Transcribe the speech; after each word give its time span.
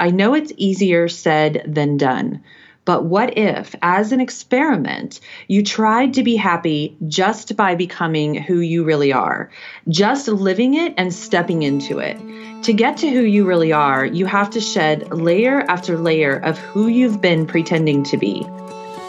I 0.00 0.10
know 0.10 0.34
it's 0.34 0.52
easier 0.56 1.08
said 1.08 1.62
than 1.66 1.98
done. 1.98 2.42
But 2.86 3.04
what 3.04 3.36
if, 3.36 3.74
as 3.82 4.10
an 4.10 4.20
experiment, 4.20 5.20
you 5.46 5.62
tried 5.62 6.14
to 6.14 6.22
be 6.22 6.34
happy 6.34 6.96
just 7.06 7.54
by 7.54 7.74
becoming 7.74 8.34
who 8.34 8.60
you 8.60 8.82
really 8.82 9.12
are, 9.12 9.50
just 9.88 10.26
living 10.26 10.74
it 10.74 10.94
and 10.96 11.12
stepping 11.12 11.62
into 11.62 11.98
it? 11.98 12.18
To 12.64 12.72
get 12.72 12.96
to 12.98 13.10
who 13.10 13.20
you 13.20 13.46
really 13.46 13.72
are, 13.72 14.06
you 14.06 14.24
have 14.24 14.50
to 14.50 14.60
shed 14.60 15.12
layer 15.12 15.60
after 15.68 15.98
layer 15.98 16.36
of 16.36 16.58
who 16.58 16.88
you've 16.88 17.20
been 17.20 17.46
pretending 17.46 18.02
to 18.04 18.16
be. 18.16 18.46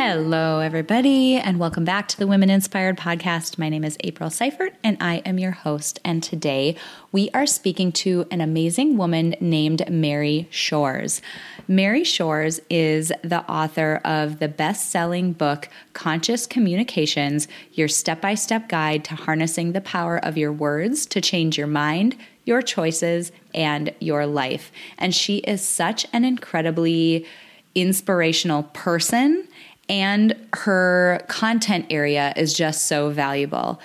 Hello, 0.00 0.60
everybody, 0.60 1.38
and 1.38 1.58
welcome 1.58 1.84
back 1.84 2.06
to 2.06 2.16
the 2.16 2.28
Women 2.28 2.50
Inspired 2.50 2.96
Podcast. 2.96 3.58
My 3.58 3.68
name 3.68 3.82
is 3.82 3.96
April 4.04 4.30
Seifert, 4.30 4.74
and 4.84 4.96
I 5.00 5.16
am 5.26 5.40
your 5.40 5.50
host. 5.50 5.98
And 6.04 6.22
today 6.22 6.76
we 7.10 7.30
are 7.34 7.46
speaking 7.46 7.90
to 7.94 8.24
an 8.30 8.40
amazing 8.40 8.96
woman 8.96 9.34
named 9.40 9.90
Mary 9.90 10.46
Shores. 10.52 11.20
Mary 11.66 12.04
Shores 12.04 12.60
is 12.70 13.12
the 13.24 13.42
author 13.50 14.00
of 14.04 14.38
the 14.38 14.46
best 14.46 14.88
selling 14.92 15.32
book, 15.32 15.68
Conscious 15.94 16.46
Communications 16.46 17.48
Your 17.72 17.88
Step 17.88 18.20
by 18.20 18.36
Step 18.36 18.68
Guide 18.68 19.02
to 19.06 19.16
Harnessing 19.16 19.72
the 19.72 19.80
Power 19.80 20.24
of 20.24 20.38
Your 20.38 20.52
Words 20.52 21.06
to 21.06 21.20
Change 21.20 21.58
Your 21.58 21.66
Mind, 21.66 22.16
Your 22.44 22.62
Choices, 22.62 23.32
and 23.52 23.92
Your 23.98 24.26
Life. 24.26 24.70
And 24.96 25.12
she 25.12 25.38
is 25.38 25.60
such 25.60 26.06
an 26.12 26.24
incredibly 26.24 27.26
inspirational 27.74 28.62
person 28.62 29.48
and 29.88 30.34
her 30.54 31.20
content 31.28 31.86
area 31.90 32.32
is 32.36 32.54
just 32.54 32.86
so 32.86 33.10
valuable. 33.10 33.80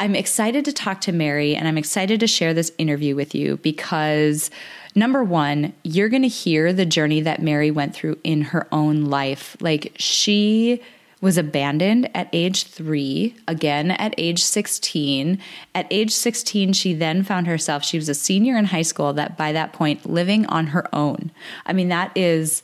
I'm 0.00 0.14
excited 0.14 0.64
to 0.64 0.72
talk 0.72 1.00
to 1.02 1.12
Mary 1.12 1.54
and 1.54 1.68
I'm 1.68 1.78
excited 1.78 2.20
to 2.20 2.26
share 2.26 2.52
this 2.52 2.72
interview 2.78 3.14
with 3.14 3.34
you 3.34 3.58
because 3.58 4.50
number 4.94 5.22
one, 5.22 5.72
you're 5.82 6.08
going 6.08 6.22
to 6.22 6.28
hear 6.28 6.72
the 6.72 6.86
journey 6.86 7.20
that 7.20 7.42
Mary 7.42 7.70
went 7.70 7.94
through 7.94 8.18
in 8.24 8.42
her 8.42 8.66
own 8.72 9.04
life. 9.04 9.56
Like 9.60 9.92
she 9.96 10.82
was 11.20 11.38
abandoned 11.38 12.10
at 12.14 12.28
age 12.34 12.64
three, 12.64 13.34
again 13.48 13.92
at 13.92 14.14
age 14.18 14.42
16. 14.42 15.38
At 15.74 15.86
age 15.90 16.10
16, 16.12 16.74
she 16.74 16.92
then 16.92 17.22
found 17.22 17.46
herself, 17.46 17.82
she 17.82 17.96
was 17.96 18.10
a 18.10 18.14
senior 18.14 18.58
in 18.58 18.66
high 18.66 18.82
school, 18.82 19.14
that 19.14 19.38
by 19.38 19.52
that 19.52 19.72
point 19.72 20.04
living 20.04 20.44
on 20.46 20.68
her 20.68 20.94
own. 20.94 21.30
I 21.64 21.72
mean, 21.72 21.88
that 21.88 22.14
is 22.14 22.62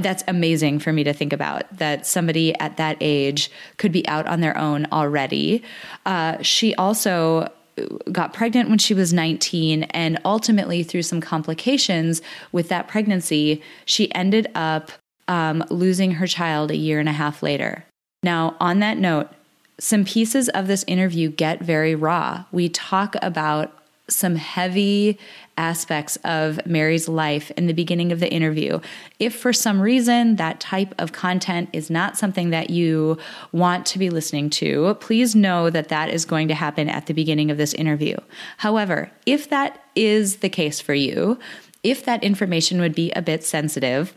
that's 0.00 0.24
amazing 0.26 0.80
for 0.80 0.92
me 0.92 1.04
to 1.04 1.12
think 1.12 1.32
about 1.32 1.64
that 1.76 2.06
somebody 2.06 2.58
at 2.58 2.76
that 2.76 2.96
age 3.00 3.50
could 3.76 3.92
be 3.92 4.06
out 4.08 4.26
on 4.26 4.40
their 4.40 4.56
own 4.58 4.86
already. 4.92 5.62
Uh, 6.04 6.42
she 6.42 6.74
also 6.74 7.50
got 8.10 8.32
pregnant 8.32 8.68
when 8.68 8.78
she 8.78 8.94
was 8.94 9.12
19 9.12 9.84
and 9.84 10.18
ultimately 10.24 10.82
through 10.82 11.02
some 11.02 11.20
complications 11.20 12.20
with 12.50 12.68
that 12.68 12.88
pregnancy 12.88 13.62
she 13.84 14.12
ended 14.14 14.50
up 14.54 14.90
um, 15.28 15.62
losing 15.70 16.12
her 16.12 16.26
child 16.26 16.72
a 16.72 16.76
year 16.76 16.98
and 16.98 17.08
a 17.08 17.12
half 17.12 17.40
later 17.40 17.84
now 18.24 18.56
on 18.58 18.80
that 18.80 18.98
note 18.98 19.28
some 19.78 20.04
pieces 20.04 20.48
of 20.48 20.66
this 20.66 20.84
interview 20.88 21.30
get 21.30 21.60
very 21.60 21.94
raw 21.94 22.44
we 22.50 22.68
talk 22.68 23.14
about 23.22 23.77
some 24.08 24.36
heavy 24.36 25.18
aspects 25.56 26.16
of 26.24 26.64
Mary's 26.66 27.08
life 27.08 27.50
in 27.52 27.66
the 27.66 27.72
beginning 27.72 28.12
of 28.12 28.20
the 28.20 28.32
interview. 28.32 28.80
If 29.18 29.34
for 29.34 29.52
some 29.52 29.80
reason 29.80 30.36
that 30.36 30.60
type 30.60 30.94
of 30.98 31.12
content 31.12 31.68
is 31.72 31.90
not 31.90 32.16
something 32.16 32.50
that 32.50 32.70
you 32.70 33.18
want 33.52 33.84
to 33.86 33.98
be 33.98 34.08
listening 34.08 34.50
to, 34.50 34.94
please 35.00 35.34
know 35.34 35.68
that 35.70 35.88
that 35.88 36.10
is 36.10 36.24
going 36.24 36.48
to 36.48 36.54
happen 36.54 36.88
at 36.88 37.06
the 37.06 37.14
beginning 37.14 37.50
of 37.50 37.58
this 37.58 37.74
interview. 37.74 38.16
However, 38.58 39.10
if 39.26 39.50
that 39.50 39.82
is 39.94 40.36
the 40.36 40.48
case 40.48 40.80
for 40.80 40.94
you, 40.94 41.38
if 41.82 42.04
that 42.04 42.22
information 42.22 42.80
would 42.80 42.94
be 42.94 43.10
a 43.12 43.22
bit 43.22 43.44
sensitive, 43.44 44.14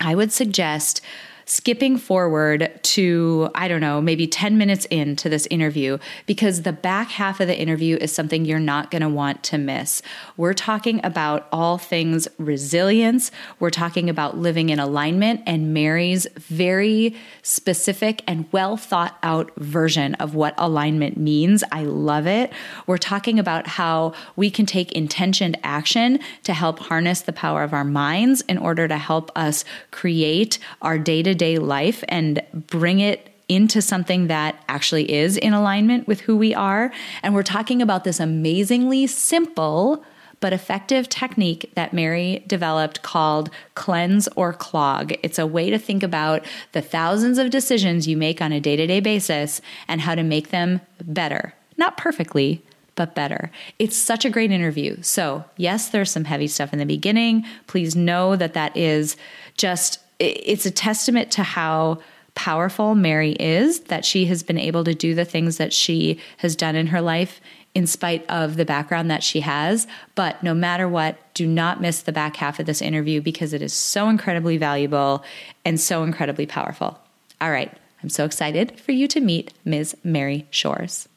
I 0.00 0.14
would 0.14 0.32
suggest 0.32 1.00
skipping 1.48 1.96
forward 1.96 2.78
to, 2.82 3.48
I 3.54 3.68
don't 3.68 3.80
know, 3.80 4.02
maybe 4.02 4.26
10 4.26 4.58
minutes 4.58 4.84
into 4.86 5.30
this 5.30 5.46
interview, 5.50 5.96
because 6.26 6.62
the 6.62 6.74
back 6.74 7.08
half 7.08 7.40
of 7.40 7.46
the 7.48 7.58
interview 7.58 7.96
is 7.96 8.12
something 8.12 8.44
you're 8.44 8.60
not 8.60 8.90
going 8.90 9.00
to 9.00 9.08
want 9.08 9.42
to 9.44 9.56
miss. 9.56 10.02
We're 10.36 10.52
talking 10.52 11.00
about 11.02 11.48
all 11.50 11.78
things 11.78 12.28
resilience. 12.36 13.30
We're 13.58 13.70
talking 13.70 14.10
about 14.10 14.36
living 14.36 14.68
in 14.68 14.78
alignment 14.78 15.40
and 15.46 15.72
Mary's 15.72 16.26
very 16.36 17.16
specific 17.42 18.22
and 18.26 18.44
well 18.52 18.76
thought 18.76 19.18
out 19.22 19.50
version 19.56 20.16
of 20.16 20.34
what 20.34 20.52
alignment 20.58 21.16
means. 21.16 21.64
I 21.72 21.84
love 21.84 22.26
it. 22.26 22.52
We're 22.86 22.98
talking 22.98 23.38
about 23.38 23.66
how 23.66 24.12
we 24.36 24.50
can 24.50 24.66
take 24.66 24.92
intentioned 24.92 25.58
action 25.64 26.18
to 26.42 26.52
help 26.52 26.78
harness 26.78 27.22
the 27.22 27.32
power 27.32 27.62
of 27.62 27.72
our 27.72 27.84
minds 27.84 28.42
in 28.42 28.58
order 28.58 28.86
to 28.86 28.98
help 28.98 29.30
us 29.34 29.64
create 29.90 30.58
our 30.82 30.98
day 30.98 31.22
to 31.22 31.37
day 31.38 31.58
life 31.58 32.04
and 32.08 32.42
bring 32.52 33.00
it 33.00 33.30
into 33.48 33.80
something 33.80 34.26
that 34.26 34.62
actually 34.68 35.10
is 35.10 35.36
in 35.36 35.54
alignment 35.54 36.06
with 36.06 36.20
who 36.20 36.36
we 36.36 36.54
are. 36.54 36.92
And 37.22 37.34
we're 37.34 37.42
talking 37.42 37.80
about 37.80 38.04
this 38.04 38.20
amazingly 38.20 39.06
simple 39.06 40.04
but 40.40 40.52
effective 40.52 41.08
technique 41.08 41.72
that 41.74 41.92
Mary 41.92 42.44
developed 42.46 43.02
called 43.02 43.50
cleanse 43.74 44.28
or 44.36 44.52
clog. 44.52 45.12
It's 45.22 45.38
a 45.38 45.46
way 45.46 45.70
to 45.70 45.78
think 45.78 46.02
about 46.02 46.44
the 46.72 46.82
thousands 46.82 47.38
of 47.38 47.50
decisions 47.50 48.06
you 48.06 48.16
make 48.16 48.40
on 48.40 48.52
a 48.52 48.60
day 48.60 48.76
to 48.76 48.86
day 48.86 49.00
basis 49.00 49.60
and 49.88 50.00
how 50.00 50.14
to 50.14 50.22
make 50.22 50.50
them 50.50 50.80
better. 51.02 51.54
Not 51.76 51.96
perfectly, 51.96 52.62
but 52.94 53.14
better. 53.14 53.50
It's 53.78 53.96
such 53.96 54.24
a 54.24 54.30
great 54.30 54.50
interview. 54.50 55.02
So, 55.02 55.44
yes, 55.56 55.88
there's 55.88 56.10
some 56.10 56.24
heavy 56.24 56.48
stuff 56.48 56.72
in 56.72 56.78
the 56.78 56.86
beginning. 56.86 57.44
Please 57.66 57.96
know 57.96 58.36
that 58.36 58.54
that 58.54 58.76
is 58.76 59.16
just 59.56 60.00
it's 60.18 60.66
a 60.66 60.70
testament 60.70 61.30
to 61.32 61.42
how 61.42 62.00
powerful 62.34 62.94
Mary 62.94 63.32
is 63.32 63.80
that 63.80 64.04
she 64.04 64.26
has 64.26 64.42
been 64.42 64.58
able 64.58 64.84
to 64.84 64.94
do 64.94 65.14
the 65.14 65.24
things 65.24 65.56
that 65.56 65.72
she 65.72 66.20
has 66.36 66.54
done 66.54 66.76
in 66.76 66.86
her 66.88 67.00
life 67.00 67.40
in 67.74 67.86
spite 67.86 68.28
of 68.28 68.56
the 68.56 68.64
background 68.64 69.10
that 69.10 69.22
she 69.22 69.40
has. 69.40 69.86
But 70.14 70.42
no 70.42 70.54
matter 70.54 70.88
what, 70.88 71.16
do 71.34 71.46
not 71.46 71.80
miss 71.80 72.02
the 72.02 72.12
back 72.12 72.36
half 72.36 72.58
of 72.58 72.66
this 72.66 72.82
interview 72.82 73.20
because 73.20 73.52
it 73.52 73.62
is 73.62 73.72
so 73.72 74.08
incredibly 74.08 74.56
valuable 74.56 75.24
and 75.64 75.80
so 75.80 76.02
incredibly 76.02 76.46
powerful. 76.46 76.98
All 77.40 77.50
right, 77.50 77.72
I'm 78.02 78.08
so 78.08 78.24
excited 78.24 78.80
for 78.80 78.92
you 78.92 79.08
to 79.08 79.20
meet 79.20 79.52
Ms. 79.64 79.96
Mary 80.02 80.46
Shores. 80.50 81.07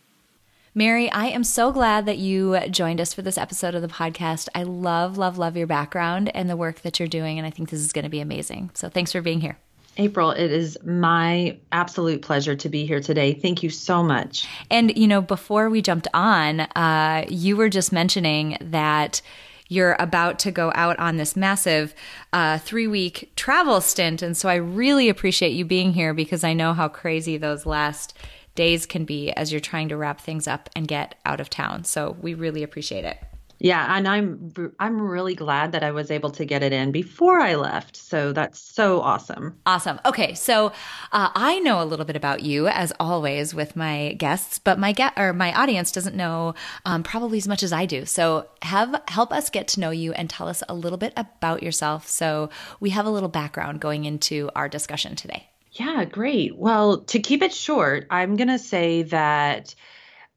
Mary, 0.73 1.11
I 1.11 1.25
am 1.25 1.43
so 1.43 1.73
glad 1.73 2.05
that 2.05 2.17
you 2.17 2.57
joined 2.69 3.01
us 3.01 3.13
for 3.13 3.21
this 3.21 3.37
episode 3.37 3.75
of 3.75 3.81
the 3.81 3.89
podcast. 3.89 4.47
I 4.55 4.63
love, 4.63 5.17
love, 5.17 5.37
love 5.37 5.57
your 5.57 5.67
background 5.67 6.31
and 6.33 6.49
the 6.49 6.55
work 6.55 6.81
that 6.83 6.97
you're 6.97 7.09
doing. 7.09 7.37
And 7.37 7.45
I 7.45 7.49
think 7.49 7.69
this 7.69 7.81
is 7.81 7.91
going 7.91 8.03
to 8.03 8.09
be 8.09 8.21
amazing. 8.21 8.71
So 8.73 8.87
thanks 8.87 9.11
for 9.11 9.21
being 9.21 9.41
here. 9.41 9.57
April, 9.97 10.31
it 10.31 10.49
is 10.49 10.77
my 10.85 11.57
absolute 11.73 12.21
pleasure 12.21 12.55
to 12.55 12.69
be 12.69 12.85
here 12.85 13.01
today. 13.01 13.33
Thank 13.33 13.63
you 13.63 13.69
so 13.69 14.01
much. 14.01 14.47
And, 14.69 14.97
you 14.97 15.07
know, 15.07 15.21
before 15.21 15.69
we 15.69 15.81
jumped 15.81 16.07
on, 16.13 16.61
uh, 16.61 17.25
you 17.27 17.57
were 17.57 17.67
just 17.67 17.91
mentioning 17.91 18.57
that 18.61 19.21
you're 19.67 19.97
about 19.99 20.39
to 20.39 20.51
go 20.51 20.71
out 20.73 20.97
on 20.99 21.17
this 21.17 21.35
massive 21.35 21.93
uh, 22.31 22.59
three 22.59 22.87
week 22.87 23.33
travel 23.35 23.81
stint. 23.81 24.21
And 24.21 24.37
so 24.37 24.47
I 24.47 24.55
really 24.55 25.09
appreciate 25.09 25.51
you 25.51 25.65
being 25.65 25.91
here 25.91 26.13
because 26.13 26.45
I 26.45 26.53
know 26.53 26.73
how 26.73 26.87
crazy 26.87 27.35
those 27.35 27.65
last 27.65 28.17
days 28.61 28.85
can 28.85 29.05
be 29.05 29.31
as 29.31 29.51
you're 29.51 29.59
trying 29.71 29.89
to 29.89 29.97
wrap 29.97 30.21
things 30.21 30.47
up 30.47 30.69
and 30.75 30.87
get 30.87 31.15
out 31.25 31.39
of 31.41 31.49
town. 31.49 31.83
So 31.83 32.15
we 32.21 32.35
really 32.35 32.61
appreciate 32.61 33.05
it. 33.05 33.17
Yeah, 33.63 33.95
and 33.95 34.07
I'm 34.07 34.51
I'm 34.79 34.99
really 34.99 35.35
glad 35.35 35.73
that 35.73 35.83
I 35.83 35.91
was 35.91 36.09
able 36.09 36.31
to 36.31 36.45
get 36.45 36.63
it 36.63 36.73
in 36.73 36.91
before 36.91 37.39
I 37.39 37.53
left. 37.55 37.95
So 37.95 38.33
that's 38.33 38.59
so 38.59 39.01
awesome. 39.01 39.59
Awesome. 39.67 39.99
Okay, 40.03 40.33
so 40.33 40.67
uh, 41.11 41.29
I 41.35 41.59
know 41.59 41.79
a 41.79 41.85
little 41.85 42.05
bit 42.05 42.15
about 42.15 42.41
you 42.41 42.67
as 42.67 42.91
always 42.99 43.53
with 43.53 43.75
my 43.75 44.15
guests, 44.17 44.57
but 44.57 44.79
my 44.79 44.93
get 44.93 45.13
or 45.15 45.31
my 45.31 45.53
audience 45.53 45.91
doesn't 45.91 46.15
know 46.15 46.55
um, 46.85 47.03
probably 47.03 47.37
as 47.37 47.47
much 47.47 47.61
as 47.61 47.71
I 47.71 47.85
do. 47.85 48.05
So 48.05 48.47
have 48.63 48.99
help 49.07 49.31
us 49.31 49.51
get 49.51 49.67
to 49.69 49.79
know 49.79 49.91
you 49.91 50.11
and 50.13 50.27
tell 50.27 50.47
us 50.47 50.63
a 50.67 50.73
little 50.73 50.97
bit 50.97 51.13
about 51.15 51.61
yourself, 51.61 52.07
so 52.07 52.49
we 52.79 52.89
have 52.91 53.05
a 53.05 53.11
little 53.11 53.29
background 53.29 53.79
going 53.79 54.05
into 54.05 54.49
our 54.55 54.67
discussion 54.67 55.15
today. 55.15 55.50
Yeah, 55.71 56.03
great. 56.05 56.57
Well, 56.57 57.01
to 57.05 57.19
keep 57.19 57.41
it 57.41 57.53
short, 57.53 58.07
I'm 58.09 58.35
gonna 58.35 58.59
say 58.59 59.03
that 59.03 59.73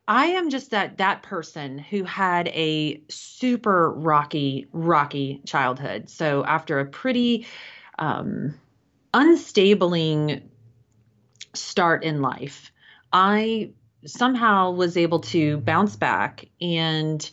I 0.06 0.26
am 0.26 0.50
just 0.50 0.70
that 0.70 0.98
that 0.98 1.22
person 1.22 1.78
who 1.78 2.04
had 2.04 2.48
a 2.48 3.02
super 3.08 3.90
rocky, 3.90 4.68
rocky 4.72 5.40
childhood. 5.46 6.08
So 6.08 6.44
after 6.44 6.78
a 6.78 6.86
pretty 6.86 7.46
um, 7.98 8.54
unstabling 9.12 10.42
start 11.54 12.04
in 12.04 12.22
life, 12.22 12.70
I 13.12 13.70
somehow 14.06 14.72
was 14.72 14.96
able 14.96 15.20
to 15.20 15.56
bounce 15.58 15.96
back 15.96 16.44
and 16.60 17.28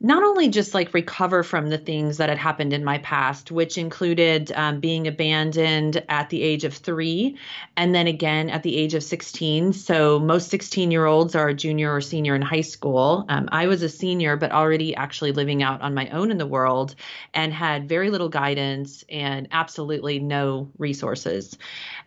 not 0.00 0.22
only 0.22 0.48
just 0.48 0.74
like 0.74 0.94
recover 0.94 1.42
from 1.42 1.70
the 1.70 1.78
things 1.78 2.18
that 2.18 2.28
had 2.28 2.38
happened 2.38 2.72
in 2.72 2.84
my 2.84 2.98
past, 2.98 3.50
which 3.50 3.76
included 3.76 4.52
um, 4.52 4.78
being 4.78 5.08
abandoned 5.08 6.04
at 6.08 6.30
the 6.30 6.40
age 6.40 6.62
of 6.62 6.72
three 6.72 7.36
and 7.76 7.92
then 7.92 8.06
again 8.06 8.48
at 8.48 8.62
the 8.62 8.76
age 8.76 8.94
of 8.94 9.02
16. 9.02 9.72
So, 9.72 10.20
most 10.20 10.50
16 10.50 10.92
year 10.92 11.06
olds 11.06 11.34
are 11.34 11.48
a 11.48 11.54
junior 11.54 11.92
or 11.92 12.00
senior 12.00 12.36
in 12.36 12.42
high 12.42 12.60
school. 12.60 13.24
Um, 13.28 13.48
I 13.50 13.66
was 13.66 13.82
a 13.82 13.88
senior, 13.88 14.36
but 14.36 14.52
already 14.52 14.94
actually 14.94 15.32
living 15.32 15.64
out 15.64 15.80
on 15.82 15.94
my 15.94 16.08
own 16.10 16.30
in 16.30 16.38
the 16.38 16.46
world 16.46 16.94
and 17.34 17.52
had 17.52 17.88
very 17.88 18.10
little 18.10 18.28
guidance 18.28 19.04
and 19.08 19.48
absolutely 19.50 20.20
no 20.20 20.70
resources. 20.78 21.58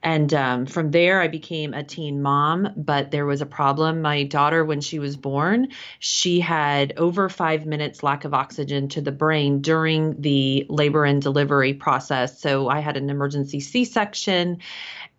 And 0.02 0.34
um, 0.34 0.66
from 0.66 0.92
there, 0.92 1.22
I 1.22 1.28
became 1.28 1.74
a 1.74 1.84
teen 1.84 2.22
mom, 2.22 2.74
but 2.76 3.12
there 3.12 3.26
was 3.26 3.42
a 3.42 3.46
problem. 3.46 4.02
My 4.02 4.24
daughter, 4.24 4.64
when 4.64 4.82
she 4.82 4.98
was 4.98 5.16
born, 5.16 5.70
she 6.00 6.40
had 6.40 6.94
over 6.98 7.30
five 7.30 7.66
minutes 7.66 7.81
minutes 7.82 8.04
lack 8.04 8.26
of 8.26 8.34
oxygen 8.34 8.90
to 8.90 9.02
the 9.02 9.12
brain 9.12 9.62
during 9.62 10.22
the 10.22 10.68
labor 10.70 11.04
and 11.04 11.20
delivery 11.20 11.74
process. 11.74 12.40
So 12.40 12.70
I 12.70 12.80
had 12.80 12.96
an 12.96 13.10
emergency 13.10 13.60
C 13.60 13.86
section. 13.86 14.60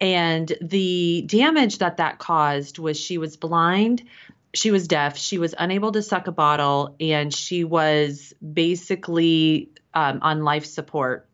And 0.01 0.53
the 0.61 1.23
damage 1.27 1.79
that 1.79 1.97
that 1.97 2.19
caused 2.19 2.79
was 2.79 2.97
she 2.99 3.19
was 3.19 3.37
blind, 3.37 4.05
she 4.55 4.71
was 4.71 4.87
deaf, 4.87 5.17
she 5.17 5.39
was 5.39 5.57
unable 5.59 5.91
to 5.93 6.03
suck 6.03 6.29
a 6.29 6.33
bottle, 6.33 6.95
and 7.01 7.35
she 7.35 7.65
was 7.65 8.33
basically 8.41 9.71
um, 9.93 10.21
on 10.23 10.45
life 10.45 10.67
support 10.67 11.29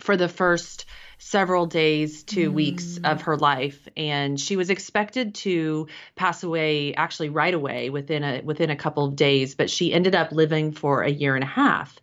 for 0.00 0.16
the 0.16 0.28
first 0.28 0.84
several 1.24 1.64
days 1.64 2.22
to 2.22 2.50
mm. 2.50 2.54
weeks 2.54 2.98
of 3.02 3.22
her 3.22 3.34
life 3.38 3.88
and 3.96 4.38
she 4.38 4.56
was 4.56 4.68
expected 4.68 5.34
to 5.34 5.88
pass 6.16 6.42
away 6.42 6.92
actually 6.96 7.30
right 7.30 7.54
away 7.54 7.88
within 7.88 8.22
a 8.22 8.42
within 8.42 8.68
a 8.68 8.76
couple 8.76 9.06
of 9.06 9.16
days 9.16 9.54
but 9.54 9.70
she 9.70 9.90
ended 9.90 10.14
up 10.14 10.32
living 10.32 10.70
for 10.70 11.00
a 11.02 11.10
year 11.10 11.34
and 11.34 11.42
a 11.42 11.46
half 11.46 11.98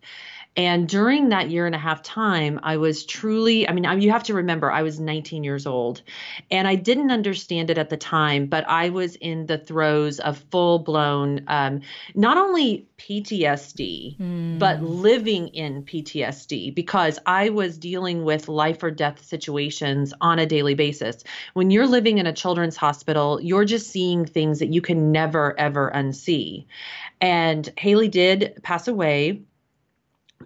and 0.54 0.86
during 0.86 1.30
that 1.30 1.50
year 1.50 1.64
and 1.64 1.74
a 1.74 1.78
half 1.78 2.02
time, 2.02 2.60
I 2.62 2.76
was 2.76 3.06
truly, 3.06 3.66
I 3.66 3.72
mean, 3.72 3.84
you 4.02 4.10
have 4.10 4.24
to 4.24 4.34
remember, 4.34 4.70
I 4.70 4.82
was 4.82 5.00
19 5.00 5.44
years 5.44 5.66
old 5.66 6.02
and 6.50 6.68
I 6.68 6.74
didn't 6.74 7.10
understand 7.10 7.70
it 7.70 7.78
at 7.78 7.88
the 7.88 7.96
time, 7.96 8.46
but 8.46 8.68
I 8.68 8.90
was 8.90 9.16
in 9.16 9.46
the 9.46 9.56
throes 9.56 10.20
of 10.20 10.44
full 10.50 10.78
blown, 10.80 11.44
um, 11.46 11.80
not 12.14 12.36
only 12.36 12.86
PTSD, 12.98 14.18
mm. 14.18 14.58
but 14.58 14.82
living 14.82 15.48
in 15.48 15.84
PTSD 15.84 16.74
because 16.74 17.18
I 17.24 17.48
was 17.48 17.78
dealing 17.78 18.22
with 18.24 18.46
life 18.46 18.82
or 18.82 18.90
death 18.90 19.24
situations 19.24 20.12
on 20.20 20.38
a 20.38 20.44
daily 20.44 20.74
basis. 20.74 21.24
When 21.54 21.70
you're 21.70 21.86
living 21.86 22.18
in 22.18 22.26
a 22.26 22.32
children's 22.32 22.76
hospital, 22.76 23.40
you're 23.40 23.64
just 23.64 23.90
seeing 23.90 24.26
things 24.26 24.58
that 24.58 24.70
you 24.70 24.82
can 24.82 25.12
never, 25.12 25.58
ever 25.58 25.90
unsee. 25.94 26.66
And 27.22 27.72
Haley 27.78 28.08
did 28.08 28.60
pass 28.62 28.86
away 28.86 29.44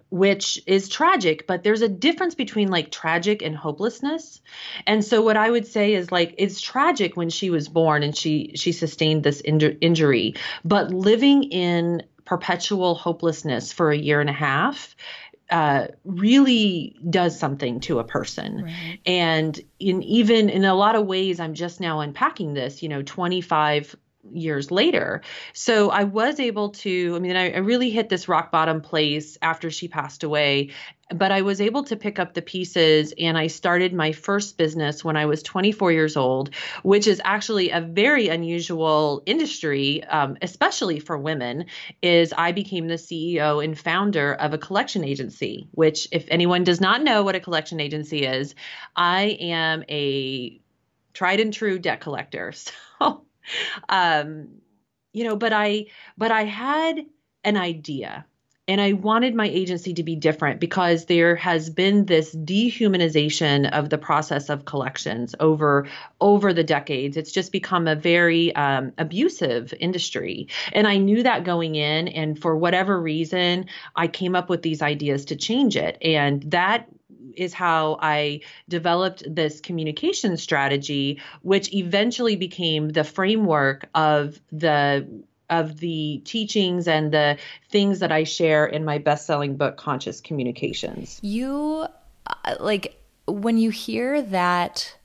which 0.09 0.61
is 0.65 0.89
tragic, 0.89 1.47
but 1.47 1.63
there's 1.63 1.81
a 1.81 1.89
difference 1.89 2.35
between 2.35 2.69
like 2.69 2.91
tragic 2.91 3.41
and 3.41 3.55
hopelessness. 3.55 4.41
And 4.85 5.03
so 5.03 5.21
what 5.21 5.37
I 5.37 5.49
would 5.49 5.67
say 5.67 5.93
is 5.93 6.11
like 6.11 6.35
it's 6.37 6.61
tragic 6.61 7.17
when 7.17 7.29
she 7.29 7.49
was 7.49 7.67
born 7.67 8.03
and 8.03 8.15
she 8.15 8.53
she 8.55 8.71
sustained 8.71 9.23
this 9.23 9.41
inj- 9.41 9.77
injury, 9.81 10.35
but 10.63 10.91
living 10.93 11.43
in 11.43 12.03
perpetual 12.25 12.95
hopelessness 12.95 13.71
for 13.71 13.91
a 13.91 13.97
year 13.97 14.19
and 14.19 14.29
a 14.29 14.33
half 14.33 14.95
uh, 15.49 15.87
really 16.03 16.95
does 17.09 17.39
something 17.39 17.79
to 17.79 17.99
a 17.99 18.03
person. 18.03 18.63
Right. 18.63 18.99
And 19.05 19.59
in 19.79 20.03
even 20.03 20.49
in 20.49 20.65
a 20.65 20.73
lot 20.73 20.95
of 20.95 21.05
ways, 21.05 21.39
I'm 21.39 21.53
just 21.53 21.79
now 21.79 22.01
unpacking 22.01 22.53
this, 22.53 22.83
you 22.83 22.89
know, 22.89 23.01
25 23.01 23.95
years 24.33 24.71
later. 24.71 25.21
So 25.53 25.89
I 25.89 26.03
was 26.03 26.39
able 26.39 26.69
to, 26.69 27.15
I 27.15 27.19
mean, 27.19 27.35
I, 27.35 27.51
I, 27.51 27.57
really 27.57 27.89
hit 27.89 28.09
this 28.09 28.27
rock 28.27 28.51
bottom 28.51 28.81
place 28.81 29.37
after 29.41 29.69
she 29.69 29.87
passed 29.87 30.23
away, 30.23 30.71
but 31.11 31.31
I 31.31 31.41
was 31.41 31.61
able 31.61 31.83
to 31.83 31.95
pick 31.95 32.19
up 32.19 32.33
the 32.33 32.41
pieces 32.41 33.13
and 33.17 33.37
I 33.37 33.47
started 33.47 33.93
my 33.93 34.11
first 34.11 34.57
business 34.57 35.03
when 35.03 35.15
I 35.15 35.25
was 35.25 35.41
24 35.43 35.91
years 35.91 36.17
old, 36.17 36.53
which 36.83 37.07
is 37.07 37.21
actually 37.23 37.69
a 37.69 37.81
very 37.81 38.27
unusual 38.27 39.23
industry, 39.25 40.03
um, 40.05 40.37
especially 40.41 40.99
for 40.99 41.17
women, 41.17 41.65
is 42.01 42.33
I 42.37 42.51
became 42.51 42.87
the 42.87 42.95
CEO 42.95 43.63
and 43.63 43.77
founder 43.77 44.33
of 44.33 44.53
a 44.53 44.57
collection 44.57 45.03
agency, 45.03 45.67
which 45.71 46.07
if 46.11 46.25
anyone 46.29 46.63
does 46.63 46.81
not 46.81 47.03
know 47.03 47.23
what 47.23 47.35
a 47.35 47.39
collection 47.39 47.79
agency 47.79 48.25
is, 48.25 48.53
I 48.95 49.37
am 49.39 49.83
a 49.89 50.59
tried 51.13 51.39
and 51.39 51.53
true 51.53 51.79
debt 51.79 52.01
collector. 52.01 52.53
So 52.99 53.26
um, 53.89 54.47
you 55.13 55.23
know, 55.23 55.35
but 55.35 55.53
I 55.53 55.87
but 56.17 56.31
I 56.31 56.43
had 56.43 57.05
an 57.43 57.57
idea 57.57 58.25
and 58.67 58.81
I 58.81 58.93
wanted 58.93 59.33
my 59.33 59.47
agency 59.47 59.93
to 59.93 60.03
be 60.03 60.15
different 60.15 60.59
because 60.59 61.05
there 61.05 61.35
has 61.37 61.69
been 61.69 62.05
this 62.05 62.35
dehumanization 62.35 63.69
of 63.71 63.89
the 63.89 63.97
process 63.97 64.49
of 64.49 64.65
collections 64.65 65.33
over 65.39 65.87
over 66.19 66.53
the 66.53 66.63
decades. 66.63 67.15
It's 67.15 67.31
just 67.31 67.51
become 67.51 67.87
a 67.87 67.95
very 67.95 68.53
um, 68.55 68.91
abusive 68.97 69.73
industry, 69.79 70.49
and 70.73 70.87
I 70.87 70.97
knew 70.97 71.23
that 71.23 71.45
going 71.45 71.75
in. 71.75 72.09
And 72.09 72.39
for 72.39 72.57
whatever 72.57 72.99
reason, 72.99 73.67
I 73.95 74.07
came 74.07 74.35
up 74.35 74.49
with 74.49 74.61
these 74.61 74.81
ideas 74.81 75.25
to 75.25 75.35
change 75.35 75.77
it, 75.77 75.97
and 76.01 76.43
that 76.51 76.87
is 77.35 77.53
how 77.53 77.97
I 78.01 78.41
developed 78.69 79.23
this 79.27 79.59
communication 79.59 80.37
strategy, 80.37 81.21
which 81.41 81.73
eventually 81.73 82.35
became 82.35 82.89
the 82.89 83.03
framework 83.03 83.89
of 83.95 84.39
the 84.51 85.07
of 85.49 85.79
the 85.79 86.21
teachings 86.25 86.87
and 86.87 87.13
the 87.13 87.37
things 87.69 87.99
that 87.99 88.11
I 88.11 88.25
share 88.25 88.65
in 88.65 88.83
my 88.83 88.97
best-selling 88.97 89.55
book 89.55 89.77
Conscious 89.77 90.19
Communications. 90.19 91.19
You 91.23 91.87
uh, 92.27 92.55
like 92.59 93.01
when 93.27 93.57
you 93.57 93.69
hear 93.69 94.21
that 94.21 94.95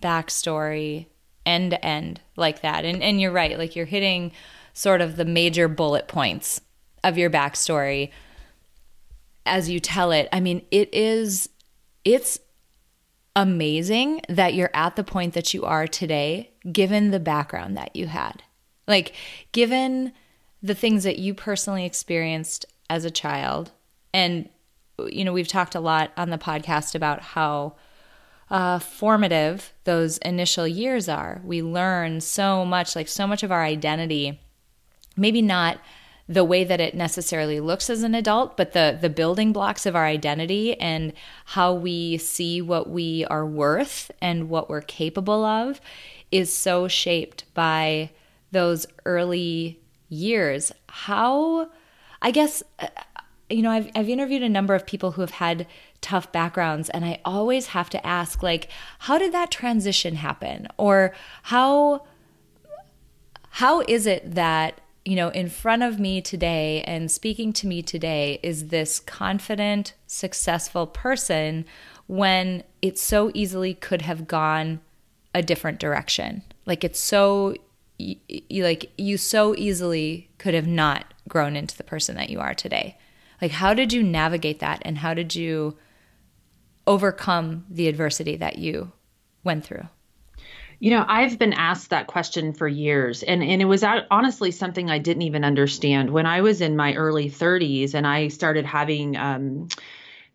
backstory 0.00 1.06
end 1.46 1.70
to 1.72 1.84
end 1.84 2.20
like 2.36 2.62
that 2.62 2.84
and 2.84 3.02
and 3.02 3.20
you're 3.20 3.32
right 3.32 3.58
like 3.58 3.74
you're 3.74 3.86
hitting 3.86 4.30
sort 4.72 5.00
of 5.00 5.16
the 5.16 5.24
major 5.24 5.68
bullet 5.68 6.06
points 6.06 6.60
of 7.02 7.16
your 7.18 7.30
backstory 7.30 8.10
as 9.50 9.68
you 9.68 9.80
tell 9.80 10.12
it, 10.12 10.28
I 10.32 10.40
mean, 10.40 10.62
it 10.70 10.94
is, 10.94 11.48
it's 12.04 12.38
amazing 13.36 14.22
that 14.28 14.54
you're 14.54 14.70
at 14.72 14.96
the 14.96 15.04
point 15.04 15.34
that 15.34 15.52
you 15.52 15.64
are 15.64 15.86
today, 15.86 16.52
given 16.70 17.10
the 17.10 17.20
background 17.20 17.76
that 17.76 17.94
you 17.94 18.06
had. 18.06 18.42
Like, 18.86 19.14
given 19.52 20.12
the 20.62 20.74
things 20.74 21.04
that 21.04 21.18
you 21.18 21.34
personally 21.34 21.84
experienced 21.84 22.64
as 22.88 23.04
a 23.04 23.10
child. 23.10 23.72
And, 24.12 24.48
you 25.08 25.24
know, 25.24 25.32
we've 25.32 25.48
talked 25.48 25.74
a 25.74 25.80
lot 25.80 26.12
on 26.16 26.30
the 26.30 26.38
podcast 26.38 26.94
about 26.94 27.20
how 27.20 27.76
uh, 28.50 28.78
formative 28.78 29.72
those 29.84 30.18
initial 30.18 30.66
years 30.66 31.08
are. 31.08 31.40
We 31.44 31.62
learn 31.62 32.20
so 32.20 32.64
much, 32.64 32.94
like, 32.94 33.08
so 33.08 33.26
much 33.26 33.42
of 33.42 33.52
our 33.52 33.62
identity, 33.62 34.40
maybe 35.16 35.40
not 35.40 35.78
the 36.30 36.44
way 36.44 36.62
that 36.62 36.80
it 36.80 36.94
necessarily 36.94 37.58
looks 37.58 37.90
as 37.90 38.04
an 38.04 38.14
adult, 38.14 38.56
but 38.56 38.72
the 38.72 38.96
the 38.98 39.10
building 39.10 39.52
blocks 39.52 39.84
of 39.84 39.96
our 39.96 40.06
identity 40.06 40.78
and 40.78 41.12
how 41.44 41.74
we 41.74 42.18
see 42.18 42.62
what 42.62 42.88
we 42.88 43.24
are 43.24 43.44
worth 43.44 44.12
and 44.22 44.48
what 44.48 44.70
we're 44.70 44.80
capable 44.80 45.44
of 45.44 45.80
is 46.30 46.52
so 46.52 46.86
shaped 46.86 47.52
by 47.52 48.10
those 48.52 48.86
early 49.04 49.80
years. 50.08 50.70
How 50.88 51.68
I 52.22 52.30
guess 52.30 52.62
uh, 52.78 52.86
you 53.48 53.62
know, 53.62 53.70
I've 53.72 53.90
I've 53.96 54.08
interviewed 54.08 54.44
a 54.44 54.48
number 54.48 54.76
of 54.76 54.86
people 54.86 55.12
who 55.12 55.22
have 55.22 55.32
had 55.32 55.66
tough 56.00 56.30
backgrounds 56.30 56.88
and 56.90 57.04
I 57.04 57.20
always 57.24 57.68
have 57.68 57.90
to 57.90 58.06
ask 58.06 58.40
like 58.40 58.68
how 59.00 59.18
did 59.18 59.32
that 59.32 59.50
transition 59.50 60.14
happen 60.14 60.68
or 60.78 61.12
how 61.42 62.04
how 63.50 63.80
is 63.82 64.06
it 64.06 64.36
that 64.36 64.80
you 65.04 65.16
know, 65.16 65.30
in 65.30 65.48
front 65.48 65.82
of 65.82 65.98
me 65.98 66.20
today 66.20 66.82
and 66.82 67.10
speaking 67.10 67.52
to 67.54 67.66
me 67.66 67.82
today 67.82 68.38
is 68.42 68.68
this 68.68 69.00
confident, 69.00 69.94
successful 70.06 70.86
person 70.86 71.64
when 72.06 72.62
it 72.82 72.98
so 72.98 73.30
easily 73.34 73.72
could 73.72 74.02
have 74.02 74.26
gone 74.26 74.80
a 75.34 75.42
different 75.42 75.78
direction. 75.78 76.42
Like 76.66 76.84
it's 76.84 77.00
so 77.00 77.54
you, 77.98 78.64
like 78.64 78.90
you 78.98 79.16
so 79.16 79.54
easily 79.56 80.30
could 80.38 80.54
have 80.54 80.66
not 80.66 81.12
grown 81.28 81.56
into 81.56 81.76
the 81.76 81.84
person 81.84 82.16
that 82.16 82.30
you 82.30 82.40
are 82.40 82.54
today. 82.54 82.98
Like 83.40 83.52
how 83.52 83.74
did 83.74 83.92
you 83.92 84.02
navigate 84.02 84.60
that 84.60 84.82
and 84.84 84.98
how 84.98 85.14
did 85.14 85.34
you 85.34 85.78
overcome 86.86 87.64
the 87.70 87.88
adversity 87.88 88.36
that 88.36 88.58
you 88.58 88.92
went 89.44 89.64
through? 89.64 89.88
You 90.80 90.90
know, 90.90 91.04
I've 91.06 91.38
been 91.38 91.52
asked 91.52 91.90
that 91.90 92.06
question 92.06 92.54
for 92.54 92.66
years, 92.66 93.22
and, 93.22 93.42
and 93.42 93.60
it 93.60 93.66
was 93.66 93.84
honestly 94.10 94.50
something 94.50 94.88
I 94.88 94.98
didn't 94.98 95.22
even 95.22 95.44
understand. 95.44 96.10
When 96.10 96.24
I 96.24 96.40
was 96.40 96.62
in 96.62 96.74
my 96.74 96.94
early 96.94 97.30
30s 97.30 97.92
and 97.92 98.06
I 98.06 98.28
started 98.28 98.64
having 98.64 99.14
um, 99.14 99.68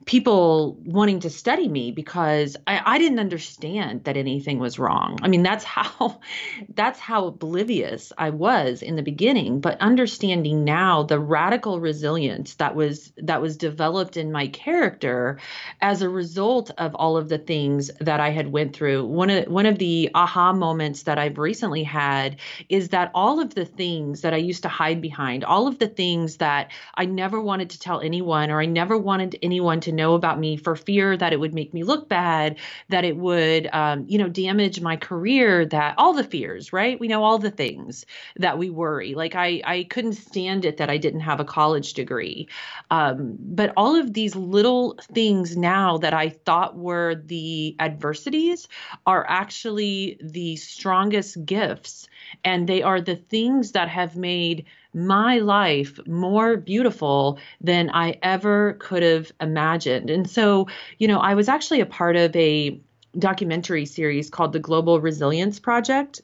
people 0.06 0.78
wanting 0.86 1.20
to 1.22 1.30
study 1.30 1.68
me 1.68 1.92
because 1.92 2.56
I, 2.68 2.82
I, 2.86 2.98
didn't 3.00 3.20
understand 3.20 4.04
that 4.04 4.18
anything 4.18 4.60
was 4.60 4.78
wrong. 4.78 5.20
I 5.24 5.28
mean, 5.28 5.42
that's 5.42 5.64
how 5.76 6.20
that's 6.74 7.00
how 7.00 7.28
oblivious 7.28 8.14
I 8.18 8.30
was 8.30 8.82
in 8.82 8.96
the 8.96 9.02
beginning. 9.02 9.62
But 9.62 9.82
understanding 9.82 10.64
now 10.64 11.04
the 11.04 11.20
radical 11.20 11.80
resilience 11.80 12.56
that 12.56 12.76
was 12.76 13.12
that 13.18 13.42
was 13.42 13.58
developed 13.58 14.16
in 14.16 14.32
my 14.32 14.48
character 14.48 15.40
as 15.82 16.02
a 16.02 16.10
result 16.10 16.72
of 16.78 16.94
all 16.96 17.18
of 17.18 17.30
the 17.30 17.40
things 17.40 17.90
that 18.00 18.20
I 18.20 18.30
had 18.30 18.52
went 18.52 18.76
through. 18.76 19.06
One 19.06 19.30
of 19.30 19.48
one 19.48 19.66
of 19.66 19.80
the 19.80 20.12
aha 20.14 20.54
moments 20.54 21.04
that 21.04 21.18
I've 21.18 21.40
recently 21.40 21.84
had 21.84 22.38
is 22.70 22.90
that 22.90 23.12
all 23.16 23.40
of 23.40 23.56
the 23.56 23.66
things 23.66 24.22
that 24.22 24.34
I 24.34 24.38
used 24.38 24.64
to 24.64 24.70
hide 24.70 25.02
behind, 25.02 25.44
all 25.44 25.68
of 25.68 25.80
the 25.80 25.88
things 25.88 26.38
that 26.38 26.72
I 26.94 27.06
never 27.06 27.42
wanted 27.42 27.72
to 27.72 27.80
tell 27.80 28.02
anyone 28.02 28.52
or 28.52 28.62
I 28.62 28.66
never 28.66 28.98
wanted 28.98 29.38
anyone 29.42 29.80
to 29.86 29.92
know 29.92 30.14
about 30.14 30.40
me 30.40 30.58
for 30.58 30.76
fear 30.76 31.18
that 31.18 31.34
it 31.34 31.40
would 31.40 31.54
make 31.54 31.74
me 31.74 31.84
look 31.84 32.10
bad, 32.10 32.58
that 32.90 33.06
it 33.06 33.18
would, 33.18 33.68
um, 33.74 34.06
you 34.08 34.18
know, 34.18 34.30
damage 34.30 34.82
my 34.82 34.96
career, 34.98 35.66
that 35.66 35.96
all 35.98 36.14
the 36.14 36.24
fears, 36.24 36.74
right? 36.74 37.00
We 37.00 37.08
know 37.08 37.24
all 37.24 37.40
the 37.40 37.52
things 37.52 38.06
that 38.36 38.58
we 38.58 38.70
worry. 38.70 39.16
Like 39.16 39.36
I, 39.36 39.62
I 39.66 39.84
couldn't 39.90 40.14
stand 40.14 40.66
it 40.66 40.78
that 40.78 40.90
I 40.90 40.98
didn't 40.98 41.22
have 41.22 41.40
a 41.40 41.46
college 41.46 41.94
degree. 41.94 42.48
Um, 42.92 43.38
but 43.40 43.74
all 43.78 43.96
of 43.96 44.14
these 44.14 44.36
little 44.36 44.96
things 45.14 45.56
now 45.58 45.98
that 46.00 46.14
I 46.14 46.30
thought 46.30 46.78
were 46.78 47.16
the 47.16 47.76
adversities 47.80 48.68
are 49.06 49.26
actually 49.28 50.18
the 50.22 50.56
strongest 50.58 51.46
gifts. 51.46 52.08
And 52.44 52.68
they 52.68 52.82
are 52.82 53.02
the 53.02 53.16
things 53.16 53.72
that 53.72 53.90
have 53.90 54.16
made 54.16 54.66
my 54.96 55.40
life 55.40 56.00
more 56.08 56.58
beautiful 56.58 57.38
than 57.62 57.90
I 57.90 58.18
ever 58.24 58.74
could 58.80 59.04
have 59.04 59.32
imagined. 59.42 60.10
And 60.10 60.28
so, 60.30 60.68
you 60.98 61.08
know, 61.08 61.20
I 61.20 61.36
was 61.36 61.50
actually 61.50 61.82
a 61.82 61.86
part 61.86 62.16
of 62.16 62.36
a 62.36 62.80
documentary 63.20 63.86
series 63.86 64.30
called 64.30 64.54
the 64.54 64.60
Global 64.60 65.00
Resilience 65.00 65.60
Project 65.60 66.22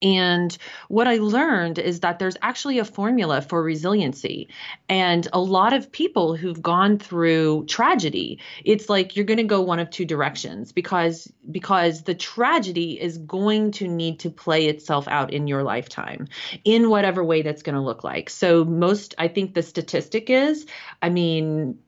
and 0.00 0.56
what 0.86 1.08
I 1.08 1.16
learned 1.16 1.78
is 1.78 2.00
that 2.00 2.18
there's 2.18 2.36
actually 2.40 2.78
a 2.78 2.84
formula 2.84 3.42
for 3.42 3.60
resiliency. 3.60 4.48
And 4.88 5.26
a 5.32 5.40
lot 5.40 5.72
of 5.72 5.90
people 5.90 6.36
who've 6.36 6.62
gone 6.62 6.98
through 6.98 7.66
tragedy, 7.66 8.38
it's 8.64 8.88
like 8.88 9.16
you're 9.16 9.24
going 9.24 9.38
to 9.38 9.44
go 9.44 9.60
one 9.60 9.80
of 9.80 9.90
two 9.90 10.04
directions 10.04 10.70
because 10.70 11.30
because 11.50 12.02
the 12.02 12.14
tragedy 12.14 13.00
is 13.00 13.18
going 13.18 13.72
to 13.72 13.88
need 13.88 14.20
to 14.20 14.30
play 14.30 14.66
itself 14.66 15.08
out 15.08 15.32
in 15.32 15.48
your 15.48 15.64
lifetime 15.64 16.28
in 16.64 16.90
whatever 16.90 17.24
way 17.24 17.42
that's 17.42 17.62
going 17.62 17.74
to 17.74 17.80
look 17.80 18.04
like. 18.04 18.30
So 18.30 18.64
most 18.64 19.16
I 19.18 19.26
think 19.26 19.54
the 19.54 19.62
statistic 19.62 20.30
is, 20.30 20.66
I 21.02 21.08
mean, 21.08 21.78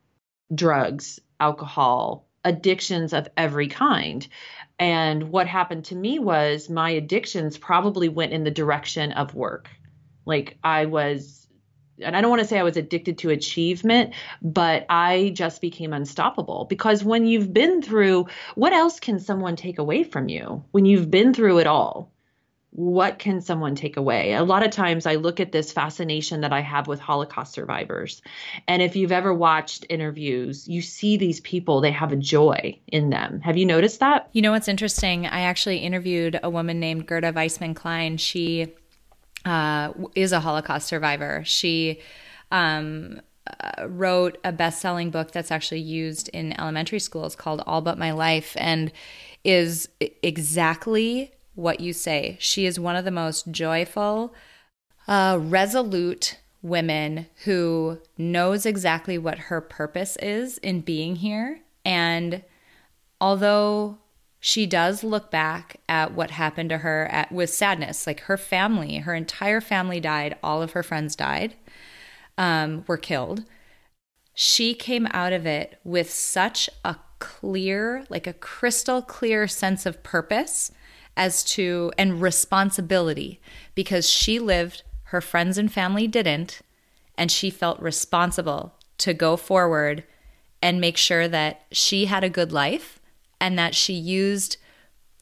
drugs, 0.53 1.21
alcohol, 1.39 2.27
addictions 2.45 3.13
of 3.13 3.29
every 3.37 3.69
kind 3.69 4.27
and 4.81 5.31
what 5.31 5.47
happened 5.47 5.85
to 5.85 5.95
me 5.95 6.19
was 6.19 6.71
my 6.71 6.89
addictions 6.89 7.59
probably 7.59 8.09
went 8.09 8.33
in 8.33 8.45
the 8.45 8.51
direction 8.51 9.13
of 9.13 9.35
work. 9.35 9.69
Like 10.25 10.57
I 10.65 10.87
was, 10.87 11.47
and 12.03 12.17
I 12.17 12.23
don't 12.23 12.31
want 12.31 12.41
to 12.41 12.49
say 12.49 12.59
I 12.59 12.63
was 12.63 12.79
addicted 12.79 13.19
to 13.19 13.29
achievement, 13.29 14.15
but 14.41 14.87
I 14.89 15.33
just 15.35 15.61
became 15.61 15.93
unstoppable 15.93 16.65
because 16.65 17.05
when 17.05 17.27
you've 17.27 17.53
been 17.53 17.83
through, 17.83 18.27
what 18.55 18.73
else 18.73 18.99
can 18.99 19.21
someone 19.21 19.55
take 19.55 19.79
away 19.79 20.03
from 20.03 20.31
you 20.31 20.65
when 20.71 20.87
you've 20.87 21.11
been 21.11 21.35
through 21.35 21.59
it 21.59 21.67
all? 21.67 22.11
What 22.73 23.19
can 23.19 23.41
someone 23.41 23.75
take 23.75 23.97
away? 23.97 24.33
A 24.33 24.45
lot 24.45 24.65
of 24.65 24.71
times 24.71 25.05
I 25.05 25.17
look 25.17 25.41
at 25.41 25.51
this 25.51 25.73
fascination 25.73 26.41
that 26.43 26.53
I 26.53 26.61
have 26.61 26.87
with 26.87 27.01
Holocaust 27.01 27.53
survivors. 27.53 28.23
And 28.69 28.81
if 28.81 28.95
you've 28.95 29.11
ever 29.11 29.35
watched 29.35 29.87
interviews, 29.89 30.69
you 30.69 30.81
see 30.81 31.17
these 31.17 31.41
people, 31.41 31.81
they 31.81 31.91
have 31.91 32.13
a 32.13 32.17
joy 32.17 32.79
in 32.87 33.11
them. 33.11 33.41
Have 33.41 33.57
you 33.57 33.67
noticed 33.67 33.99
that? 34.01 34.29
You 34.33 34.43
know 34.43 34.53
what's 34.53 34.69
interesting? 34.69 35.27
I 35.27 35.41
actually 35.41 35.79
interviewed 35.79 36.39
a 36.43 36.49
woman 36.49 36.79
named 36.79 37.07
Gerda 37.07 37.33
Weissmann 37.33 37.75
Klein. 37.75 38.17
She 38.17 38.73
uh, 39.45 39.93
is 40.15 40.31
a 40.31 40.39
Holocaust 40.39 40.87
survivor. 40.87 41.43
She 41.45 42.01
um, 42.53 43.21
uh, 43.47 43.89
wrote 43.89 44.39
a 44.45 44.53
best 44.53 44.81
selling 44.81 45.11
book 45.11 45.33
that's 45.33 45.51
actually 45.51 45.81
used 45.81 46.29
in 46.29 46.59
elementary 46.61 47.01
schools 47.01 47.35
called 47.35 47.63
All 47.67 47.81
But 47.81 47.99
My 47.99 48.13
Life 48.13 48.55
and 48.59 48.93
is 49.43 49.89
exactly 50.23 51.33
what 51.61 51.81
you 51.81 51.93
say. 51.93 52.37
She 52.41 52.67
is 52.67 52.81
one 52.81 52.97
of 52.97 53.05
the 53.05 53.11
most 53.11 53.51
joyful, 53.51 54.35
uh, 55.07 55.39
resolute 55.41 56.39
women 56.63 57.27
who 57.45 57.99
knows 58.19 58.67
exactly 58.67 59.19
what 59.19 59.39
her 59.39 59.61
purpose 59.61 60.17
is 60.17 60.59
in 60.59 60.81
being 60.81 61.17
here. 61.17 61.61
And 61.85 62.43
although 63.21 63.99
she 64.41 64.67
does 64.67 65.05
look 65.05 65.31
back 65.31 65.77
at 65.89 66.15
what 66.15 66.31
happened 66.31 66.71
to 66.71 66.79
her 66.79 67.07
at, 67.11 67.31
with 67.31 67.51
sadness, 67.51 68.07
like 68.07 68.21
her 68.21 68.37
family, 68.37 68.99
her 68.99 69.15
entire 69.15 69.61
family 69.61 70.01
died, 70.01 70.37
all 70.43 70.63
of 70.63 70.73
her 70.73 70.83
friends 70.83 71.15
died, 71.15 71.55
um, 72.39 72.85
were 72.87 72.97
killed. 72.97 73.45
She 74.35 74.75
came 74.75 75.07
out 75.11 75.35
of 75.35 75.45
it 75.45 75.79
with 75.85 76.11
such 76.11 76.71
a 76.85 76.97
clear, 77.19 78.07
like 78.09 78.27
a 78.27 78.33
crystal 78.33 79.03
clear 79.03 79.47
sense 79.47 79.85
of 79.85 80.03
purpose 80.03 80.73
as 81.21 81.45
to, 81.45 81.93
and 81.99 82.23
responsibility 82.23 83.43
because 83.75 84.09
she 84.09 84.39
lived, 84.39 84.83
her 85.03 85.21
friends 85.21 85.59
and 85.59 85.71
family 85.71 86.09
didn't, 86.09 86.63
and 87.19 87.31
she 87.31 87.51
felt 87.51 87.79
responsible 87.79 88.75
to 88.97 89.13
go 89.13 89.37
forward 89.37 90.03
and 90.63 90.81
make 90.81 90.97
sure 90.97 91.29
that 91.29 91.67
she 91.71 92.07
had 92.07 92.25
a 92.25 92.31
good 92.31 92.53
life 92.53 92.99
and 93.39 93.59
that 93.59 93.75
she 93.75 93.93
used 93.93 94.57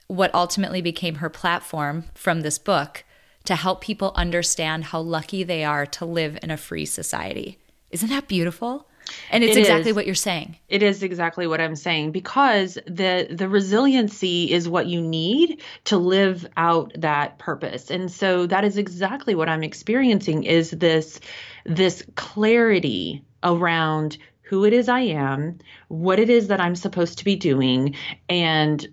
what 0.06 0.32
ultimately 0.32 0.80
became 0.80 1.16
her 1.16 1.28
platform 1.28 2.04
from 2.14 2.42
this 2.42 2.60
book 2.60 3.02
to 3.44 3.56
help 3.56 3.80
people 3.80 4.12
understand 4.14 4.84
how 4.84 5.00
lucky 5.00 5.42
they 5.42 5.64
are 5.64 5.84
to 5.84 6.04
live 6.04 6.38
in 6.44 6.50
a 6.52 6.56
free 6.56 6.86
society. 6.86 7.58
Isn't 7.90 8.10
that 8.10 8.28
beautiful? 8.28 8.86
And 9.30 9.44
it's 9.44 9.56
it 9.56 9.60
exactly 9.60 9.90
is. 9.90 9.96
what 9.96 10.06
you're 10.06 10.14
saying. 10.14 10.56
It 10.68 10.82
is 10.82 11.02
exactly 11.02 11.46
what 11.46 11.60
I'm 11.60 11.76
saying 11.76 12.12
because 12.12 12.74
the 12.86 13.26
the 13.30 13.48
resiliency 13.48 14.50
is 14.52 14.68
what 14.68 14.86
you 14.86 15.00
need 15.00 15.62
to 15.84 15.96
live 15.96 16.46
out 16.56 16.92
that 16.96 17.38
purpose. 17.38 17.90
And 17.90 18.10
so 18.10 18.46
that 18.46 18.64
is 18.64 18.76
exactly 18.76 19.34
what 19.34 19.48
I'm 19.48 19.62
experiencing 19.62 20.44
is 20.44 20.70
this 20.70 21.20
this 21.64 22.04
clarity 22.16 23.22
around 23.42 24.18
who 24.42 24.64
it 24.64 24.72
is 24.72 24.88
I 24.88 25.00
am, 25.00 25.58
what 25.88 26.18
it 26.18 26.30
is 26.30 26.48
that 26.48 26.60
I'm 26.60 26.74
supposed 26.74 27.18
to 27.18 27.24
be 27.24 27.36
doing, 27.36 27.94
and 28.28 28.86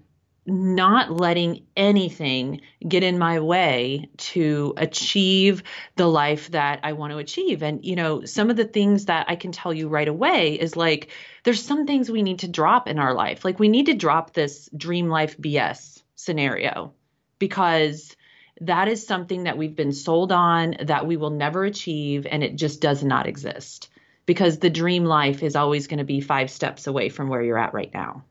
not 0.45 1.11
letting 1.11 1.65
anything 1.75 2.61
get 2.87 3.03
in 3.03 3.17
my 3.17 3.39
way 3.39 4.09
to 4.17 4.73
achieve 4.77 5.63
the 5.95 6.07
life 6.07 6.51
that 6.51 6.79
I 6.83 6.93
want 6.93 7.11
to 7.11 7.17
achieve. 7.17 7.63
And, 7.63 7.83
you 7.83 7.95
know, 7.95 8.25
some 8.25 8.49
of 8.49 8.55
the 8.55 8.65
things 8.65 9.05
that 9.05 9.25
I 9.27 9.35
can 9.35 9.51
tell 9.51 9.73
you 9.73 9.87
right 9.87 10.07
away 10.07 10.53
is 10.53 10.75
like, 10.75 11.09
there's 11.43 11.63
some 11.63 11.87
things 11.87 12.11
we 12.11 12.21
need 12.21 12.39
to 12.39 12.47
drop 12.47 12.87
in 12.87 12.99
our 12.99 13.13
life. 13.13 13.43
Like, 13.43 13.59
we 13.59 13.69
need 13.69 13.87
to 13.87 13.95
drop 13.95 14.33
this 14.33 14.69
dream 14.75 15.09
life 15.09 15.37
BS 15.37 16.03
scenario 16.15 16.93
because 17.39 18.15
that 18.61 18.87
is 18.87 19.05
something 19.05 19.43
that 19.43 19.57
we've 19.57 19.75
been 19.75 19.91
sold 19.91 20.31
on 20.31 20.75
that 20.83 21.07
we 21.07 21.17
will 21.17 21.31
never 21.31 21.65
achieve 21.65 22.25
and 22.29 22.43
it 22.43 22.55
just 22.55 22.81
does 22.81 23.03
not 23.03 23.27
exist 23.27 23.89
because 24.25 24.59
the 24.59 24.69
dream 24.69 25.05
life 25.05 25.43
is 25.43 25.55
always 25.55 25.87
going 25.87 25.97
to 25.97 26.05
be 26.05 26.21
five 26.21 26.49
steps 26.49 26.87
away 26.87 27.09
from 27.09 27.29
where 27.29 27.41
you're 27.41 27.57
at 27.57 27.73
right 27.73 27.93
now. 27.93 28.23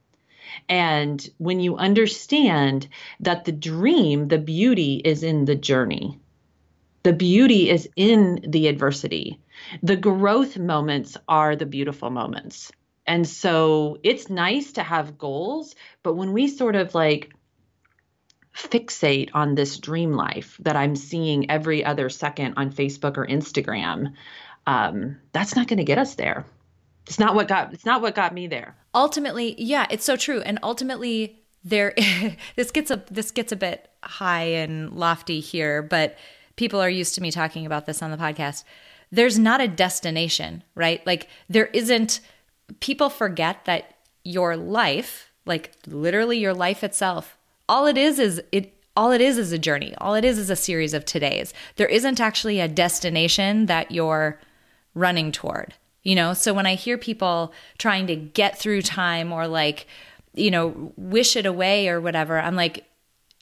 And 0.68 1.28
when 1.38 1.60
you 1.60 1.76
understand 1.76 2.88
that 3.20 3.44
the 3.44 3.52
dream, 3.52 4.28
the 4.28 4.38
beauty 4.38 4.96
is 5.04 5.22
in 5.22 5.44
the 5.44 5.54
journey, 5.54 6.18
the 7.02 7.12
beauty 7.12 7.68
is 7.68 7.88
in 7.96 8.46
the 8.48 8.66
adversity. 8.68 9.38
The 9.82 9.96
growth 9.96 10.56
moments 10.56 11.16
are 11.28 11.54
the 11.54 11.66
beautiful 11.66 12.10
moments. 12.10 12.72
And 13.06 13.28
so 13.28 13.98
it's 14.02 14.30
nice 14.30 14.72
to 14.72 14.82
have 14.82 15.18
goals, 15.18 15.74
but 16.02 16.14
when 16.14 16.32
we 16.32 16.48
sort 16.48 16.76
of 16.76 16.94
like 16.94 17.34
fixate 18.54 19.30
on 19.34 19.54
this 19.54 19.78
dream 19.78 20.12
life 20.12 20.56
that 20.60 20.76
I'm 20.76 20.96
seeing 20.96 21.50
every 21.50 21.84
other 21.84 22.08
second 22.08 22.54
on 22.56 22.72
Facebook 22.72 23.18
or 23.18 23.26
Instagram, 23.26 24.14
um, 24.66 25.18
that's 25.32 25.56
not 25.56 25.66
going 25.66 25.78
to 25.78 25.84
get 25.84 25.98
us 25.98 26.14
there. 26.14 26.46
It's 27.06 27.18
not 27.18 27.34
what 27.34 27.48
got 27.48 27.72
it's 27.72 27.84
not 27.84 28.00
what 28.02 28.14
got 28.14 28.32
me 28.32 28.46
there. 28.46 28.76
Ultimately, 28.94 29.54
yeah, 29.58 29.86
it's 29.90 30.04
so 30.04 30.16
true. 30.16 30.40
And 30.40 30.58
ultimately, 30.62 31.42
there 31.62 31.94
this 32.56 32.70
gets 32.70 32.90
a 32.90 33.02
this 33.10 33.30
gets 33.30 33.52
a 33.52 33.56
bit 33.56 33.90
high 34.02 34.44
and 34.44 34.92
lofty 34.92 35.40
here, 35.40 35.82
but 35.82 36.16
people 36.56 36.80
are 36.80 36.90
used 36.90 37.14
to 37.16 37.20
me 37.20 37.30
talking 37.30 37.66
about 37.66 37.86
this 37.86 38.02
on 38.02 38.10
the 38.10 38.16
podcast. 38.16 38.64
There's 39.10 39.38
not 39.38 39.60
a 39.60 39.68
destination, 39.68 40.62
right? 40.74 41.06
Like 41.06 41.28
there 41.48 41.66
isn't 41.66 42.20
people 42.80 43.10
forget 43.10 43.64
that 43.66 43.96
your 44.24 44.56
life, 44.56 45.30
like 45.46 45.72
literally 45.86 46.38
your 46.38 46.54
life 46.54 46.82
itself, 46.82 47.36
all 47.68 47.86
it 47.86 47.98
is 47.98 48.18
is 48.18 48.42
it 48.52 48.72
all 48.96 49.10
it 49.10 49.20
is 49.20 49.38
is 49.38 49.52
a 49.52 49.58
journey. 49.58 49.94
All 49.98 50.14
it 50.14 50.24
is 50.24 50.38
is 50.38 50.50
a 50.50 50.56
series 50.56 50.94
of 50.94 51.04
todays. 51.04 51.52
There 51.76 51.88
isn't 51.88 52.20
actually 52.20 52.60
a 52.60 52.68
destination 52.68 53.66
that 53.66 53.90
you're 53.90 54.40
running 54.94 55.32
toward. 55.32 55.74
You 56.04 56.14
know, 56.14 56.34
so 56.34 56.54
when 56.54 56.66
I 56.66 56.74
hear 56.74 56.98
people 56.98 57.52
trying 57.78 58.06
to 58.06 58.14
get 58.14 58.58
through 58.58 58.82
time 58.82 59.32
or 59.32 59.48
like, 59.48 59.86
you 60.34 60.50
know, 60.50 60.92
wish 60.96 61.34
it 61.34 61.46
away 61.46 61.88
or 61.88 62.00
whatever, 62.00 62.38
I'm 62.38 62.56
like, 62.56 62.84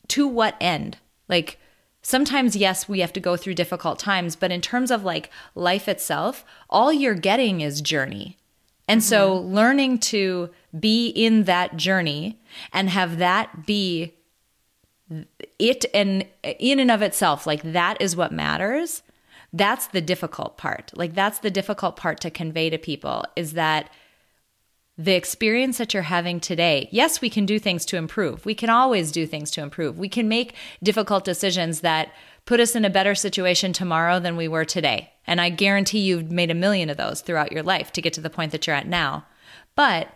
to 0.09 0.28
what 0.28 0.57
end? 0.61 0.97
Like, 1.28 1.59
sometimes, 2.02 2.54
yes, 2.54 2.88
we 2.88 3.00
have 3.00 3.12
to 3.14 3.21
go 3.21 3.37
through 3.37 3.54
difficult 3.54 3.99
times, 3.99 4.37
but 4.37 4.52
in 4.52 4.61
terms 4.61 4.90
of 4.90 5.04
like 5.04 5.31
life 5.54 5.88
itself, 5.88 6.45
all 6.71 6.92
you're 6.92 7.14
getting 7.14 7.61
is 7.61 7.81
journey. 7.81 8.38
And 8.88 9.00
mm-hmm. 9.00 9.09
so 9.09 9.37
learning 9.37 9.99
to 9.99 10.50
be 10.78 11.09
in 11.09 11.45
that 11.45 11.76
journey 11.76 12.38
and 12.73 12.90
have 12.90 13.19
that 13.19 13.66
be 13.66 14.14
it 15.59 15.85
and 15.92 16.26
in 16.42 16.78
and 16.78 16.90
of 16.90 17.02
itself, 17.02 17.47
like 17.47 17.62
that 17.62 18.00
is 18.00 18.16
what 18.16 18.33
matters. 18.33 19.02
That's 19.53 19.87
the 19.89 20.01
difficult 20.01 20.57
part. 20.57 20.93
Like 20.95 21.15
that's 21.15 21.41
the 21.41 21.51
difficult 21.51 21.97
part 21.97 22.21
to 22.21 22.31
convey 22.31 22.71
to 22.71 22.79
people 22.79 23.25
is 23.37 23.53
that 23.53 23.91
the 24.99 25.15
experience 25.15 25.79
that 25.79 25.95
you're 25.95 26.03
having 26.05 26.39
today, 26.39 26.89
yes, 26.93 27.21
we 27.21 27.31
can 27.31 27.47
do 27.47 27.59
things 27.59 27.85
to 27.87 27.97
improve. 27.97 28.45
We 28.45 28.55
can 28.55 28.71
always 28.71 29.11
do 29.11 29.27
things 29.27 29.51
to 29.53 29.63
improve. 29.63 29.99
We 29.99 30.09
can 30.09 30.29
make 30.29 30.55
difficult 30.83 31.25
decisions 31.25 31.81
that 31.81 32.13
put 32.45 32.61
us 32.61 32.77
in 32.77 32.85
a 32.85 32.91
better 32.91 33.15
situation 33.15 33.73
tomorrow 33.73 34.21
than 34.21 34.37
we 34.37 34.49
were 34.49 34.65
today. 34.65 35.13
And 35.27 35.41
I 35.41 35.49
guarantee 35.49 36.01
you've 36.01 36.31
made 36.31 36.51
a 36.51 36.55
million 36.55 36.91
of 36.91 36.97
those 36.97 37.21
throughout 37.21 37.53
your 37.53 37.63
life 37.63 37.93
to 37.93 38.03
get 38.03 38.13
to 38.15 38.21
the 38.21 38.31
point 38.31 38.53
that 38.53 38.67
you're 38.67 38.77
at 38.77 38.87
now. 38.87 39.27
But 39.75 40.09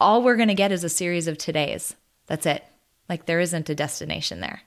all 0.00 0.22
we're 0.22 0.36
going 0.36 0.48
to 0.48 0.54
get 0.54 0.72
is 0.72 0.84
a 0.84 0.88
series 0.88 1.26
of 1.26 1.36
todays. 1.36 1.94
That's 2.26 2.46
it. 2.46 2.64
Like 3.08 3.26
there 3.26 3.40
isn't 3.40 3.68
a 3.68 3.74
destination 3.74 4.40
there. 4.40 4.62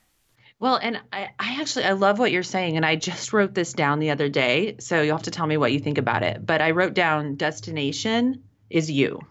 Well, 0.62 0.76
and 0.76 1.02
I, 1.12 1.30
I 1.40 1.60
actually 1.60 1.86
I 1.86 1.94
love 1.94 2.20
what 2.20 2.32
you're 2.32 2.44
saying, 2.44 2.78
and 2.78 2.86
I 2.86 2.96
just 2.96 3.34
wrote 3.34 3.56
this 3.56 3.74
down 3.74 3.98
the 3.98 4.12
other 4.12 4.30
day, 4.30 4.76
so 4.80 5.02
you'll 5.02 5.18
have 5.18 5.24
to 5.24 5.32
tell 5.32 5.48
me 5.48 5.58
what 5.58 5.72
you 5.72 5.80
think 5.80 5.98
about 5.98 6.22
it. 6.22 6.46
But 6.46 6.62
I 6.62 6.70
wrote 6.70 6.94
down 6.94 7.36
destination 7.36 8.44
is 8.70 8.90
you. 8.90 9.22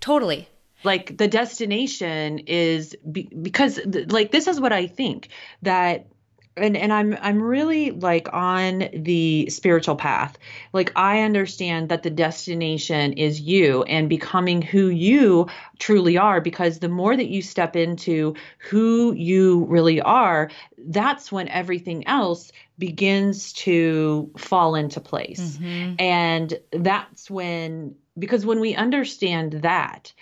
Totally. 0.00 0.48
Like 0.82 1.16
the 1.16 1.28
destination 1.28 2.40
is 2.40 2.96
be, 3.10 3.22
because 3.22 3.78
like 4.08 4.32
this 4.32 4.48
is 4.48 4.60
what 4.60 4.72
I 4.72 4.88
think 4.88 5.28
that 5.62 6.08
and 6.56 6.76
and 6.76 6.92
I'm 6.92 7.16
I'm 7.20 7.42
really 7.42 7.92
like 7.92 8.28
on 8.32 8.88
the 8.92 9.48
spiritual 9.48 9.96
path. 9.96 10.36
Like 10.72 10.92
I 10.96 11.22
understand 11.22 11.88
that 11.88 12.02
the 12.02 12.10
destination 12.10 13.14
is 13.14 13.40
you 13.40 13.82
and 13.84 14.08
becoming 14.08 14.60
who 14.60 14.88
you 14.88 15.48
truly 15.78 16.18
are 16.18 16.40
because 16.40 16.78
the 16.78 16.88
more 16.88 17.16
that 17.16 17.28
you 17.28 17.42
step 17.42 17.74
into 17.76 18.34
who 18.58 19.12
you 19.14 19.64
really 19.64 20.00
are, 20.00 20.50
that's 20.78 21.32
when 21.32 21.48
everything 21.48 22.06
else 22.06 22.52
begins 22.78 23.52
to 23.54 24.30
fall 24.36 24.74
into 24.74 25.00
place. 25.00 25.56
Mm-hmm. 25.56 25.94
And 25.98 26.58
that's 26.72 27.30
when 27.30 27.94
because 28.18 28.44
when 28.44 28.60
we 28.60 28.74
understand 28.74 29.52
that 29.62 30.12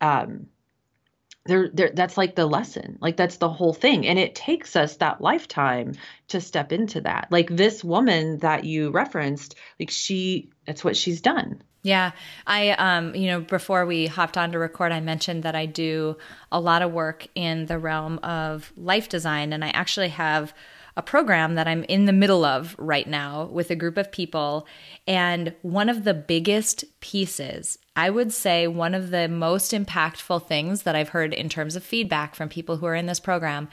um 0.00 0.46
there, 1.48 1.90
that's 1.94 2.16
like 2.16 2.34
the 2.34 2.46
lesson 2.46 2.98
like 3.00 3.16
that's 3.16 3.38
the 3.38 3.48
whole 3.48 3.72
thing. 3.72 4.06
And 4.06 4.18
it 4.18 4.34
takes 4.34 4.76
us 4.76 4.96
that 4.96 5.20
lifetime 5.20 5.94
to 6.28 6.40
step 6.40 6.72
into 6.72 7.00
that. 7.00 7.28
Like 7.30 7.48
this 7.48 7.82
woman 7.82 8.38
that 8.38 8.64
you 8.64 8.90
referenced 8.90 9.54
like 9.80 9.90
she 9.90 10.50
that's 10.66 10.84
what 10.84 10.96
she's 10.96 11.20
done. 11.20 11.62
Yeah. 11.82 12.12
I 12.46 12.70
um 12.70 13.14
you 13.14 13.28
know 13.28 13.40
before 13.40 13.86
we 13.86 14.06
hopped 14.06 14.36
on 14.36 14.52
to 14.52 14.58
record 14.58 14.92
i 14.92 15.00
mentioned 15.00 15.44
that 15.44 15.54
i 15.54 15.64
do 15.66 16.16
a 16.52 16.60
lot 16.60 16.82
of 16.82 16.92
work 16.92 17.26
in 17.34 17.66
the 17.66 17.78
realm 17.78 18.18
of 18.18 18.72
life 18.76 19.08
design. 19.08 19.52
And 19.52 19.64
i 19.64 19.70
actually 19.70 20.10
have 20.10 20.52
a 20.98 21.02
program 21.02 21.54
that 21.54 21.68
I'm 21.68 21.84
in 21.84 22.06
the 22.06 22.12
middle 22.12 22.44
of 22.44 22.74
right 22.76 23.06
now 23.06 23.44
with 23.44 23.70
a 23.70 23.76
group 23.76 23.96
of 23.96 24.10
people. 24.10 24.66
And 25.06 25.54
one 25.62 25.88
of 25.88 26.02
the 26.02 26.12
biggest 26.12 26.84
pieces, 26.98 27.78
I 27.94 28.10
would 28.10 28.32
say, 28.32 28.66
one 28.66 28.94
of 28.94 29.10
the 29.10 29.28
most 29.28 29.70
impactful 29.70 30.48
things 30.48 30.82
that 30.82 30.96
I've 30.96 31.10
heard 31.10 31.32
in 31.32 31.48
terms 31.48 31.76
of 31.76 31.84
feedback 31.84 32.34
from 32.34 32.48
people 32.48 32.78
who 32.78 32.86
are 32.86 32.96
in 32.96 33.06
this 33.06 33.20
program 33.20 33.68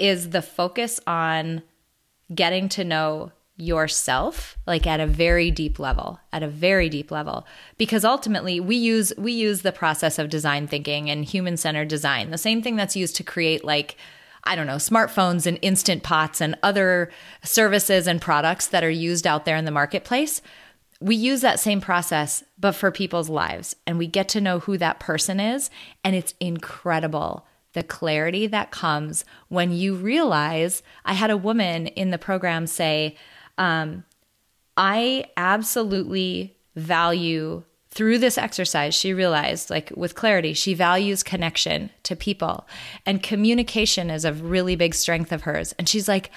is 0.00 0.30
the 0.30 0.42
focus 0.42 0.98
on 1.06 1.62
getting 2.34 2.68
to 2.70 2.82
know 2.82 3.30
yourself 3.56 4.58
like 4.66 4.84
at 4.84 4.98
a 4.98 5.06
very 5.06 5.48
deep 5.48 5.78
level 5.78 6.18
at 6.32 6.42
a 6.42 6.48
very 6.48 6.88
deep 6.88 7.12
level 7.12 7.46
because 7.78 8.04
ultimately 8.04 8.58
we 8.58 8.74
use 8.74 9.12
we 9.16 9.30
use 9.30 9.62
the 9.62 9.70
process 9.70 10.18
of 10.18 10.28
design 10.28 10.66
thinking 10.66 11.08
and 11.08 11.24
human 11.24 11.56
centered 11.56 11.86
design 11.86 12.32
the 12.32 12.38
same 12.38 12.60
thing 12.60 12.74
that's 12.74 12.96
used 12.96 13.14
to 13.14 13.22
create 13.22 13.64
like 13.64 13.96
I 14.44 14.56
don't 14.56 14.66
know, 14.66 14.76
smartphones 14.76 15.46
and 15.46 15.58
instant 15.62 16.02
pots 16.02 16.40
and 16.40 16.56
other 16.62 17.10
services 17.42 18.06
and 18.06 18.20
products 18.20 18.66
that 18.68 18.84
are 18.84 18.90
used 18.90 19.26
out 19.26 19.44
there 19.44 19.56
in 19.56 19.64
the 19.64 19.70
marketplace. 19.70 20.42
We 21.00 21.16
use 21.16 21.40
that 21.40 21.60
same 21.60 21.80
process, 21.80 22.44
but 22.58 22.72
for 22.72 22.90
people's 22.90 23.28
lives. 23.28 23.74
And 23.86 23.98
we 23.98 24.06
get 24.06 24.28
to 24.30 24.40
know 24.40 24.60
who 24.60 24.78
that 24.78 25.00
person 25.00 25.40
is. 25.40 25.70
And 26.02 26.14
it's 26.14 26.34
incredible 26.40 27.46
the 27.72 27.82
clarity 27.82 28.46
that 28.46 28.70
comes 28.70 29.24
when 29.48 29.72
you 29.72 29.94
realize. 29.94 30.82
I 31.04 31.14
had 31.14 31.30
a 31.30 31.36
woman 31.36 31.88
in 31.88 32.10
the 32.10 32.18
program 32.18 32.66
say, 32.66 33.16
um, 33.58 34.04
I 34.76 35.26
absolutely 35.36 36.56
value 36.74 37.64
through 37.94 38.18
this 38.18 38.36
exercise, 38.36 38.94
she 38.94 39.14
realized, 39.14 39.70
like 39.70 39.92
with 39.96 40.16
clarity, 40.16 40.52
she 40.52 40.74
values 40.74 41.22
connection 41.22 41.90
to 42.02 42.16
people. 42.16 42.66
And 43.06 43.22
communication 43.22 44.10
is 44.10 44.24
a 44.24 44.32
really 44.32 44.74
big 44.74 44.94
strength 44.94 45.30
of 45.30 45.42
hers. 45.42 45.74
And 45.78 45.88
she's 45.88 46.08
like, 46.08 46.30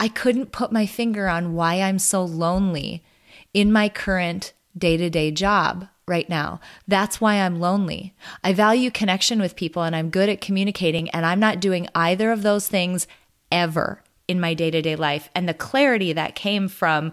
I 0.00 0.08
couldn't 0.08 0.52
put 0.52 0.72
my 0.72 0.86
finger 0.86 1.28
on 1.28 1.54
why 1.54 1.80
I'm 1.82 1.98
so 1.98 2.24
lonely 2.24 3.04
in 3.52 3.70
my 3.70 3.90
current 3.90 4.54
day 4.76 4.96
to 4.96 5.10
day 5.10 5.30
job 5.30 5.86
right 6.08 6.28
now. 6.28 6.60
That's 6.88 7.20
why 7.20 7.34
I'm 7.36 7.60
lonely. 7.60 8.14
I 8.42 8.54
value 8.54 8.90
connection 8.90 9.38
with 9.38 9.54
people 9.54 9.82
and 9.82 9.94
I'm 9.94 10.10
good 10.10 10.30
at 10.30 10.40
communicating, 10.40 11.10
and 11.10 11.26
I'm 11.26 11.40
not 11.40 11.60
doing 11.60 11.88
either 11.94 12.32
of 12.32 12.42
those 12.42 12.68
things 12.68 13.06
ever 13.50 14.02
in 14.26 14.40
my 14.40 14.54
day 14.54 14.70
to 14.70 14.80
day 14.80 14.96
life. 14.96 15.28
And 15.34 15.46
the 15.46 15.54
clarity 15.54 16.14
that 16.14 16.34
came 16.34 16.68
from, 16.68 17.12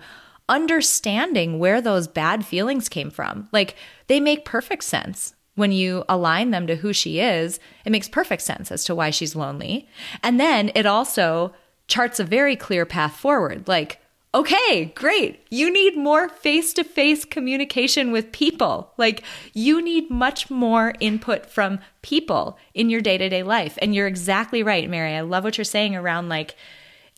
understanding 0.50 1.60
where 1.60 1.80
those 1.80 2.08
bad 2.08 2.46
feelings 2.46 2.90
came 2.90 3.12
from. 3.12 3.48
Like 3.52 3.76
they 4.08 4.20
make 4.20 4.44
perfect 4.44 4.84
sense 4.84 5.36
when 5.56 5.72
you 5.72 6.04
align 6.10 6.52
them 6.52 6.68
to 6.68 6.78
who 6.78 6.94
she 6.94 7.20
is. 7.20 7.60
It 7.86 7.92
makes 7.92 8.08
perfect 8.10 8.42
sense 8.42 8.72
as 8.72 8.84
to 8.86 8.96
why 8.96 9.10
she's 9.10 9.36
lonely. 9.36 9.88
And 10.24 10.40
then 10.40 10.72
it 10.74 10.86
also 10.86 11.54
charts 11.88 12.20
a 12.20 12.24
very 12.24 12.56
clear 12.56 12.86
path 12.86 13.16
forward. 13.16 13.68
Like, 13.68 14.00
okay, 14.34 14.94
great. 14.96 15.46
You 15.50 15.72
need 15.72 15.98
more 15.98 16.30
face 16.30 16.74
to 16.74 16.84
face 16.84 17.26
communication 17.26 18.12
with 18.12 18.32
people. 18.32 18.94
Like, 18.98 19.24
you 19.54 19.82
need 19.82 20.10
much 20.10 20.50
more 20.50 20.94
input 21.00 21.48
from 21.48 21.80
people 22.04 22.58
in 22.74 22.90
your 22.90 23.02
day 23.02 23.18
to 23.18 23.28
day 23.28 23.44
life. 23.44 23.78
And 23.82 23.94
you're 23.94 24.08
exactly 24.08 24.64
right, 24.64 24.90
Mary. 24.90 25.14
I 25.16 25.22
love 25.22 25.44
what 25.44 25.58
you're 25.58 25.66
saying 25.66 25.96
around 25.96 26.30
like, 26.30 26.56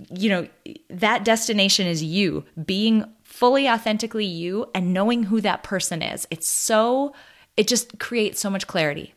you 0.09 0.29
know, 0.29 0.47
that 0.89 1.25
destination 1.25 1.85
is 1.85 2.01
you 2.01 2.45
being 2.65 3.05
fully 3.41 3.67
authentically 3.67 4.23
you 4.23 4.69
and 4.75 4.93
knowing 4.93 5.23
who 5.23 5.41
that 5.41 5.63
person 5.63 6.03
is. 6.03 6.27
It's 6.29 6.47
so, 6.47 7.11
it 7.57 7.67
just 7.67 7.97
creates 7.97 8.39
so 8.39 8.51
much 8.51 8.67
clarity. 8.67 9.15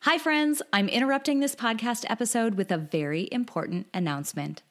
Hi, 0.00 0.18
friends. 0.18 0.60
I'm 0.72 0.88
interrupting 0.88 1.38
this 1.38 1.54
podcast 1.54 2.04
episode 2.08 2.56
with 2.56 2.72
a 2.72 2.76
very 2.76 3.28
important 3.30 3.86
announcement. 3.94 4.62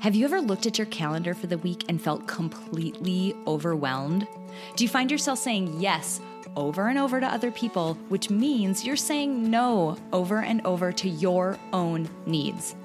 Have 0.00 0.14
you 0.14 0.26
ever 0.26 0.42
looked 0.42 0.66
at 0.66 0.76
your 0.76 0.88
calendar 0.88 1.32
for 1.32 1.46
the 1.46 1.56
week 1.56 1.86
and 1.88 1.98
felt 1.98 2.28
completely 2.28 3.34
overwhelmed? 3.46 4.28
Do 4.76 4.84
you 4.84 4.90
find 4.90 5.10
yourself 5.10 5.38
saying 5.38 5.80
yes 5.80 6.20
over 6.54 6.88
and 6.88 6.98
over 6.98 7.18
to 7.18 7.26
other 7.26 7.50
people, 7.50 7.94
which 8.10 8.28
means 8.28 8.84
you're 8.84 8.96
saying 8.96 9.50
no 9.50 9.96
over 10.12 10.42
and 10.42 10.60
over 10.66 10.92
to 10.92 11.08
your 11.08 11.58
own 11.72 12.10
needs? 12.26 12.76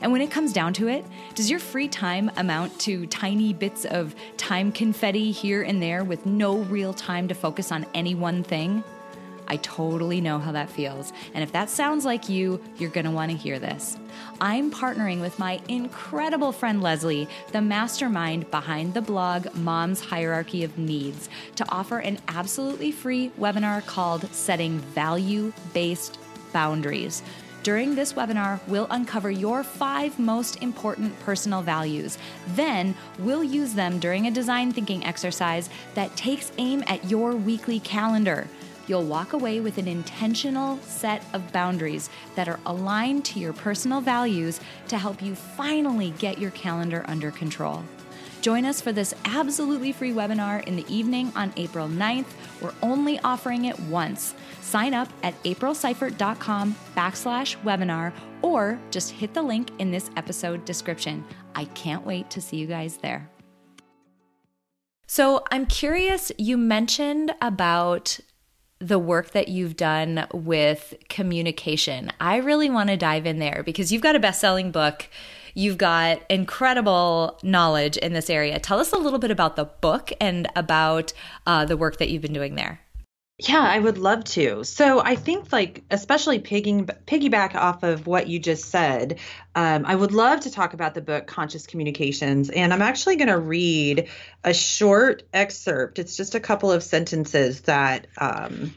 And 0.00 0.12
when 0.12 0.20
it 0.20 0.30
comes 0.30 0.52
down 0.52 0.72
to 0.74 0.88
it, 0.88 1.04
does 1.34 1.50
your 1.50 1.58
free 1.58 1.88
time 1.88 2.30
amount 2.36 2.78
to 2.80 3.06
tiny 3.06 3.52
bits 3.52 3.84
of 3.84 4.14
time 4.36 4.72
confetti 4.72 5.30
here 5.30 5.62
and 5.62 5.82
there 5.82 6.04
with 6.04 6.26
no 6.26 6.58
real 6.58 6.94
time 6.94 7.28
to 7.28 7.34
focus 7.34 7.70
on 7.70 7.86
any 7.94 8.14
one 8.14 8.42
thing? 8.42 8.82
I 9.50 9.56
totally 9.56 10.20
know 10.20 10.38
how 10.38 10.52
that 10.52 10.70
feels. 10.70 11.12
And 11.34 11.42
if 11.42 11.50
that 11.52 11.68
sounds 11.68 12.04
like 12.04 12.28
you, 12.28 12.62
you're 12.78 12.88
going 12.88 13.04
to 13.04 13.10
want 13.10 13.32
to 13.32 13.36
hear 13.36 13.58
this. 13.58 13.98
I'm 14.40 14.70
partnering 14.70 15.20
with 15.20 15.40
my 15.40 15.60
incredible 15.66 16.52
friend 16.52 16.80
Leslie, 16.80 17.28
the 17.50 17.60
mastermind 17.60 18.48
behind 18.52 18.94
the 18.94 19.02
blog 19.02 19.52
Mom's 19.56 20.00
Hierarchy 20.00 20.62
of 20.62 20.78
Needs, 20.78 21.28
to 21.56 21.68
offer 21.68 21.98
an 21.98 22.20
absolutely 22.28 22.92
free 22.92 23.32
webinar 23.40 23.84
called 23.84 24.32
Setting 24.32 24.78
Value 24.78 25.52
Based 25.74 26.20
Boundaries. 26.52 27.24
During 27.62 27.94
this 27.94 28.14
webinar, 28.14 28.58
we'll 28.68 28.86
uncover 28.88 29.30
your 29.30 29.62
five 29.62 30.18
most 30.18 30.62
important 30.62 31.18
personal 31.20 31.60
values. 31.60 32.16
Then, 32.54 32.94
we'll 33.18 33.44
use 33.44 33.74
them 33.74 33.98
during 33.98 34.26
a 34.26 34.30
design 34.30 34.72
thinking 34.72 35.04
exercise 35.04 35.68
that 35.92 36.16
takes 36.16 36.52
aim 36.56 36.82
at 36.86 37.10
your 37.10 37.32
weekly 37.32 37.78
calendar. 37.78 38.48
You'll 38.86 39.04
walk 39.04 39.34
away 39.34 39.60
with 39.60 39.76
an 39.76 39.86
intentional 39.88 40.78
set 40.78 41.22
of 41.34 41.52
boundaries 41.52 42.08
that 42.34 42.48
are 42.48 42.58
aligned 42.64 43.26
to 43.26 43.38
your 43.38 43.52
personal 43.52 44.00
values 44.00 44.58
to 44.88 44.96
help 44.96 45.20
you 45.20 45.34
finally 45.34 46.14
get 46.18 46.38
your 46.38 46.52
calendar 46.52 47.04
under 47.08 47.30
control. 47.30 47.84
Join 48.40 48.64
us 48.64 48.80
for 48.80 48.90
this 48.90 49.14
absolutely 49.26 49.92
free 49.92 50.12
webinar 50.12 50.66
in 50.66 50.76
the 50.76 50.86
evening 50.88 51.30
on 51.36 51.52
April 51.58 51.88
9th. 51.88 52.32
We're 52.62 52.72
only 52.82 53.20
offering 53.20 53.66
it 53.66 53.78
once. 53.78 54.34
Sign 54.70 54.94
up 54.94 55.08
at 55.24 55.34
aprilseifert.com 55.42 56.76
backslash 56.96 57.56
webinar 57.64 58.12
or 58.40 58.78
just 58.92 59.10
hit 59.10 59.34
the 59.34 59.42
link 59.42 59.72
in 59.80 59.90
this 59.90 60.12
episode 60.16 60.64
description. 60.64 61.24
I 61.56 61.64
can't 61.64 62.06
wait 62.06 62.30
to 62.30 62.40
see 62.40 62.58
you 62.58 62.68
guys 62.68 62.98
there. 62.98 63.28
So 65.08 65.42
I'm 65.50 65.66
curious, 65.66 66.30
you 66.38 66.56
mentioned 66.56 67.34
about 67.42 68.20
the 68.78 69.00
work 69.00 69.32
that 69.32 69.48
you've 69.48 69.74
done 69.74 70.28
with 70.32 70.94
communication. 71.08 72.12
I 72.20 72.36
really 72.36 72.70
want 72.70 72.90
to 72.90 72.96
dive 72.96 73.26
in 73.26 73.40
there 73.40 73.64
because 73.66 73.90
you've 73.90 74.02
got 74.02 74.14
a 74.14 74.20
best 74.20 74.40
selling 74.40 74.70
book 74.70 75.08
You've 75.54 75.78
got 75.78 76.22
incredible 76.30 77.36
knowledge 77.42 77.96
in 77.96 78.12
this 78.12 78.30
area. 78.30 78.60
Tell 78.60 78.78
us 78.78 78.92
a 78.92 78.96
little 78.96 79.18
bit 79.18 79.32
about 79.32 79.56
the 79.56 79.64
book 79.64 80.12
and 80.20 80.46
about 80.54 81.12
uh, 81.44 81.64
the 81.64 81.76
work 81.76 81.98
that 81.98 82.08
you've 82.08 82.22
been 82.22 82.32
doing 82.32 82.54
there. 82.54 82.80
Yeah, 83.48 83.60
I 83.62 83.78
would 83.78 83.98
love 83.98 84.24
to. 84.24 84.64
So 84.64 85.00
I 85.00 85.14
think, 85.16 85.52
like, 85.52 85.82
especially 85.90 86.38
pigging, 86.38 86.86
piggyback 86.86 87.54
off 87.54 87.82
of 87.82 88.06
what 88.06 88.28
you 88.28 88.38
just 88.38 88.66
said, 88.66 89.18
um, 89.54 89.84
I 89.86 89.94
would 89.94 90.12
love 90.12 90.40
to 90.40 90.50
talk 90.50 90.74
about 90.74 90.94
the 90.94 91.00
book 91.00 91.26
Conscious 91.26 91.66
Communications. 91.66 92.50
And 92.50 92.72
I'm 92.72 92.82
actually 92.82 93.16
going 93.16 93.28
to 93.28 93.38
read 93.38 94.08
a 94.44 94.52
short 94.52 95.22
excerpt. 95.32 95.98
It's 95.98 96.16
just 96.16 96.34
a 96.34 96.40
couple 96.40 96.70
of 96.70 96.82
sentences 96.82 97.62
that 97.62 98.06
um, 98.18 98.74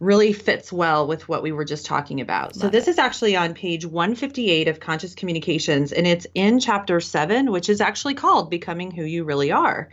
really 0.00 0.32
fits 0.32 0.72
well 0.72 1.06
with 1.06 1.28
what 1.28 1.42
we 1.42 1.52
were 1.52 1.64
just 1.64 1.86
talking 1.86 2.20
about. 2.20 2.56
Love 2.56 2.62
so 2.62 2.68
this 2.68 2.88
it. 2.88 2.92
is 2.92 2.98
actually 2.98 3.36
on 3.36 3.54
page 3.54 3.84
158 3.84 4.66
of 4.66 4.80
Conscious 4.80 5.14
Communications 5.14 5.92
and 5.92 6.06
it's 6.06 6.26
in 6.34 6.58
chapter 6.58 7.00
7 7.00 7.52
which 7.52 7.68
is 7.68 7.82
actually 7.82 8.14
called 8.14 8.50
Becoming 8.50 8.90
Who 8.90 9.04
You 9.04 9.24
Really 9.24 9.52
Are. 9.52 9.90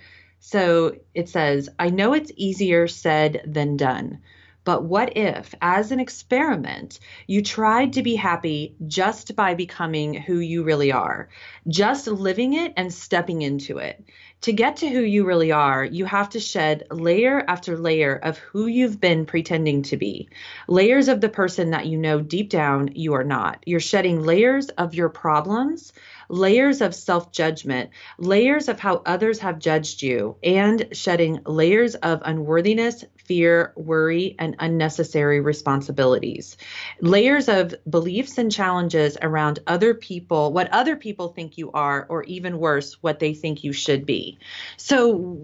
So 0.49 0.95
it 1.13 1.27
says, 1.27 1.67
I 1.77 1.89
know 1.89 2.13
it's 2.13 2.31
easier 2.37 2.87
said 2.87 3.41
than 3.45 3.75
done. 3.75 4.19
But 4.63 4.85
what 4.85 5.17
if, 5.17 5.53
as 5.61 5.91
an 5.91 5.99
experiment, 5.99 6.99
you 7.25 7.41
tried 7.41 7.93
to 7.93 8.01
be 8.01 8.15
happy 8.15 8.73
just 8.87 9.35
by 9.35 9.55
becoming 9.55 10.13
who 10.13 10.39
you 10.39 10.63
really 10.63 10.93
are, 10.93 11.27
just 11.67 12.07
living 12.07 12.53
it 12.53 12.71
and 12.77 12.93
stepping 12.93 13.41
into 13.41 13.79
it? 13.79 14.01
To 14.41 14.53
get 14.53 14.77
to 14.77 14.89
who 14.89 15.01
you 15.01 15.25
really 15.25 15.51
are, 15.51 15.83
you 15.83 16.05
have 16.05 16.29
to 16.29 16.39
shed 16.39 16.87
layer 16.91 17.43
after 17.45 17.77
layer 17.77 18.15
of 18.15 18.37
who 18.37 18.67
you've 18.67 19.01
been 19.01 19.25
pretending 19.25 19.81
to 19.83 19.97
be. 19.97 20.29
Layers 20.69 21.09
of 21.09 21.19
the 21.19 21.27
person 21.27 21.71
that 21.71 21.87
you 21.87 21.97
know 21.97 22.21
deep 22.21 22.49
down 22.49 22.91
you 22.93 23.15
are 23.15 23.25
not. 23.25 23.63
You're 23.65 23.81
shedding 23.81 24.23
layers 24.23 24.69
of 24.69 24.95
your 24.95 25.09
problems, 25.09 25.91
layers 26.29 26.81
of 26.81 26.93
self 26.93 27.31
judgment, 27.31 27.89
layers 28.17 28.67
of 28.67 28.79
how 28.79 29.01
others 29.05 29.39
have 29.39 29.59
judged 29.59 30.01
you, 30.01 30.35
and 30.43 30.87
shedding 30.91 31.39
layers 31.45 31.95
of 31.95 32.21
unworthiness, 32.25 33.03
fear, 33.17 33.73
worry, 33.75 34.35
and 34.39 34.55
unnecessary 34.59 35.39
responsibilities. 35.39 36.57
Layers 37.01 37.49
of 37.49 37.75
beliefs 37.89 38.37
and 38.37 38.51
challenges 38.51 39.17
around 39.21 39.59
other 39.67 39.93
people, 39.93 40.53
what 40.53 40.71
other 40.71 40.95
people 40.95 41.29
think 41.29 41.57
you 41.57 41.71
are, 41.71 42.05
or 42.09 42.23
even 42.23 42.59
worse, 42.59 43.01
what 43.01 43.19
they 43.19 43.33
think 43.33 43.63
you 43.63 43.73
should 43.73 44.05
be. 44.05 44.39
So, 44.77 45.37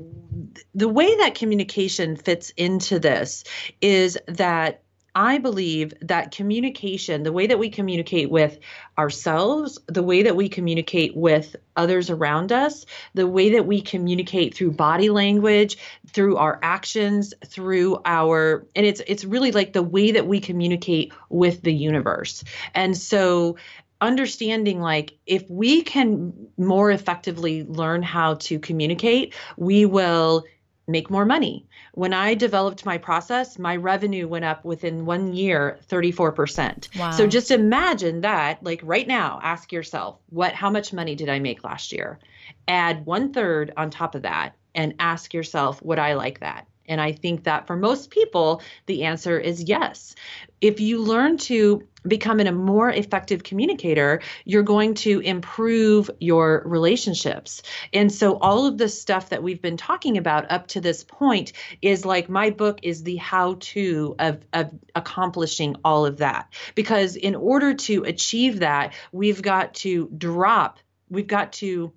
the 0.74 0.89
way 0.89 1.15
that 1.17 1.36
communication 1.36 2.15
fits 2.15 2.52
into 2.52 3.00
this 3.00 3.43
is 3.82 4.17
that 4.28 4.83
I 5.15 5.38
believe 5.38 5.93
that 6.02 6.32
communication, 6.32 7.23
the 7.23 7.32
way 7.32 7.47
that 7.47 7.60
we 7.60 7.69
communicate 7.69 8.32
with 8.32 8.58
ourselves, 8.97 9.78
the 9.88 10.02
way 10.02 10.23
that 10.23 10.36
we 10.36 10.49
communicate 10.49 11.15
with 11.15 11.56
others 11.76 12.10
around 12.10 12.52
us, 12.52 12.86
the 13.13 13.28
way 13.28 13.52
that 13.52 13.67
we 13.67 13.82
communicate 13.82 14.56
through 14.56 14.71
body 14.71 15.10
language, 15.10 15.78
through 16.08 16.38
our 16.38 16.60
actions, 16.63 17.34
through 17.45 17.99
our 18.06 18.65
and 18.76 18.86
it's 18.86 19.02
it's 19.06 19.23
really 19.23 19.52
like 19.52 19.73
the 19.73 19.84
way 19.84 20.12
that 20.12 20.28
we 20.28 20.39
communicate 20.39 21.13
with 21.30 21.62
the 21.62 21.73
universe. 21.73 22.43
And 22.73 22.97
so 22.97 23.58
understanding 24.02 24.82
like 24.82 25.17
if 25.26 25.49
we 25.49 25.82
can 25.82 26.34
more 26.58 26.91
effectively 26.91 27.63
learn 27.63 28.02
how 28.02 28.34
to 28.36 28.60
communicate, 28.60 29.34
we 29.58 29.86
will 29.86 30.43
make 30.88 31.10
more 31.10 31.26
money. 31.26 31.65
When 31.93 32.13
I 32.13 32.34
developed 32.34 32.86
my 32.86 32.98
process, 32.98 33.58
my 33.58 33.76
revenue 33.76 34.28
went 34.28 34.46
up 34.46 34.65
within 34.65 35.06
one 35.06 35.34
year 35.34 35.80
34%. 35.88 36.96
Wow. 36.98 37.12
So 37.12 37.28
just 37.28 37.52
imagine 37.52 38.22
that, 38.22 38.63
like 38.63 38.82
right 38.84 39.08
now, 39.08 39.39
ask 39.41 39.72
yourself, 39.72 40.19
what 40.30 40.54
how 40.54 40.69
much 40.69 40.93
money 40.93 41.15
did 41.15 41.30
I 41.30 41.39
make 41.39 41.63
last 41.63 41.91
year? 41.91 42.19
Add 42.67 43.06
one 43.06 43.34
third 43.34 43.74
on 43.78 43.89
top 43.89 44.15
of 44.15 44.24
that 44.24 44.56
and 44.76 44.96
ask 45.00 45.34
yourself, 45.34 45.82
would 45.84 46.00
I 46.00 46.15
like 46.15 46.39
that? 46.41 46.67
And 46.88 47.00
I 47.00 47.12
think 47.12 47.43
that 47.43 47.67
for 47.67 47.76
most 47.76 48.10
people, 48.10 48.62
the 48.86 49.04
answer 49.04 49.39
is 49.39 49.63
yes. 49.63 50.15
If 50.62 50.80
you 50.80 51.00
learn 51.00 51.38
to 51.38 51.88
become 52.08 52.39
a 52.39 52.52
more 52.52 52.89
effective 52.89 53.43
communicator, 53.43 54.22
you're 54.46 54.63
going 54.63 54.93
to 54.96 55.19
improve 55.19 56.10
your 56.19 56.63
relationships. 56.65 57.63
And 57.93 58.12
so, 58.12 58.38
all 58.38 58.65
of 58.65 58.78
the 58.78 58.89
stuff 58.89 59.30
that 59.30 59.43
we've 59.43 59.62
been 59.62 59.78
talking 59.78 60.17
about 60.17 60.52
up 60.52 60.67
to 60.67 60.82
this 60.82 61.04
point 61.04 61.54
is 61.82 62.06
like 62.06 62.30
my 62.30 62.50
book 62.50 62.80
is 62.84 63.04
the 63.04 63.17
how 63.17 63.58
to 63.60 64.15
of, 64.19 64.46
of 64.54 64.72
accomplishing 64.96 65.78
all 65.84 66.06
of 66.06 66.17
that. 66.17 66.54
Because 66.76 67.15
in 67.15 67.36
order 67.36 67.74
to 67.74 68.04
achieve 68.04 68.60
that, 68.60 68.93
we've 69.12 69.41
got 69.41 69.76
to 69.76 70.10
drop, 70.17 70.80
we've 71.10 71.28
got 71.28 71.54
to 71.54 71.93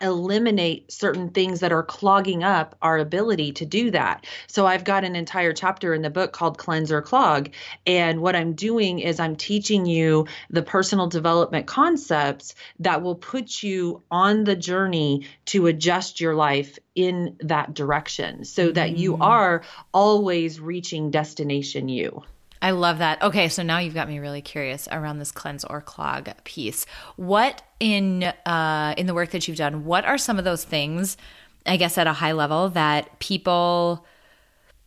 eliminate 0.00 0.90
certain 0.90 1.30
things 1.30 1.60
that 1.60 1.72
are 1.72 1.82
clogging 1.82 2.42
up 2.42 2.74
our 2.80 2.98
ability 2.98 3.52
to 3.52 3.66
do 3.66 3.90
that. 3.90 4.26
So 4.46 4.66
I've 4.66 4.84
got 4.84 5.04
an 5.04 5.16
entire 5.16 5.52
chapter 5.52 5.94
in 5.94 6.02
the 6.02 6.10
book 6.10 6.32
called 6.32 6.58
Cleanse 6.58 6.90
or 6.90 7.02
Clog. 7.02 7.50
And 7.86 8.20
what 8.20 8.36
I'm 8.36 8.54
doing 8.54 8.98
is 9.00 9.20
I'm 9.20 9.36
teaching 9.36 9.86
you 9.86 10.26
the 10.48 10.62
personal 10.62 11.06
development 11.06 11.66
concepts 11.66 12.54
that 12.80 13.02
will 13.02 13.16
put 13.16 13.62
you 13.62 14.02
on 14.10 14.44
the 14.44 14.56
journey 14.56 15.26
to 15.46 15.66
adjust 15.66 16.20
your 16.20 16.34
life 16.34 16.78
in 16.94 17.36
that 17.40 17.74
direction 17.74 18.44
so 18.44 18.72
that 18.72 18.96
you 18.96 19.16
mm. 19.16 19.20
are 19.20 19.62
always 19.92 20.60
reaching 20.60 21.10
destination 21.10 21.88
you. 21.88 22.22
I 22.62 22.72
love 22.72 22.98
that. 22.98 23.22
Okay, 23.22 23.48
so 23.48 23.62
now 23.62 23.78
you've 23.78 23.94
got 23.94 24.08
me 24.08 24.18
really 24.18 24.42
curious 24.42 24.86
around 24.92 25.18
this 25.18 25.32
cleanse 25.32 25.64
or 25.64 25.80
clog 25.80 26.28
piece. 26.44 26.84
What 27.16 27.62
in 27.78 28.24
uh, 28.24 28.94
in 28.98 29.06
the 29.06 29.14
work 29.14 29.30
that 29.30 29.48
you've 29.48 29.56
done? 29.56 29.84
What 29.84 30.04
are 30.04 30.18
some 30.18 30.38
of 30.38 30.44
those 30.44 30.64
things? 30.64 31.16
I 31.64 31.76
guess 31.76 31.96
at 31.96 32.06
a 32.06 32.12
high 32.12 32.32
level 32.32 32.68
that 32.70 33.18
people 33.18 34.06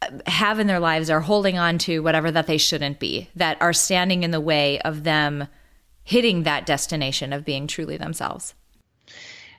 uh, 0.01 0.09
have 0.27 0.59
in 0.59 0.67
their 0.67 0.79
lives 0.79 1.09
are 1.09 1.21
holding 1.21 1.57
on 1.57 1.77
to 1.79 1.99
whatever 1.99 2.29
that 2.31 2.47
they 2.47 2.57
shouldn't 2.57 2.99
be 2.99 3.29
that 3.35 3.59
are 3.61 3.73
standing 3.73 4.23
in 4.23 4.31
the 4.31 4.41
way 4.41 4.79
of 4.81 5.03
them 5.03 5.47
hitting 6.03 6.43
that 6.43 6.65
destination 6.65 7.33
of 7.33 7.45
being 7.45 7.65
truly 7.65 7.97
themselves. 7.97 8.53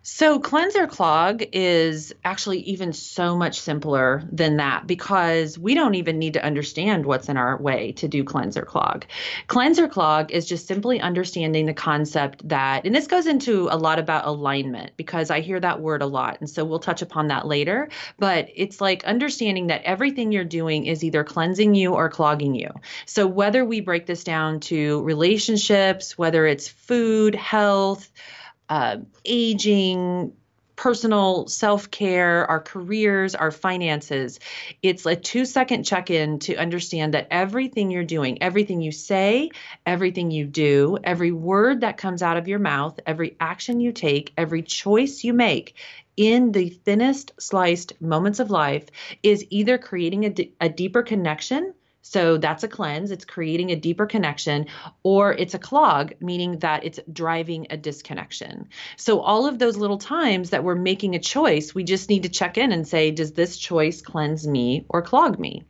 So, 0.07 0.39
Cleanse 0.39 0.77
or 0.77 0.87
clog 0.87 1.43
is 1.53 2.15
actually 2.23 2.59
even 2.59 2.93
so 2.93 3.39
much 3.39 3.59
simpler 3.59 4.23
than 4.31 4.59
that 4.59 4.87
because 4.87 5.59
we 5.59 5.75
don't 5.75 5.95
even 5.95 6.19
need 6.19 6.35
to 6.35 6.45
understand 6.45 7.07
what's 7.07 7.31
in 7.31 7.39
our 7.39 7.57
way 7.57 7.93
to 7.93 8.07
do 8.07 8.23
Cleanse 8.23 8.59
or 8.59 8.67
clog. 8.67 9.07
Cleanse 9.47 9.79
or 9.79 9.89
clog 9.89 10.31
is 10.31 10.45
just 10.45 10.67
simply 10.67 11.01
understanding 11.01 11.65
the 11.65 11.73
concept 11.73 12.47
that, 12.51 12.85
and 12.85 12.95
this 12.95 13.07
goes 13.07 13.27
into 13.27 13.69
a 13.71 13.79
lot 13.79 13.99
about 13.99 14.27
alignment 14.27 14.91
because 14.99 15.31
I 15.31 15.41
hear 15.41 15.59
that 15.59 15.81
word 15.81 16.03
a 16.03 16.07
lot. 16.07 16.37
And 16.41 16.51
so 16.51 16.67
we'll 16.67 16.81
touch 16.81 17.01
upon 17.01 17.29
that 17.29 17.47
later. 17.47 17.89
But 18.19 18.51
it's 18.55 18.83
like 18.83 19.05
understanding 19.05 19.69
that 19.69 19.85
everything 19.85 20.33
you're 20.33 20.45
doing 20.45 20.85
is 20.85 21.03
either 21.03 21.25
cleansing 21.25 21.75
you 21.75 21.95
or 21.95 22.11
clogging 22.11 22.55
you. 22.55 22.69
So, 23.07 23.27
whether 23.27 23.65
we 23.65 23.81
break 23.81 24.05
this 24.05 24.23
down 24.23 24.61
to 24.61 25.03
relationships, 25.03 26.19
whether 26.19 26.45
it's 26.45 26.69
food, 26.69 27.35
health, 27.35 28.11
uh, 28.69 28.99
aging, 29.25 30.33
personal 30.77 31.47
self 31.47 31.91
care, 31.91 32.47
our 32.51 32.61
careers, 32.61 33.35
our 33.35 33.51
finances. 33.51 34.41
It's 34.83 35.07
a 35.07 35.17
two 35.17 35.45
second 35.45 35.85
check 35.85 36.11
in 36.11 36.39
to 36.41 36.57
understand 36.57 37.15
that 37.15 37.29
everything 37.31 37.91
you're 37.91 38.05
doing, 38.05 38.43
everything 38.43 38.81
you 38.81 38.93
say, 38.93 39.51
everything 39.87 40.31
you 40.31 40.47
do, 40.47 40.99
every 41.05 41.33
word 41.33 41.83
that 41.83 41.97
comes 41.97 42.23
out 42.23 42.37
of 42.37 42.49
your 42.49 42.59
mouth, 42.59 42.99
every 43.07 43.37
action 43.41 43.81
you 43.81 43.93
take, 43.93 44.33
every 44.37 44.63
choice 44.63 45.25
you 45.25 45.33
make 45.33 45.77
in 46.17 46.53
the 46.53 46.69
thinnest 46.69 47.33
sliced 47.39 48.01
moments 48.01 48.39
of 48.39 48.51
life 48.51 48.87
is 49.23 49.45
either 49.51 49.79
creating 49.79 50.25
a, 50.25 50.31
d- 50.31 50.53
a 50.61 50.69
deeper 50.69 51.03
connection 51.03 51.75
so 52.07 52.37
that's 52.37 52.63
a 52.63 52.69
cleanse, 52.69 53.11
it's 53.11 53.25
creating 53.25 53.71
a 53.71 53.77
deeper 53.77 54.05
connection, 54.05 54.67
or 55.03 55.33
it's 55.33 55.55
a 55.55 55.59
clog, 55.59 56.13
meaning 56.21 56.59
that 56.59 56.85
it's 56.85 57.01
driving 57.11 57.67
a 57.71 57.79
disconnection. 57.79 58.69
So 58.99 59.21
all 59.21 59.47
of 59.47 59.59
those 59.59 59.79
little 59.79 59.97
times 59.97 60.51
that 60.51 60.65
we're 60.65 60.75
making 60.75 61.15
a 61.15 61.19
choice, 61.19 61.75
we 61.75 61.83
just 61.83 62.11
need 62.11 62.25
to 62.25 62.29
check 62.29 62.59
in 62.59 62.73
and 62.73 62.87
say, 62.87 63.11
does 63.11 63.33
this 63.33 63.57
choice 63.57 64.03
cleanse 64.03 64.47
me 64.47 64.85
or 64.91 65.01
clog 65.01 65.39
me? 65.39 65.65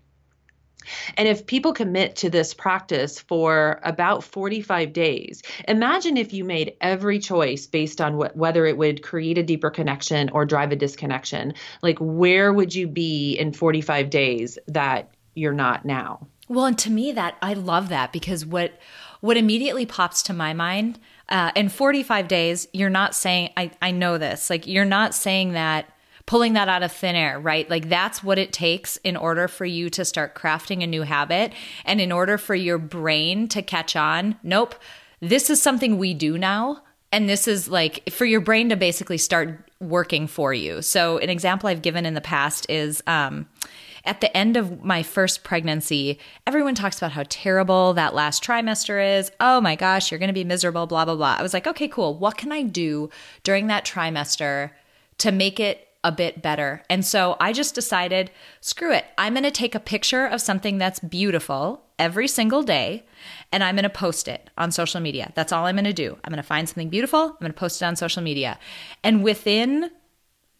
And 1.16 1.28
if 1.28 1.46
people 1.46 1.72
commit 1.72 2.16
to 2.16 2.30
this 2.30 2.52
practice 2.52 3.20
for 3.20 3.80
about 3.84 4.24
45 4.24 4.92
days, 4.92 5.42
imagine 5.68 6.16
if 6.16 6.32
you 6.32 6.44
made 6.44 6.76
every 6.80 7.20
choice 7.20 7.66
based 7.68 8.00
on 8.00 8.16
what, 8.16 8.36
whether 8.36 8.66
it 8.66 8.76
would 8.76 9.02
create 9.02 9.38
a 9.38 9.42
deeper 9.44 9.70
connection 9.70 10.30
or 10.30 10.44
drive 10.44 10.72
a 10.72 10.76
disconnection. 10.76 11.54
Like, 11.80 11.98
where 12.00 12.52
would 12.52 12.74
you 12.74 12.88
be 12.88 13.34
in 13.34 13.52
45 13.52 14.10
days 14.10 14.58
that 14.66 15.13
you're 15.34 15.52
not 15.52 15.84
now. 15.84 16.26
Well, 16.48 16.66
and 16.66 16.78
to 16.78 16.90
me 16.90 17.12
that 17.12 17.36
I 17.40 17.54
love 17.54 17.88
that 17.88 18.12
because 18.12 18.44
what 18.44 18.78
what 19.20 19.36
immediately 19.38 19.86
pops 19.86 20.22
to 20.24 20.34
my 20.34 20.52
mind 20.52 20.98
uh, 21.30 21.50
in 21.54 21.70
45 21.70 22.28
days, 22.28 22.68
you're 22.72 22.90
not 22.90 23.14
saying 23.14 23.50
I 23.56 23.70
I 23.80 23.90
know 23.90 24.18
this 24.18 24.50
like 24.50 24.66
you're 24.66 24.84
not 24.84 25.14
saying 25.14 25.52
that 25.52 25.86
pulling 26.26 26.54
that 26.54 26.68
out 26.68 26.82
of 26.82 26.92
thin 26.92 27.16
air, 27.16 27.38
right? 27.38 27.68
Like 27.68 27.88
that's 27.88 28.24
what 28.24 28.38
it 28.38 28.52
takes 28.52 28.96
in 28.98 29.16
order 29.16 29.48
for 29.48 29.64
you 29.64 29.90
to 29.90 30.04
start 30.04 30.34
crafting 30.34 30.82
a 30.82 30.86
new 30.86 31.02
habit 31.02 31.52
and 31.84 32.00
in 32.00 32.10
order 32.12 32.38
for 32.38 32.54
your 32.54 32.78
brain 32.78 33.46
to 33.48 33.62
catch 33.62 33.94
on. 33.94 34.36
Nope, 34.42 34.74
this 35.20 35.50
is 35.50 35.60
something 35.60 35.98
we 35.98 36.14
do 36.14 36.38
now. 36.38 36.82
And 37.12 37.28
this 37.28 37.46
is 37.46 37.68
like 37.68 38.10
for 38.10 38.24
your 38.24 38.40
brain 38.40 38.70
to 38.70 38.76
basically 38.76 39.18
start 39.18 39.70
working 39.80 40.26
for 40.26 40.52
you. 40.52 40.82
So, 40.82 41.18
an 41.18 41.30
example 41.30 41.68
I've 41.68 41.82
given 41.82 42.06
in 42.06 42.14
the 42.14 42.20
past 42.20 42.66
is 42.68 43.02
um, 43.06 43.46
at 44.04 44.20
the 44.20 44.34
end 44.36 44.56
of 44.56 44.84
my 44.84 45.02
first 45.02 45.44
pregnancy, 45.44 46.18
everyone 46.46 46.74
talks 46.74 46.98
about 46.98 47.12
how 47.12 47.24
terrible 47.28 47.94
that 47.94 48.14
last 48.14 48.42
trimester 48.42 49.18
is. 49.18 49.30
Oh 49.40 49.60
my 49.60 49.76
gosh, 49.76 50.10
you're 50.10 50.18
going 50.18 50.28
to 50.28 50.34
be 50.34 50.44
miserable, 50.44 50.86
blah, 50.86 51.04
blah, 51.04 51.16
blah. 51.16 51.36
I 51.38 51.42
was 51.42 51.54
like, 51.54 51.66
okay, 51.66 51.88
cool. 51.88 52.14
What 52.16 52.36
can 52.36 52.52
I 52.52 52.62
do 52.62 53.10
during 53.42 53.68
that 53.68 53.84
trimester 53.84 54.70
to 55.18 55.32
make 55.32 55.60
it 55.60 55.88
a 56.04 56.12
bit 56.12 56.42
better. 56.42 56.82
And 56.90 57.04
so 57.04 57.36
I 57.40 57.54
just 57.54 57.74
decided, 57.74 58.30
screw 58.60 58.92
it. 58.92 59.06
I'm 59.16 59.32
going 59.32 59.44
to 59.44 59.50
take 59.50 59.74
a 59.74 59.80
picture 59.80 60.26
of 60.26 60.42
something 60.42 60.76
that's 60.76 61.00
beautiful 61.00 61.82
every 61.98 62.28
single 62.28 62.62
day 62.62 63.04
and 63.50 63.64
I'm 63.64 63.74
going 63.74 63.84
to 63.84 63.88
post 63.88 64.28
it 64.28 64.50
on 64.58 64.70
social 64.70 65.00
media. 65.00 65.32
That's 65.34 65.50
all 65.50 65.64
I'm 65.64 65.76
going 65.76 65.84
to 65.84 65.94
do. 65.94 66.18
I'm 66.22 66.30
going 66.30 66.36
to 66.36 66.42
find 66.42 66.68
something 66.68 66.90
beautiful. 66.90 67.20
I'm 67.20 67.36
going 67.40 67.52
to 67.52 67.58
post 67.58 67.80
it 67.80 67.86
on 67.86 67.96
social 67.96 68.22
media. 68.22 68.58
And 69.02 69.24
within 69.24 69.90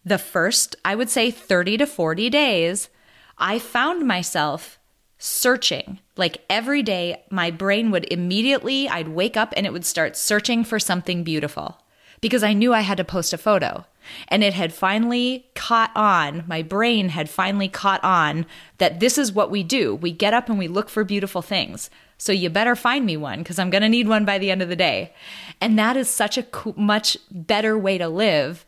the 0.02 0.18
first, 0.18 0.76
I 0.84 0.94
would 0.94 1.10
say 1.10 1.30
30 1.30 1.78
to 1.78 1.86
40 1.86 2.30
days, 2.30 2.88
I 3.38 3.58
found 3.58 4.06
myself 4.06 4.78
searching. 5.18 6.00
Like 6.16 6.44
every 6.50 6.82
day, 6.82 7.22
my 7.30 7.50
brain 7.50 7.90
would 7.90 8.10
immediately, 8.12 8.88
I'd 8.88 9.08
wake 9.08 9.36
up 9.36 9.54
and 9.56 9.66
it 9.66 9.72
would 9.72 9.86
start 9.86 10.16
searching 10.16 10.64
for 10.64 10.78
something 10.78 11.24
beautiful 11.24 11.80
because 12.20 12.42
I 12.42 12.52
knew 12.52 12.72
I 12.72 12.80
had 12.80 12.98
to 12.98 13.04
post 13.04 13.32
a 13.32 13.38
photo. 13.38 13.84
And 14.28 14.44
it 14.44 14.54
had 14.54 14.72
finally 14.72 15.46
caught 15.54 15.90
on, 15.94 16.44
my 16.46 16.62
brain 16.62 17.08
had 17.08 17.30
finally 17.30 17.68
caught 17.68 18.04
on 18.04 18.44
that 18.78 19.00
this 19.00 19.16
is 19.16 19.32
what 19.32 19.50
we 19.50 19.62
do. 19.62 19.94
We 19.94 20.12
get 20.12 20.34
up 20.34 20.48
and 20.48 20.58
we 20.58 20.68
look 20.68 20.88
for 20.90 21.04
beautiful 21.04 21.42
things. 21.42 21.88
So 22.18 22.32
you 22.32 22.50
better 22.50 22.76
find 22.76 23.04
me 23.04 23.16
one 23.16 23.38
because 23.38 23.58
I'm 23.58 23.70
going 23.70 23.82
to 23.82 23.88
need 23.88 24.08
one 24.08 24.24
by 24.24 24.38
the 24.38 24.50
end 24.50 24.62
of 24.62 24.68
the 24.68 24.76
day. 24.76 25.14
And 25.60 25.78
that 25.78 25.96
is 25.96 26.08
such 26.08 26.38
a 26.38 26.42
co- 26.42 26.74
much 26.76 27.16
better 27.30 27.78
way 27.78 27.98
to 27.98 28.08
live 28.08 28.66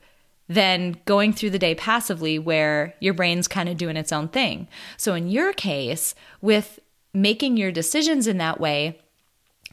than 0.49 0.97
going 1.05 1.33
through 1.33 1.51
the 1.51 1.59
day 1.59 1.75
passively 1.75 2.39
where 2.39 2.95
your 3.01 3.15
brain's 3.15 3.49
kind 3.49 3.69
of 3.69 3.77
doing 3.77 3.97
its 3.97 4.13
own 4.13 4.29
thing. 4.29 4.69
So, 4.97 5.15
in 5.15 5.29
your 5.29 5.53
case, 5.53 6.15
with 6.41 6.79
making 7.13 7.57
your 7.57 7.73
decisions 7.73 8.27
in 8.27 8.39
that 8.39 8.61
way, 8.61 9.01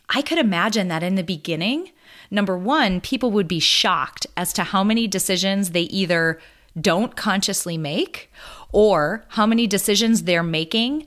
I 0.10 0.22
could 0.22 0.38
imagine 0.38 0.88
that 0.88 1.04
in 1.04 1.16
the 1.16 1.24
beginning, 1.24 1.92
number 2.32 2.58
one, 2.58 3.02
people 3.02 3.32
would 3.32 3.48
be 3.48 3.60
shocked 3.60 4.28
as 4.36 4.54
to 4.54 4.64
how 4.64 4.84
many 4.84 5.08
decisions 5.08 5.72
they 5.72 5.82
either 5.84 6.40
don't 6.80 7.16
consciously 7.16 7.78
make 7.78 8.32
or 8.72 9.26
how 9.30 9.46
many 9.46 9.68
decisions 9.68 10.24
they're 10.24 10.44
making 10.44 11.06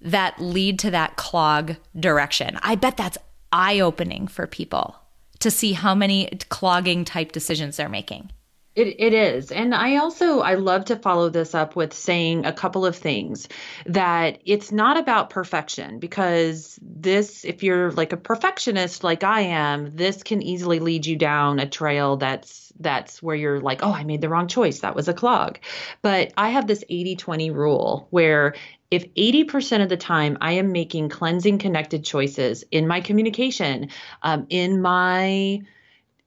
that 0.00 0.38
lead 0.38 0.78
to 0.80 0.90
that 0.90 1.16
clog 1.16 1.76
direction. 1.98 2.58
I 2.62 2.74
bet 2.74 2.96
that's 2.96 3.18
eye 3.52 3.80
opening 3.80 4.28
for 4.28 4.46
people 4.46 4.96
to 5.40 5.50
see 5.50 5.72
how 5.72 5.94
many 5.94 6.26
clogging 6.48 7.04
type 7.04 7.32
decisions 7.32 7.76
they're 7.76 7.88
making. 7.88 8.30
It, 8.76 8.96
it 9.00 9.14
is. 9.14 9.50
And 9.50 9.74
I 9.74 9.96
also 9.96 10.40
I 10.40 10.54
love 10.54 10.84
to 10.86 10.96
follow 10.96 11.30
this 11.30 11.54
up 11.54 11.76
with 11.76 11.94
saying 11.94 12.44
a 12.44 12.52
couple 12.52 12.84
of 12.84 12.94
things 12.94 13.48
that 13.86 14.38
it's 14.44 14.70
not 14.70 14.98
about 14.98 15.30
perfection 15.30 15.98
because 15.98 16.78
this 16.82 17.46
if 17.46 17.62
you're 17.62 17.90
like 17.92 18.12
a 18.12 18.18
perfectionist 18.18 19.02
like 19.02 19.24
I 19.24 19.40
am, 19.40 19.96
this 19.96 20.22
can 20.22 20.42
easily 20.42 20.78
lead 20.78 21.06
you 21.06 21.16
down 21.16 21.58
a 21.58 21.66
trail 21.66 22.18
that's 22.18 22.70
that's 22.78 23.22
where 23.22 23.34
you're 23.34 23.60
like, 23.60 23.82
"Oh, 23.82 23.92
I 23.92 24.04
made 24.04 24.20
the 24.20 24.28
wrong 24.28 24.46
choice. 24.46 24.80
That 24.80 24.94
was 24.94 25.08
a 25.08 25.14
clog." 25.14 25.58
But 26.02 26.34
I 26.36 26.50
have 26.50 26.66
this 26.66 26.84
80/20 26.90 27.50
rule 27.50 28.08
where 28.10 28.54
if 28.90 29.06
80% 29.14 29.82
of 29.82 29.88
the 29.88 29.96
time 29.96 30.36
I 30.42 30.52
am 30.52 30.70
making 30.70 31.08
cleansing 31.08 31.58
connected 31.58 32.04
choices 32.04 32.62
in 32.70 32.86
my 32.86 33.00
communication, 33.00 33.88
um, 34.22 34.46
in 34.50 34.82
my 34.82 35.62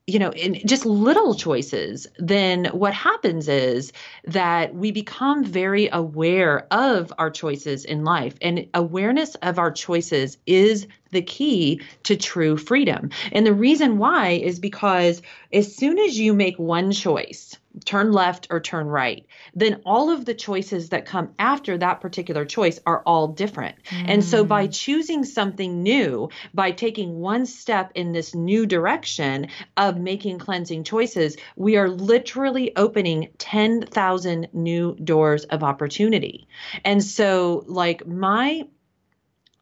you 0.09 0.19
know, 0.19 0.31
in 0.31 0.65
just 0.65 0.85
little 0.85 1.35
choices, 1.35 2.07
then 2.17 2.65
what 2.65 2.93
happens 2.93 3.47
is 3.47 3.93
that 4.25 4.73
we 4.73 4.91
become 4.91 5.43
very 5.43 5.87
aware 5.91 6.67
of 6.71 7.13
our 7.19 7.29
choices 7.29 7.85
in 7.85 8.03
life. 8.03 8.35
And 8.41 8.67
awareness 8.73 9.35
of 9.35 9.59
our 9.59 9.71
choices 9.71 10.37
is 10.47 10.87
the 11.11 11.21
key 11.21 11.81
to 12.03 12.15
true 12.15 12.57
freedom. 12.57 13.11
And 13.31 13.45
the 13.45 13.53
reason 13.53 13.97
why 13.99 14.29
is 14.31 14.59
because 14.59 15.21
as 15.53 15.75
soon 15.75 15.99
as 15.99 16.19
you 16.19 16.33
make 16.33 16.57
one 16.57 16.91
choice, 16.91 17.57
turn 17.85 18.11
left 18.11 18.47
or 18.49 18.59
turn 18.59 18.87
right, 18.87 19.25
then 19.53 19.81
all 19.85 20.09
of 20.09 20.25
the 20.25 20.33
choices 20.33 20.89
that 20.89 21.05
come 21.05 21.33
after 21.37 21.77
that 21.77 22.01
particular 22.01 22.45
choice 22.45 22.79
are 22.85 23.01
all 23.05 23.27
different. 23.27 23.75
Mm. 23.89 24.05
And 24.07 24.23
so 24.23 24.43
by 24.43 24.67
mm. 24.67 24.73
choosing 24.73 25.23
something 25.23 25.83
new, 25.83 26.29
by 26.53 26.71
taking 26.71 27.19
one 27.19 27.45
step 27.45 27.91
in 27.95 28.11
this 28.11 28.33
new 28.33 28.65
direction 28.65 29.47
of 29.77 29.97
making 29.97 30.39
cleansing 30.39 30.83
choices, 30.83 31.37
we 31.55 31.77
are 31.77 31.89
literally 31.89 32.75
opening 32.75 33.29
10,000 33.37 34.47
new 34.53 34.95
doors 34.95 35.43
of 35.45 35.63
opportunity. 35.63 36.47
And 36.83 37.03
so, 37.03 37.63
like, 37.67 38.05
my 38.05 38.63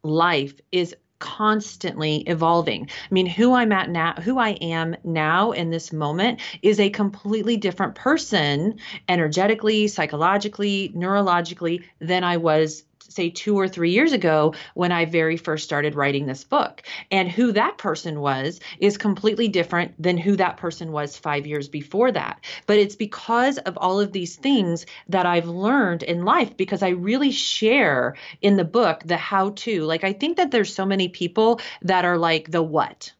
life 0.03 0.53
is 0.71 0.95
constantly 1.19 2.17
evolving. 2.27 2.89
I 2.89 3.13
mean, 3.13 3.25
who 3.25 3.53
I'm 3.53 3.71
at 3.71 3.89
now, 3.89 4.13
who 4.13 4.37
I 4.39 4.51
am 4.61 4.95
now 5.03 5.51
in 5.51 5.69
this 5.69 5.91
moment 5.91 6.39
is 6.61 6.79
a 6.79 6.89
completely 6.89 7.57
different 7.57 7.95
person 7.95 8.79
energetically, 9.09 9.87
psychologically, 9.87 10.91
neurologically 10.95 11.83
than 11.99 12.23
I 12.23 12.37
was 12.37 12.83
say 13.09 13.29
two 13.29 13.57
or 13.57 13.67
three 13.67 13.91
years 13.91 14.11
ago 14.11 14.53
when 14.73 14.91
I 14.91 15.05
very 15.05 15.37
first 15.37 15.63
started 15.63 15.95
writing 15.95 16.25
this 16.25 16.43
book. 16.43 16.83
And 17.11 17.29
who 17.29 17.51
that 17.53 17.77
person 17.77 18.19
was 18.19 18.59
is 18.79 18.97
completely 18.97 19.47
different 19.47 20.01
than 20.01 20.17
who 20.17 20.35
that 20.35 20.57
person 20.57 20.91
was 20.91 21.17
five 21.17 21.47
years 21.47 21.67
before 21.67 22.11
that. 22.11 22.43
But 22.65 22.77
it's 22.77 22.95
because 22.95 23.57
of 23.59 23.77
all 23.77 23.99
of 23.99 24.11
these 24.11 24.35
things 24.35 24.85
that 25.09 25.25
I've 25.25 25.47
learned 25.47 26.03
in 26.03 26.25
life 26.25 26.55
because 26.57 26.83
I 26.83 26.89
really 26.89 27.31
share 27.31 28.15
in 28.41 28.57
the 28.57 28.65
book 28.65 29.03
the 29.05 29.17
how 29.17 29.51
to. 29.51 29.83
Like, 29.83 30.03
I 30.03 30.13
think 30.13 30.37
that 30.37 30.51
there's 30.51 30.73
so 30.73 30.85
many 30.85 31.09
people 31.09 31.59
that 31.81 32.05
are 32.05 32.17
like 32.17 32.51
the 32.51 32.63
what, 32.63 33.13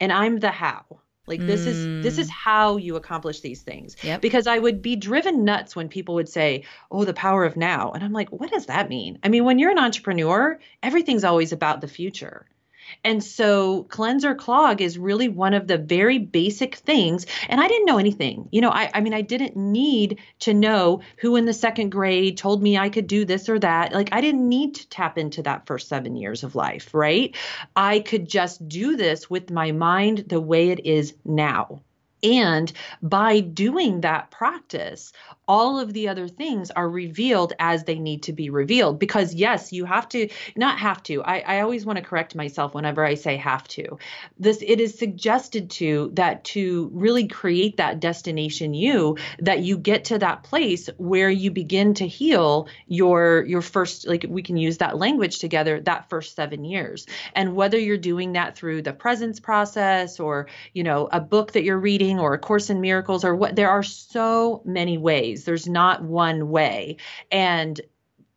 and 0.00 0.12
I'm 0.12 0.38
the 0.38 0.50
how. 0.50 0.84
Like 1.30 1.46
this 1.46 1.62
mm. 1.62 1.68
is 1.68 2.02
this 2.02 2.18
is 2.18 2.26
mm. 2.26 2.32
how 2.32 2.76
you 2.76 2.96
accomplish 2.96 3.40
these 3.40 3.62
things. 3.62 3.96
Yep. 4.02 4.20
Because 4.20 4.46
I 4.46 4.58
would 4.58 4.82
be 4.82 4.96
driven 4.96 5.44
nuts 5.44 5.76
when 5.76 5.88
people 5.88 6.16
would 6.16 6.28
say, 6.28 6.64
"Oh, 6.90 7.04
the 7.04 7.14
power 7.14 7.44
of 7.44 7.56
now." 7.56 7.92
And 7.92 8.02
I'm 8.02 8.12
like, 8.12 8.30
"What 8.30 8.50
does 8.50 8.66
that 8.66 8.88
mean?" 8.88 9.18
I 9.22 9.28
mean, 9.28 9.44
when 9.44 9.58
you're 9.58 9.70
an 9.70 9.78
entrepreneur, 9.78 10.58
everything's 10.82 11.24
always 11.24 11.52
about 11.52 11.80
the 11.80 11.88
future. 11.88 12.46
And 13.04 13.22
so 13.22 13.84
cleanse 13.84 14.24
or 14.24 14.34
clog 14.34 14.80
is 14.80 14.98
really 14.98 15.28
one 15.28 15.54
of 15.54 15.66
the 15.66 15.78
very 15.78 16.18
basic 16.18 16.76
things. 16.76 17.26
And 17.48 17.60
I 17.60 17.68
didn't 17.68 17.86
know 17.86 17.98
anything. 17.98 18.48
You 18.50 18.60
know, 18.60 18.70
I, 18.70 18.90
I 18.94 19.00
mean, 19.00 19.14
I 19.14 19.22
didn't 19.22 19.56
need 19.56 20.18
to 20.40 20.54
know 20.54 21.00
who 21.18 21.36
in 21.36 21.44
the 21.44 21.52
second 21.52 21.90
grade 21.90 22.36
told 22.36 22.62
me 22.62 22.78
I 22.78 22.88
could 22.88 23.06
do 23.06 23.24
this 23.24 23.48
or 23.48 23.58
that. 23.58 23.92
Like, 23.92 24.10
I 24.12 24.20
didn't 24.20 24.48
need 24.48 24.74
to 24.76 24.88
tap 24.88 25.18
into 25.18 25.42
that 25.42 25.66
first 25.66 25.88
seven 25.88 26.16
years 26.16 26.42
of 26.44 26.54
life, 26.54 26.94
right? 26.94 27.34
I 27.76 28.00
could 28.00 28.28
just 28.28 28.68
do 28.68 28.96
this 28.96 29.28
with 29.28 29.50
my 29.50 29.72
mind 29.72 30.24
the 30.28 30.40
way 30.40 30.70
it 30.70 30.84
is 30.86 31.14
now. 31.24 31.82
And 32.22 32.72
by 33.02 33.40
doing 33.40 34.02
that 34.02 34.30
practice, 34.30 35.12
all 35.48 35.80
of 35.80 35.92
the 35.92 36.08
other 36.08 36.28
things 36.28 36.70
are 36.70 36.88
revealed 36.88 37.54
as 37.58 37.84
they 37.84 37.98
need 37.98 38.22
to 38.24 38.32
be 38.32 38.50
revealed. 38.50 38.98
Because, 38.98 39.34
yes, 39.34 39.72
you 39.72 39.84
have 39.84 40.08
to, 40.10 40.28
not 40.56 40.78
have 40.78 41.02
to. 41.04 41.22
I, 41.22 41.38
I 41.38 41.60
always 41.60 41.84
want 41.84 41.96
to 41.96 42.04
correct 42.04 42.34
myself 42.34 42.74
whenever 42.74 43.04
I 43.04 43.14
say 43.14 43.36
have 43.36 43.66
to. 43.68 43.98
This, 44.38 44.62
it 44.66 44.80
is 44.80 44.98
suggested 44.98 45.70
to 45.70 46.10
that 46.14 46.44
to 46.44 46.90
really 46.92 47.26
create 47.26 47.78
that 47.78 48.00
destination 48.00 48.74
you, 48.74 49.16
that 49.38 49.60
you 49.60 49.78
get 49.78 50.04
to 50.06 50.18
that 50.18 50.42
place 50.44 50.88
where 50.98 51.30
you 51.30 51.50
begin 51.50 51.94
to 51.94 52.06
heal 52.06 52.68
your, 52.86 53.44
your 53.44 53.62
first, 53.62 54.06
like 54.06 54.26
we 54.28 54.42
can 54.42 54.56
use 54.56 54.78
that 54.78 54.98
language 54.98 55.38
together, 55.38 55.80
that 55.80 56.08
first 56.08 56.36
seven 56.36 56.64
years. 56.64 57.06
And 57.34 57.56
whether 57.56 57.78
you're 57.78 57.96
doing 57.96 58.32
that 58.34 58.56
through 58.56 58.82
the 58.82 58.92
presence 58.92 59.40
process 59.40 60.20
or, 60.20 60.46
you 60.74 60.84
know, 60.84 61.08
a 61.10 61.20
book 61.20 61.52
that 61.52 61.64
you're 61.64 61.78
reading, 61.78 62.09
or 62.18 62.34
a 62.34 62.38
course 62.38 62.70
in 62.70 62.80
miracles 62.80 63.24
or 63.24 63.34
what 63.34 63.56
there 63.56 63.70
are 63.70 63.82
so 63.82 64.62
many 64.64 64.98
ways 64.98 65.44
there's 65.44 65.68
not 65.68 66.02
one 66.02 66.48
way 66.48 66.96
and 67.30 67.80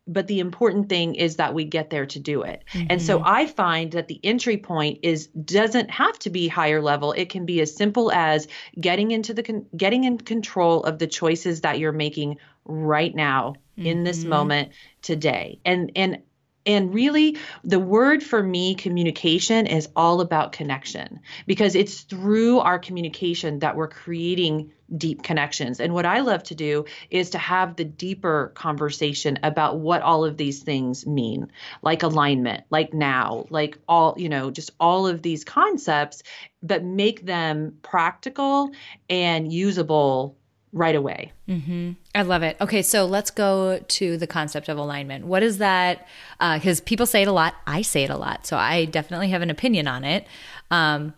but 0.08 0.28
the 0.28 0.40
important 0.40 0.90
thing 0.90 1.16
is 1.16 1.38
that 1.38 1.54
we 1.54 1.64
get 1.64 1.90
there 1.90 2.06
to 2.06 2.20
do 2.20 2.42
it. 2.42 2.64
Mm-hmm. 2.74 2.88
And 2.90 3.02
so 3.02 3.20
mm-hmm. 3.20 3.28
I 3.28 3.48
find 3.48 3.92
that 3.94 4.08
the 4.08 4.20
entry 4.24 4.58
point 4.58 5.00
is 5.02 5.28
doesn't 5.28 5.90
have 5.92 6.20
to 6.20 6.30
be 6.30 6.48
higher 6.48 6.82
level. 6.82 7.14
It 7.14 7.30
can 7.30 7.46
be 7.46 7.62
as 7.62 7.76
simple 7.76 8.12
as 8.12 8.48
getting 8.80 9.12
into 9.12 9.34
the 9.34 9.44
con- 9.44 9.66
getting 9.76 10.04
in 10.04 10.18
control 10.18 10.84
of 10.84 11.00
the 11.00 11.08
choices 11.08 11.62
that 11.62 11.80
you're 11.80 11.94
making 11.94 12.38
right 12.66 13.14
now 13.16 13.56
mm-hmm. 13.78 13.88
in 13.88 14.04
this 14.04 14.20
mm-hmm. 14.20 14.30
moment 14.30 14.72
today. 15.02 15.60
And 15.64 15.92
and 15.96 16.22
and 16.66 16.94
really, 16.94 17.38
the 17.64 17.80
word 17.80 18.24
for 18.24 18.42
me, 18.42 18.76
communication, 18.76 19.68
is 19.68 19.90
all 19.96 20.22
about 20.22 20.54
connection 20.54 21.20
because 21.46 21.76
it's 21.76 22.02
through 22.02 22.60
our 22.60 22.80
communication 22.80 23.60
that 23.60 23.76
we're 23.76 23.90
creating 23.90 24.72
deep 24.96 25.24
connections. 25.24 25.80
And 25.80 25.94
what 25.94 26.06
I 26.06 26.20
love 26.20 26.44
to 26.44 26.56
do 26.56 26.86
is 27.10 27.32
to 27.32 27.38
have 27.38 27.76
the 27.76 27.84
deeper 27.84 28.52
conversation 28.56 29.40
about 29.44 29.80
what 29.80 30.02
all 30.02 30.24
of 30.24 30.38
these 30.38 30.62
things 30.62 31.06
mean, 31.06 31.52
like 31.82 32.04
alignment, 32.04 32.64
like 32.70 32.94
now, 32.94 33.46
like 33.50 33.78
all, 33.88 34.14
you 34.18 34.30
know, 34.30 34.52
just 34.52 34.72
all 34.80 35.08
of 35.08 35.22
these 35.22 35.44
concepts, 35.44 36.24
but 36.62 36.84
make 36.84 37.26
them 37.26 37.78
practical 37.82 38.72
and 39.10 39.52
usable 39.52 40.38
right 40.74 40.96
away. 40.96 41.32
Mm-hmm. 41.48 41.92
I 42.16 42.24
love 42.24 42.44
it. 42.44 42.58
Okay, 42.60 42.82
so 42.82 43.06
let's 43.06 43.32
go 43.32 43.80
to 43.80 44.18
the 44.18 44.28
concept 44.28 44.68
of 44.68 44.78
alignment. 44.78 45.26
What 45.26 45.44
is 45.44 45.60
that? 45.60 46.08
Because 46.40 46.82
uh, 46.82 46.84
people 46.86 47.06
say 47.06 47.22
it 47.22 47.28
a 47.28 47.32
lot. 47.32 47.54
I 47.66 47.84
say 47.84 48.04
it 48.04 48.10
a 48.10 48.18
lot. 48.18 48.46
So 48.46 48.58
I 48.58 48.86
definitely 48.86 49.30
have 49.30 49.42
an 49.42 49.50
opinion 49.50 49.88
on 49.88 50.04
it. 50.04 50.28
Um, 50.72 51.14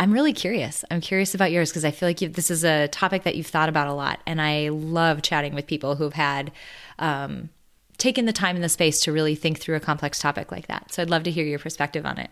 I'm 0.00 0.12
really 0.12 0.32
curious. 0.32 0.84
I'm 0.90 1.00
curious 1.00 1.34
about 1.34 1.52
yours 1.52 1.70
because 1.70 1.84
I 1.84 1.90
feel 1.90 2.08
like 2.08 2.18
this 2.18 2.50
is 2.50 2.64
a 2.64 2.88
topic 2.88 3.22
that 3.22 3.36
you've 3.36 3.46
thought 3.46 3.68
about 3.68 3.86
a 3.86 3.92
lot. 3.92 4.20
And 4.26 4.40
I 4.40 4.70
love 4.70 5.22
chatting 5.22 5.54
with 5.54 5.66
people 5.66 5.96
who've 5.96 6.12
had. 6.12 6.50
Um, 6.98 7.50
taken 7.98 8.26
the 8.26 8.32
time 8.32 8.56
and 8.56 8.64
the 8.64 8.68
space 8.68 9.00
to 9.00 9.10
really 9.10 9.34
think 9.34 9.58
through 9.58 9.74
a 9.74 9.80
complex 9.80 10.18
topic 10.18 10.52
like 10.52 10.66
that. 10.66 10.92
So 10.92 11.00
I'd 11.00 11.08
love 11.08 11.22
to 11.22 11.30
hear 11.30 11.46
your 11.46 11.58
perspective 11.58 12.04
on 12.04 12.18
it. 12.18 12.30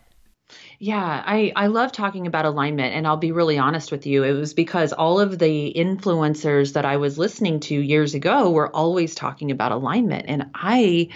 Yeah, 0.79 1.23
I, 1.25 1.51
I 1.55 1.67
love 1.67 1.91
talking 1.91 2.27
about 2.27 2.45
alignment. 2.45 2.93
And 2.93 3.07
I'll 3.07 3.17
be 3.17 3.31
really 3.31 3.57
honest 3.57 3.91
with 3.91 4.05
you. 4.05 4.23
It 4.23 4.33
was 4.33 4.53
because 4.53 4.93
all 4.93 5.19
of 5.19 5.39
the 5.39 5.73
influencers 5.75 6.73
that 6.73 6.85
I 6.85 6.97
was 6.97 7.17
listening 7.17 7.59
to 7.61 7.75
years 7.75 8.13
ago 8.13 8.51
were 8.51 8.73
always 8.75 9.15
talking 9.15 9.51
about 9.51 9.71
alignment. 9.71 10.25
And 10.27 10.51
I 10.53 11.09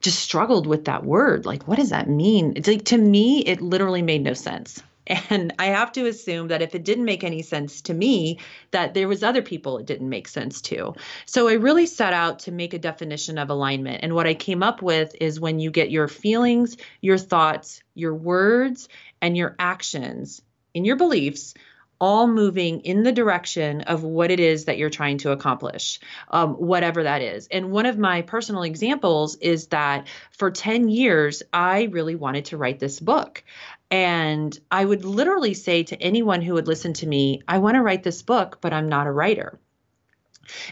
just 0.00 0.18
struggled 0.18 0.66
with 0.66 0.86
that 0.86 1.04
word. 1.04 1.46
Like, 1.46 1.68
what 1.68 1.78
does 1.78 1.90
that 1.90 2.08
mean? 2.08 2.54
It's 2.56 2.68
like 2.68 2.84
to 2.86 2.98
me, 2.98 3.40
it 3.40 3.60
literally 3.60 4.02
made 4.02 4.22
no 4.22 4.34
sense. 4.34 4.82
And 5.28 5.52
I 5.58 5.66
have 5.66 5.92
to 5.92 6.06
assume 6.06 6.48
that 6.48 6.62
if 6.62 6.74
it 6.74 6.84
didn't 6.84 7.04
make 7.04 7.24
any 7.24 7.42
sense 7.42 7.80
to 7.82 7.94
me, 7.94 8.38
that 8.70 8.94
there 8.94 9.08
was 9.08 9.22
other 9.22 9.42
people 9.42 9.78
it 9.78 9.86
didn't 9.86 10.08
make 10.08 10.28
sense 10.28 10.60
to. 10.62 10.94
So 11.26 11.48
I 11.48 11.54
really 11.54 11.86
set 11.86 12.12
out 12.12 12.40
to 12.40 12.52
make 12.52 12.74
a 12.74 12.78
definition 12.78 13.38
of 13.38 13.50
alignment. 13.50 14.00
And 14.02 14.14
what 14.14 14.26
I 14.26 14.34
came 14.34 14.62
up 14.62 14.82
with 14.82 15.14
is 15.20 15.40
when 15.40 15.58
you 15.58 15.70
get 15.70 15.90
your 15.90 16.08
feelings, 16.08 16.76
your 17.00 17.18
thoughts, 17.18 17.82
your 17.94 18.14
words, 18.14 18.88
and 19.20 19.36
your 19.36 19.56
actions 19.58 20.42
in 20.74 20.84
your 20.84 20.96
beliefs 20.96 21.54
all 22.00 22.26
moving 22.26 22.80
in 22.80 23.02
the 23.02 23.12
direction 23.12 23.82
of 23.82 24.02
what 24.02 24.30
it 24.30 24.40
is 24.40 24.64
that 24.64 24.78
you're 24.78 24.90
trying 24.90 25.18
to 25.18 25.32
accomplish, 25.32 26.00
um, 26.30 26.54
whatever 26.54 27.02
that 27.02 27.22
is. 27.22 27.46
And 27.50 27.70
one 27.70 27.86
of 27.86 27.98
my 27.98 28.22
personal 28.22 28.62
examples 28.62 29.36
is 29.36 29.66
that 29.68 30.08
for 30.32 30.50
10 30.50 30.88
years, 30.88 31.42
I 31.52 31.84
really 31.84 32.14
wanted 32.14 32.46
to 32.46 32.56
write 32.56 32.78
this 32.78 33.00
book. 33.00 33.44
And 33.90 34.58
I 34.70 34.84
would 34.84 35.04
literally 35.04 35.54
say 35.54 35.82
to 35.84 36.00
anyone 36.00 36.42
who 36.42 36.54
would 36.54 36.68
listen 36.68 36.92
to 36.94 37.06
me, 37.06 37.42
I 37.46 37.58
want 37.58 37.74
to 37.74 37.82
write 37.82 38.02
this 38.02 38.22
book, 38.22 38.58
but 38.60 38.72
I'm 38.72 38.88
not 38.88 39.06
a 39.06 39.12
writer. 39.12 39.58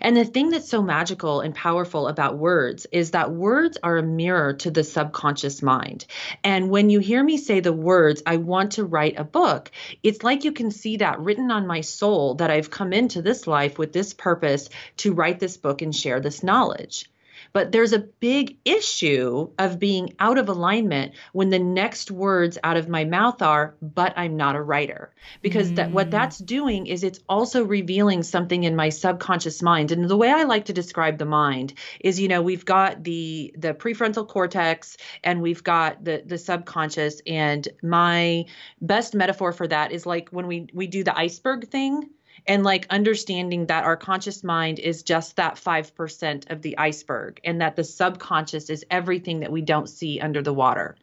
And 0.01 0.17
the 0.17 0.25
thing 0.25 0.51
that's 0.51 0.69
so 0.69 0.83
magical 0.83 1.41
and 1.41 1.55
powerful 1.55 2.09
about 2.09 2.39
words 2.39 2.87
is 2.93 3.13
that 3.13 3.33
words 3.33 3.79
are 3.83 3.99
a 3.99 4.03
mirror 4.03 4.55
to 4.55 4.71
the 4.71 4.85
subconscious 4.85 5.63
mind. 5.63 6.07
And 6.43 6.71
when 6.71 6.91
you 6.91 7.01
hear 7.01 7.23
me 7.23 7.37
say 7.37 7.61
the 7.61 7.73
words, 7.73 8.23
I 8.27 8.37
want 8.37 8.73
to 8.73 8.85
write 8.85 9.19
a 9.19 9.25
book, 9.25 9.71
it's 10.03 10.23
like 10.23 10.45
you 10.45 10.53
can 10.53 10.71
see 10.71 10.99
that 10.99 11.21
written 11.21 11.51
on 11.51 11.67
my 11.67 11.81
soul 11.81 12.35
that 12.37 12.51
I've 12.51 12.71
come 12.71 12.93
into 12.93 13.23
this 13.23 13.47
life 13.47 13.79
with 13.79 13.93
this 13.93 14.15
purpose 14.15 14.69
to 14.99 15.13
write 15.13 15.41
this 15.41 15.57
book 15.57 15.83
and 15.83 15.95
share 15.95 16.21
this 16.21 16.43
knowledge. 16.43 17.11
But 17.59 17.73
there's 17.73 17.93
a 17.93 17.99
big 17.99 18.59
issue 18.65 19.51
of 19.59 19.81
being 19.81 20.15
out 20.21 20.39
of 20.39 20.49
alignment 20.49 21.15
when 21.33 21.51
the 21.51 21.59
next 21.59 22.09
words 22.09 22.57
out 22.63 22.77
of 22.77 22.89
my 22.89 23.05
mouth 23.05 23.43
are, 23.43 23.75
but 23.83 24.13
I'm 24.17 24.37
not 24.37 24.55
a 24.55 24.63
writer. 24.63 25.13
Because 25.43 25.73
mm. 25.73 25.75
that 25.75 25.91
what 25.91 26.13
that's 26.13 26.39
doing 26.39 26.87
is 26.87 27.03
it's 27.03 27.19
also 27.29 27.65
revealing 27.65 28.23
something 28.23 28.63
in 28.63 28.77
my 28.77 28.91
subconscious 28.91 29.61
mind. 29.61 29.91
And 29.91 30.09
the 30.09 30.17
way 30.17 30.31
I 30.31 30.45
like 30.45 30.67
to 30.67 30.73
describe 30.73 31.19
the 31.19 31.25
mind 31.25 31.75
is, 31.99 32.21
you 32.21 32.29
know, 32.29 32.43
we've 32.43 32.65
got 32.65 33.03
the 33.03 33.53
the 33.59 33.75
prefrontal 33.75 34.29
cortex 34.29 34.97
and 35.25 35.43
we've 35.43 35.65
got 35.65 36.05
the 36.05 36.23
the 36.25 36.39
subconscious. 36.39 37.21
And 37.27 37.67
my 37.83 38.45
best 38.81 39.17
metaphor 39.17 39.51
for 39.51 39.67
that 39.67 39.91
is 39.91 40.07
like 40.07 40.29
when 40.29 40.47
we 40.47 40.69
we 40.73 40.87
do 40.87 41.03
the 41.03 41.19
iceberg 41.19 41.69
thing 41.71 42.09
and 42.47 42.63
like 42.65 42.87
understanding 42.91 43.67
that 43.67 43.85
our 43.85 43.97
conscious 43.97 44.45
mind 44.45 44.79
is 44.79 45.03
just 45.03 45.37
that 45.37 45.57
5% 45.57 46.51
of 46.51 46.63
the 46.63 46.79
iceberg 46.79 47.41
and 47.45 47.61
that 47.61 47.77
the 47.77 47.85
subconscious 47.85 48.71
is 48.71 48.85
everything 48.91 49.41
that 49.41 49.53
we 49.53 49.63
don't 49.63 49.89
see 49.89 50.21
under 50.21 50.43
the 50.43 50.55
water 50.55 50.97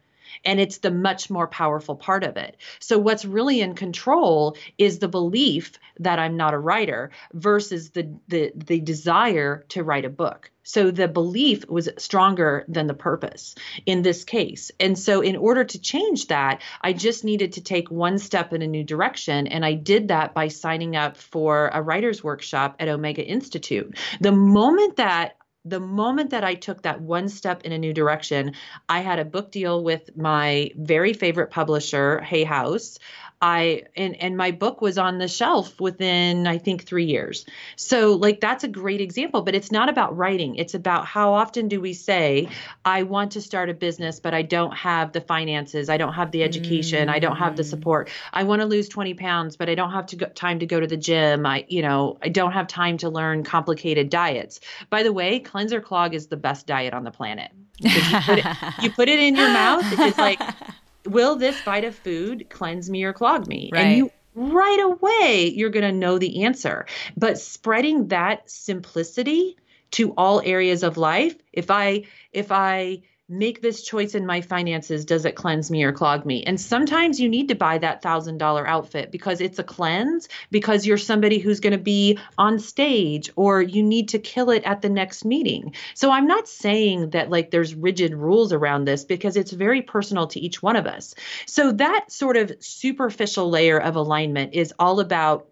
and 0.44 0.60
it's 0.60 0.80
the 0.80 0.92
much 0.92 1.30
more 1.30 1.48
powerful 1.48 1.96
part 1.96 2.24
of 2.24 2.38
it. 2.38 2.58
So 2.80 2.98
what's 2.98 3.26
really 3.26 3.62
in 3.62 3.76
control 3.76 4.58
is 4.78 5.00
the 5.00 5.08
belief 5.08 5.74
that 6.00 6.20
I'm 6.20 6.38
not 6.38 6.54
a 6.54 6.60
writer 6.60 7.12
versus 7.34 7.92
the 7.92 8.16
the 8.28 8.52
the 8.56 8.80
desire 8.80 9.66
to 9.70 9.84
write 9.84 10.06
a 10.06 10.10
book. 10.10 10.52
So 10.64 10.90
the 10.90 11.08
belief 11.08 11.70
was 11.70 11.90
stronger 11.98 12.66
than 12.68 12.88
the 12.88 12.96
purpose 12.96 13.54
in 13.86 14.02
this 14.02 14.24
case. 14.24 14.72
And 14.80 14.98
so 14.98 15.22
in 15.22 15.36
order 15.36 15.64
to 15.64 15.80
change 15.80 16.28
that, 16.28 16.64
I 16.82 16.94
just 16.94 17.24
needed 17.24 17.54
to 17.54 17.62
take 17.62 17.92
one 17.92 18.18
step 18.18 18.52
in 18.52 18.64
a 18.64 18.68
new 18.68 18.84
direction 18.84 19.46
and 19.46 19.64
I 19.64 19.74
did 19.74 20.08
that 20.08 20.34
by 20.34 20.48
signing 20.48 20.96
up 20.96 21.18
for 21.18 21.70
a 21.72 21.84
writers 21.84 22.24
workshop 22.24 22.78
at 22.80 22.88
Omega 22.88 23.24
Institute. 23.24 23.96
The 24.20 24.32
moment 24.32 24.98
that 24.98 25.38
the 25.66 25.80
moment 25.80 26.30
that 26.30 26.44
I 26.44 26.54
took 26.54 26.84
that 26.84 27.02
one 27.02 27.28
step 27.28 27.64
in 27.64 27.72
a 27.72 27.78
new 27.78 27.94
direction, 27.94 28.54
I 28.88 29.00
had 29.00 29.20
a 29.20 29.26
book 29.26 29.52
deal 29.52 29.84
with 29.84 30.16
my 30.16 30.72
very 30.76 31.14
favorite 31.14 31.50
publisher, 31.50 32.22
Hay 32.22 32.44
House. 32.44 33.00
I 33.42 33.84
and 33.98 34.16
and 34.16 34.38
my 34.38 34.52
book 34.52 34.82
was 34.82 34.98
on 34.98 35.18
the 35.18 35.28
shelf 35.28 35.80
within 35.80 36.48
I 36.48 36.58
think 36.58 36.86
3 36.86 37.04
years. 37.04 37.46
So 37.76 38.14
like 38.14 38.40
that's 38.40 38.64
a 38.64 38.68
great 38.68 39.02
example, 39.02 39.42
but 39.42 39.56
it's 39.56 39.72
not 39.72 39.90
about 39.90 40.16
writing. 40.16 40.56
It's 40.56 40.74
about 40.74 41.06
how 41.06 41.34
often 41.34 41.68
do 41.68 41.82
we 41.82 41.94
say 41.94 42.50
I 42.86 43.04
want 43.04 43.34
to 43.34 43.42
start 43.42 43.70
a 43.70 43.74
business 43.74 44.22
but 44.22 44.34
I 44.34 44.42
don't 44.42 44.74
have 44.76 45.12
the 45.12 45.22
finances, 45.22 45.90
I 45.90 45.98
don't 45.98 46.14
have 46.14 46.32
the 46.32 46.44
education, 46.44 47.08
mm. 47.08 47.12
I 47.12 47.20
don't 47.20 47.36
have 47.36 47.58
the 47.58 47.64
mm. 47.64 47.70
support. 47.70 48.10
I 48.32 48.44
want 48.44 48.62
to 48.62 48.66
lose 48.66 48.88
20 48.88 49.14
pounds 49.16 49.58
but 49.58 49.70
I 49.70 49.76
don't 49.76 49.92
have 49.92 50.08
to 50.08 50.16
go, 50.16 50.28
time 50.28 50.60
to 50.60 50.66
go 50.66 50.80
to 50.80 50.88
the 50.88 50.98
gym. 50.98 51.46
I 51.46 51.66
you 51.68 51.82
know, 51.82 52.18
I 52.24 52.30
don't 52.30 52.54
have 52.54 52.68
time 52.68 52.98
to 53.00 53.10
learn 53.10 53.44
complicated 53.44 54.10
diets. 54.10 54.62
By 54.90 55.04
the 55.04 55.12
way, 55.12 55.40
cleanse 55.56 55.72
or 55.72 55.80
clog 55.80 56.14
is 56.14 56.28
the 56.28 56.36
best 56.36 56.68
diet 56.68 56.94
on 56.94 57.06
the 57.06 57.12
planet. 57.12 57.50
You 57.80 57.90
put, 58.26 58.40
it, 58.40 58.46
you 58.82 58.92
put 58.92 59.08
it 59.08 59.20
in 59.20 59.38
your 59.38 59.48
mouth, 59.48 59.86
it's 59.86 60.18
like 60.18 60.42
will 61.06 61.38
this 61.38 61.56
bite 61.64 61.86
of 61.86 61.96
food 61.96 62.46
cleanse 62.50 62.90
me 62.90 63.06
or 63.06 63.14
clog 63.14 63.48
me? 63.48 63.70
Right. 63.72 63.86
And 63.86 63.98
you 63.98 64.12
right 64.34 64.82
away 64.82 65.54
you're 65.56 65.70
going 65.70 65.86
to 65.86 65.98
know 65.98 66.18
the 66.18 66.44
answer. 66.44 66.86
But 67.16 67.40
spreading 67.40 68.10
that 68.10 68.50
simplicity 68.52 69.56
to 69.92 70.12
all 70.18 70.42
areas 70.44 70.84
of 70.84 70.98
life, 70.98 71.38
if 71.54 71.72
I 71.72 72.04
if 72.34 72.52
I 72.52 73.04
make 73.28 73.62
this 73.62 73.84
choice 73.84 74.14
in 74.14 74.26
my 74.26 74.42
finances 74.42 75.04
does 75.04 75.26
it 75.26 75.36
cleanse 75.36 75.72
me 75.72 75.84
or 75.84 75.92
clog 75.92 76.26
me? 76.26 76.44
And 76.44 76.62
sometimes 76.62 77.20
you 77.20 77.28
need 77.28 77.48
to 77.48 77.56
buy 77.56 77.80
that 77.80 78.04
thousand 78.04 78.38
dollar 78.38 78.68
outfit 78.68 79.12
because 79.12 79.42
it's 79.42 79.58
a 79.58 79.64
cleanse 79.64 80.30
because 80.52 80.86
you're 80.86 80.98
somebody 80.98 81.40
who's 81.40 81.60
going 81.60 81.74
to 81.74 81.80
be 81.80 82.20
on 82.38 82.60
stage 82.60 83.32
or 83.36 83.64
you 83.64 83.82
need 83.82 84.10
to 84.10 84.20
kill 84.20 84.52
it 84.52 84.64
at 84.64 84.82
the 84.82 84.90
next 84.90 85.26
meeting. 85.26 85.74
So 85.96 86.12
i'm 86.12 86.28
not 86.28 86.48
saying 86.48 87.12
that 87.12 87.32
like 87.32 87.50
there's 87.50 87.74
rigid 87.74 88.14
rules 88.14 88.54
around 88.54 88.86
this 88.86 89.04
because 89.04 89.38
it's 89.38 89.52
very 89.52 89.82
personal 89.82 90.28
to 90.28 90.40
each 90.40 90.62
one 90.62 90.76
of 90.76 90.86
us. 90.86 91.16
So 91.48 91.72
that 91.74 92.12
sort 92.12 92.38
of 92.38 92.52
superficial 92.60 93.50
layer 93.50 93.80
of 93.80 93.96
alignment 93.96 94.54
is 94.54 94.74
all 94.78 95.00
about 95.00 95.48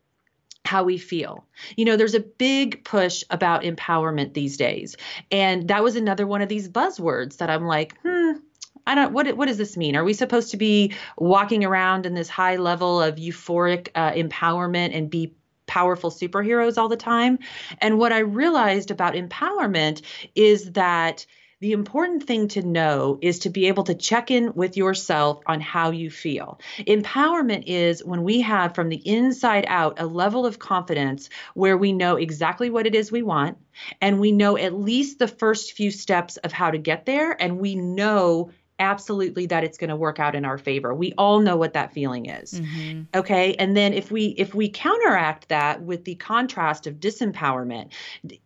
how 0.74 0.84
we 0.84 0.98
feel. 0.98 1.46
You 1.78 1.86
know, 1.86 1.96
there's 1.96 2.16
a 2.16 2.20
big 2.20 2.84
push 2.84 3.24
about 3.30 3.62
empowerment 3.62 4.34
these 4.34 4.58
days. 4.58 4.96
And 5.32 5.68
that 5.68 5.84
was 5.84 5.96
another 5.96 6.26
one 6.26 6.42
of 6.42 6.50
these 6.50 6.68
buzzwords 6.68 7.38
that 7.38 7.52
I'm 7.52 7.68
like, 7.68 7.96
hmm, 8.02 8.32
I 8.88 8.96
don't 8.96 9.14
what 9.14 9.38
what 9.38 9.46
does 9.46 9.60
this 9.60 9.78
mean? 9.78 9.96
Are 9.96 10.04
we 10.04 10.14
supposed 10.14 10.50
to 10.50 10.58
be 10.58 10.96
walking 11.16 11.64
around 11.64 12.08
in 12.08 12.16
this 12.16 12.28
high 12.28 12.56
level 12.56 13.00
of 13.00 13.18
euphoric 13.18 13.90
uh, 13.94 14.14
empowerment 14.14 14.98
and 14.98 15.12
be 15.12 15.36
powerful 15.68 16.10
superheroes 16.10 16.80
all 16.80 16.90
the 16.90 16.98
time? 16.98 17.38
And 17.78 18.00
what 18.00 18.12
I 18.12 18.20
realized 18.20 18.90
about 18.90 19.14
empowerment 19.14 20.02
is 20.34 20.72
that 20.72 21.28
the 21.64 21.72
important 21.72 22.22
thing 22.24 22.50
to 22.50 22.62
know 22.62 23.18
is 23.22 23.40
to 23.40 23.50
be 23.50 23.70
able 23.70 23.86
to 23.86 23.96
check 23.96 24.30
in 24.30 24.54
with 24.54 24.76
yourself 24.76 25.42
on 25.46 25.62
how 25.62 25.92
you 25.92 26.12
feel. 26.12 26.60
Empowerment 26.80 27.64
is 27.68 28.04
when 28.04 28.24
we 28.24 28.42
have 28.42 28.76
from 28.76 28.90
the 28.90 29.02
inside 29.08 29.64
out 29.70 29.98
a 29.98 30.06
level 30.06 30.46
of 30.46 30.60
confidence 30.60 31.30
where 31.54 31.78
we 31.78 31.94
know 31.94 32.18
exactly 32.18 32.70
what 32.70 32.86
it 32.86 32.94
is 32.94 33.14
we 33.14 33.24
want 33.24 33.58
and 34.02 34.20
we 34.20 34.34
know 34.34 34.58
at 34.58 34.74
least 34.74 35.20
the 35.20 35.28
first 35.28 35.72
few 35.72 35.90
steps 35.90 36.36
of 36.36 36.52
how 36.52 36.70
to 36.70 36.78
get 36.78 37.06
there 37.06 37.42
and 37.42 37.58
we 37.58 37.76
know 37.76 38.52
absolutely 38.84 39.48
that 39.48 39.64
it's 39.64 39.78
going 39.78 39.90
to 39.90 39.96
work 39.96 40.20
out 40.20 40.36
in 40.36 40.46
our 40.46 40.58
favor. 40.58 40.94
We 40.94 41.14
all 41.18 41.40
know 41.40 41.56
what 41.56 41.74
that 41.74 41.94
feeling 41.94 42.28
is. 42.28 42.54
Mm-hmm. 42.54 43.04
Okay? 43.16 43.56
And 43.56 43.76
then 43.76 43.94
if 43.94 44.12
we 44.12 44.28
if 44.28 44.54
we 44.54 44.70
counteract 44.70 45.50
that 45.50 45.82
with 45.82 46.06
the 46.06 46.16
contrast 46.16 46.88
of 46.88 46.96
disempowerment. 46.96 47.92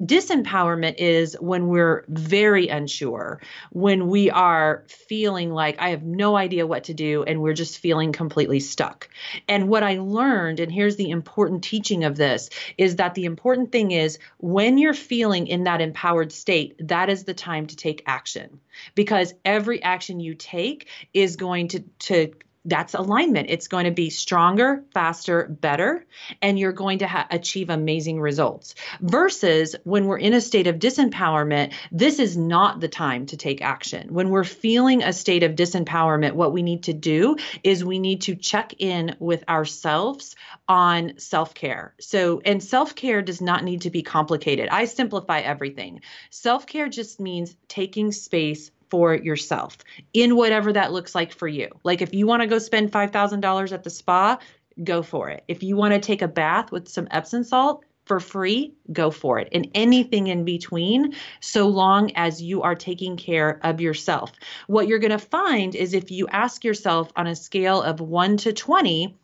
Disempowerment 0.02 0.96
is 0.98 1.36
when 1.40 1.68
we're 1.68 2.06
very 2.08 2.68
unsure, 2.68 3.42
when 3.72 4.08
we 4.08 4.30
are 4.30 4.84
feeling 4.88 5.52
like 5.52 5.76
I 5.80 5.90
have 5.90 6.04
no 6.04 6.36
idea 6.38 6.68
what 6.68 6.86
to 6.86 6.94
do 6.94 7.24
and 7.24 7.42
we're 7.42 7.54
just 7.54 7.80
feeling 7.80 8.12
completely 8.12 8.60
stuck. 8.60 9.10
And 9.48 9.68
what 9.68 9.84
I 9.84 9.98
learned 9.98 10.60
and 10.60 10.72
here's 10.72 10.96
the 10.96 11.10
important 11.10 11.64
teaching 11.64 12.04
of 12.04 12.18
this 12.18 12.50
is 12.78 12.98
that 12.98 13.16
the 13.16 13.26
important 13.26 13.72
thing 13.72 13.92
is 13.92 14.20
when 14.38 14.78
you're 14.78 14.94
feeling 14.94 15.48
in 15.48 15.64
that 15.64 15.82
empowered 15.82 16.32
state, 16.32 16.76
that 16.88 17.10
is 17.10 17.24
the 17.24 17.34
time 17.34 17.68
to 17.68 17.76
take 17.76 18.04
action 18.06 18.60
because 18.96 19.34
every 19.46 19.82
action 19.82 20.20
you 20.20 20.27
take 20.34 20.88
is 21.14 21.36
going 21.36 21.70
to 21.70 21.80
to 22.00 22.34
that's 22.68 22.94
alignment. 22.94 23.50
It's 23.50 23.70
going 23.70 23.86
to 23.86 23.92
be 23.92 24.10
stronger, 24.10 24.84
faster, 24.94 25.48
better, 25.48 26.06
and 26.42 26.60
you're 26.60 26.74
going 26.74 27.00
to 27.00 27.08
ha- 27.08 27.28
achieve 27.32 27.70
amazing 27.70 28.20
results. 28.20 28.76
Versus 29.00 29.76
when 29.86 30.06
we're 30.06 30.18
in 30.18 30.34
a 30.34 30.42
state 30.42 30.68
of 30.68 30.76
disempowerment, 30.76 31.74
this 31.94 32.20
is 32.20 32.36
not 32.36 32.82
the 32.82 32.90
time 32.90 33.26
to 33.28 33.38
take 33.38 33.62
action. 33.62 34.14
When 34.14 34.30
we're 34.30 34.44
feeling 34.44 35.02
a 35.02 35.14
state 35.14 35.44
of 35.44 35.54
disempowerment, 35.54 36.34
what 36.34 36.52
we 36.52 36.62
need 36.62 36.84
to 36.84 36.94
do 36.94 37.38
is 37.64 37.86
we 37.86 38.00
need 38.00 38.24
to 38.24 38.36
check 38.36 38.74
in 38.80 39.16
with 39.20 39.48
ourselves 39.48 40.36
on 40.68 41.20
self 41.20 41.54
care. 41.54 41.94
So, 42.02 42.42
and 42.44 42.62
self 42.62 42.96
care 42.96 43.22
does 43.22 43.40
not 43.40 43.64
need 43.64 43.82
to 43.82 43.90
be 43.90 44.04
complicated. 44.04 44.68
I 44.68 44.86
simplify 44.86 45.40
everything. 45.40 46.02
Self 46.32 46.68
care 46.68 46.90
just 46.90 47.22
means 47.22 47.56
taking 47.70 48.12
space 48.12 48.72
for 48.90 49.16
yourself 49.16 49.78
in 50.14 50.36
whatever 50.36 50.74
that 50.74 50.92
looks 50.92 51.16
like 51.16 51.34
for 51.34 51.48
you. 51.48 51.70
Like 51.84 52.02
if 52.02 52.14
you 52.14 52.28
want 52.28 52.42
to 52.42 52.48
go 52.48 52.60
spend 52.60 52.92
$5,000 52.92 53.72
at 53.72 53.84
the 53.84 53.90
spa, 53.90 54.38
go 54.84 55.02
for 55.02 55.30
it. 55.30 55.44
If 55.48 55.64
you 55.64 55.76
want 55.76 55.94
to 55.94 56.00
take 56.00 56.22
a 56.22 56.28
bath 56.28 56.72
with 56.72 56.88
some 56.88 57.08
Epsom 57.12 57.44
salt 57.44 57.84
for 58.06 58.20
free, 58.20 58.74
go 58.94 59.12
for 59.12 59.40
it. 59.40 59.50
And 59.52 59.70
anything 59.76 60.28
in 60.28 60.46
between, 60.46 61.14
so 61.42 61.68
long 61.68 62.12
as 62.16 62.42
you 62.42 62.62
are 62.62 62.76
taking 62.76 63.18
care 63.18 63.60
of 63.64 63.82
yourself. 63.82 64.32
What 64.68 64.88
you're 64.88 65.00
going 65.00 65.12
to 65.12 65.20
find 65.20 65.76
is 65.76 65.94
if 65.94 66.10
you 66.12 66.28
ask 66.30 66.64
yourself 66.64 67.12
on 67.16 67.28
a 67.28 67.36
scale 67.36 67.82
of 67.82 68.00
1 68.00 68.38
to 68.38 68.54
20, 68.54 69.18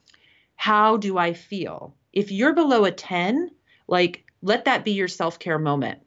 how 0.55 0.97
do 0.97 1.17
I 1.17 1.33
feel? 1.33 1.95
If 2.11 2.31
you're 2.31 2.53
below 2.53 2.83
a 2.85 2.91
10, 2.91 3.51
like 3.87 4.25
let 4.41 4.65
that 4.65 4.83
be 4.83 4.91
your 4.91 5.07
self-care 5.07 5.59
moment 5.59 5.99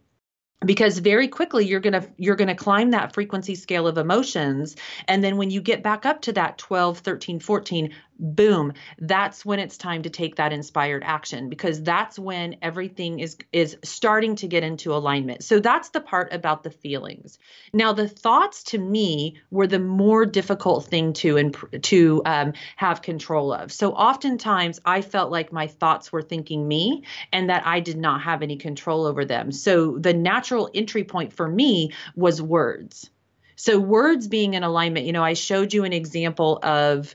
because 0.64 0.98
very 0.98 1.28
quickly 1.28 1.66
you're 1.66 1.80
going 1.80 1.92
to 1.92 2.09
you're 2.16 2.36
going 2.36 2.48
to 2.48 2.54
climb 2.54 2.90
that 2.90 3.12
frequency 3.12 3.54
scale 3.54 3.86
of 3.86 3.98
emotions. 3.98 4.76
And 5.07 5.22
then 5.22 5.36
when 5.36 5.50
you 5.50 5.61
get 5.61 5.82
back 5.82 6.07
up 6.07 6.22
to 6.22 6.32
that 6.32 6.59
12 6.59 6.98
13 6.98 7.40
14 7.40 7.94
boom 8.19 8.73
that's 8.99 9.45
when 9.45 9.59
it's 9.59 9.77
time 9.77 10.03
to 10.03 10.11
take 10.11 10.37
that 10.37 10.53
inspired 10.53 11.03
action 11.05 11.49
because 11.49 11.83
that's 11.83 12.19
when 12.19 12.57
everything 12.62 13.21
is 13.21 13.37
is 13.53 13.77
starting 13.83 14.37
to 14.37 14.49
get 14.49 14.62
into 14.62 14.95
alignment. 14.95 15.45
So 15.45 15.61
that's 15.61 15.91
the 15.91 16.01
part 16.01 16.33
about 16.33 16.62
the 16.62 16.71
feelings. 16.71 17.39
Now 17.73 17.93
the 17.93 18.09
thoughts 18.09 18.62
to 18.64 18.79
me 18.79 19.39
were 19.51 19.67
the 19.67 19.79
more 19.79 20.25
difficult 20.25 20.87
thing 20.87 21.12
to 21.14 21.39
imp- 21.39 21.83
to 21.83 22.23
um, 22.25 22.53
have 22.77 23.03
control 23.03 23.53
of. 23.53 23.73
So 23.73 23.93
oftentimes 23.93 24.81
i 24.85 25.03
felt 25.03 25.31
like 25.31 25.53
my 25.53 25.67
thoughts 25.67 26.12
were 26.12 26.23
thinking 26.23 26.67
me 26.67 27.05
and 27.33 27.51
that 27.51 27.67
i 27.67 27.81
did 27.81 27.97
not 27.99 28.23
have 28.23 28.43
any 28.43 28.57
control 28.57 29.07
over 29.07 29.25
them. 29.25 29.53
So 29.53 29.99
the 29.99 30.14
natural 30.14 30.71
entry 30.75 31.05
point 31.05 31.33
for 31.33 31.49
me 31.49 31.93
was 32.14 32.41
words. 32.41 33.11
So 33.57 33.79
words 33.79 34.29
being 34.29 34.55
in 34.55 34.62
alignment 34.62 35.07
you 35.07 35.12
know 35.12 35.25
i 35.25 35.35
showed 35.35 35.73
you 35.73 35.85
an 35.85 35.93
example 35.93 36.59
of 36.62 37.14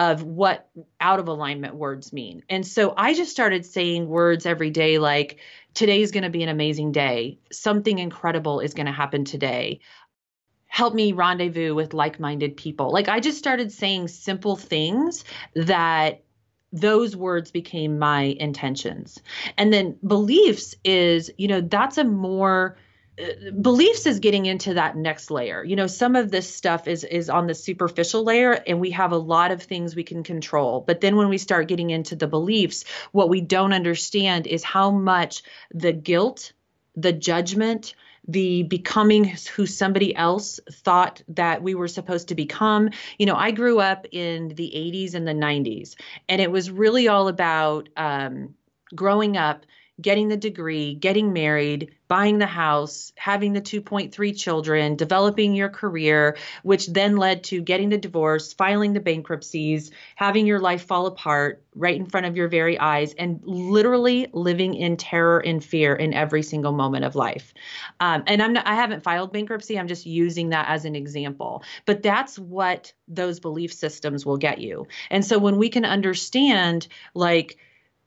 of 0.00 0.22
what 0.22 0.66
out 0.98 1.20
of 1.20 1.28
alignment 1.28 1.74
words 1.74 2.10
mean. 2.10 2.42
And 2.48 2.66
so 2.66 2.94
I 2.96 3.12
just 3.12 3.30
started 3.30 3.66
saying 3.66 4.08
words 4.08 4.46
every 4.46 4.70
day 4.70 4.98
like, 4.98 5.40
today's 5.74 6.10
going 6.10 6.22
to 6.22 6.30
be 6.30 6.42
an 6.42 6.48
amazing 6.48 6.92
day. 6.92 7.38
Something 7.52 7.98
incredible 7.98 8.60
is 8.60 8.72
going 8.72 8.86
to 8.86 8.92
happen 8.92 9.26
today. 9.26 9.80
Help 10.68 10.94
me 10.94 11.12
rendezvous 11.12 11.74
with 11.74 11.92
like 11.92 12.18
minded 12.18 12.56
people. 12.56 12.90
Like, 12.90 13.10
I 13.10 13.20
just 13.20 13.36
started 13.36 13.72
saying 13.72 14.08
simple 14.08 14.56
things 14.56 15.22
that 15.54 16.22
those 16.72 17.14
words 17.14 17.50
became 17.50 17.98
my 17.98 18.22
intentions. 18.22 19.20
And 19.58 19.70
then 19.70 19.98
beliefs 20.06 20.76
is, 20.82 21.30
you 21.36 21.46
know, 21.46 21.60
that's 21.60 21.98
a 21.98 22.04
more 22.04 22.78
beliefs 23.60 24.06
is 24.06 24.20
getting 24.20 24.46
into 24.46 24.74
that 24.74 24.96
next 24.96 25.30
layer 25.30 25.64
you 25.64 25.76
know 25.76 25.86
some 25.86 26.16
of 26.16 26.30
this 26.30 26.52
stuff 26.52 26.86
is 26.88 27.04
is 27.04 27.28
on 27.28 27.46
the 27.46 27.54
superficial 27.54 28.24
layer 28.24 28.52
and 28.66 28.80
we 28.80 28.90
have 28.90 29.12
a 29.12 29.16
lot 29.16 29.50
of 29.50 29.62
things 29.62 29.94
we 29.94 30.04
can 30.04 30.22
control 30.22 30.82
but 30.86 31.00
then 31.00 31.16
when 31.16 31.28
we 31.28 31.38
start 31.38 31.68
getting 31.68 31.90
into 31.90 32.16
the 32.16 32.26
beliefs 32.26 32.84
what 33.12 33.28
we 33.28 33.40
don't 33.40 33.72
understand 33.72 34.46
is 34.46 34.64
how 34.64 34.90
much 34.90 35.42
the 35.72 35.92
guilt 35.92 36.52
the 36.96 37.12
judgment 37.12 37.94
the 38.28 38.62
becoming 38.64 39.24
who 39.54 39.66
somebody 39.66 40.14
else 40.14 40.60
thought 40.70 41.22
that 41.28 41.62
we 41.62 41.74
were 41.74 41.88
supposed 41.88 42.28
to 42.28 42.34
become. 42.34 42.90
You 43.18 43.26
know, 43.26 43.34
I 43.34 43.50
grew 43.50 43.80
up 43.80 44.06
in 44.12 44.48
the 44.48 44.70
80s 44.74 45.14
and 45.14 45.26
the 45.26 45.32
90s, 45.32 45.96
and 46.28 46.40
it 46.40 46.50
was 46.50 46.70
really 46.70 47.08
all 47.08 47.28
about 47.28 47.88
um, 47.96 48.54
growing 48.94 49.36
up 49.36 49.64
getting 50.00 50.28
the 50.28 50.36
degree, 50.36 50.94
getting 50.94 51.32
married, 51.32 51.94
buying 52.08 52.38
the 52.38 52.46
house, 52.46 53.12
having 53.16 53.52
the 53.52 53.60
2.3 53.60 54.36
children, 54.36 54.96
developing 54.96 55.54
your 55.54 55.68
career, 55.68 56.36
which 56.62 56.86
then 56.88 57.16
led 57.16 57.44
to 57.44 57.60
getting 57.60 57.88
the 57.88 57.98
divorce, 57.98 58.52
filing 58.52 58.92
the 58.92 59.00
bankruptcies, 59.00 59.90
having 60.16 60.46
your 60.46 60.58
life 60.58 60.86
fall 60.86 61.06
apart 61.06 61.62
right 61.76 61.96
in 61.96 62.06
front 62.06 62.26
of 62.26 62.36
your 62.36 62.48
very 62.48 62.78
eyes, 62.78 63.14
and 63.14 63.40
literally 63.44 64.26
living 64.32 64.74
in 64.74 64.96
terror 64.96 65.38
and 65.38 65.64
fear 65.64 65.94
in 65.94 66.12
every 66.12 66.42
single 66.42 66.72
moment 66.72 67.04
of 67.04 67.14
life. 67.14 67.54
Um, 68.00 68.24
and 68.26 68.42
I'm 68.42 68.52
not, 68.52 68.66
I 68.66 68.74
haven't 68.74 69.04
filed 69.04 69.32
bankruptcy. 69.32 69.78
I'm 69.78 69.88
just 69.88 70.04
using 70.04 70.48
that 70.48 70.68
as 70.68 70.84
an 70.84 70.96
example. 70.96 71.62
But 71.86 72.02
that's 72.02 72.38
what 72.38 72.92
those 73.06 73.38
belief 73.38 73.72
systems 73.72 74.26
will 74.26 74.36
get 74.36 74.60
you. 74.60 74.88
And 75.10 75.24
so 75.24 75.38
when 75.38 75.58
we 75.58 75.68
can 75.68 75.84
understand, 75.84 76.88
like, 77.14 77.56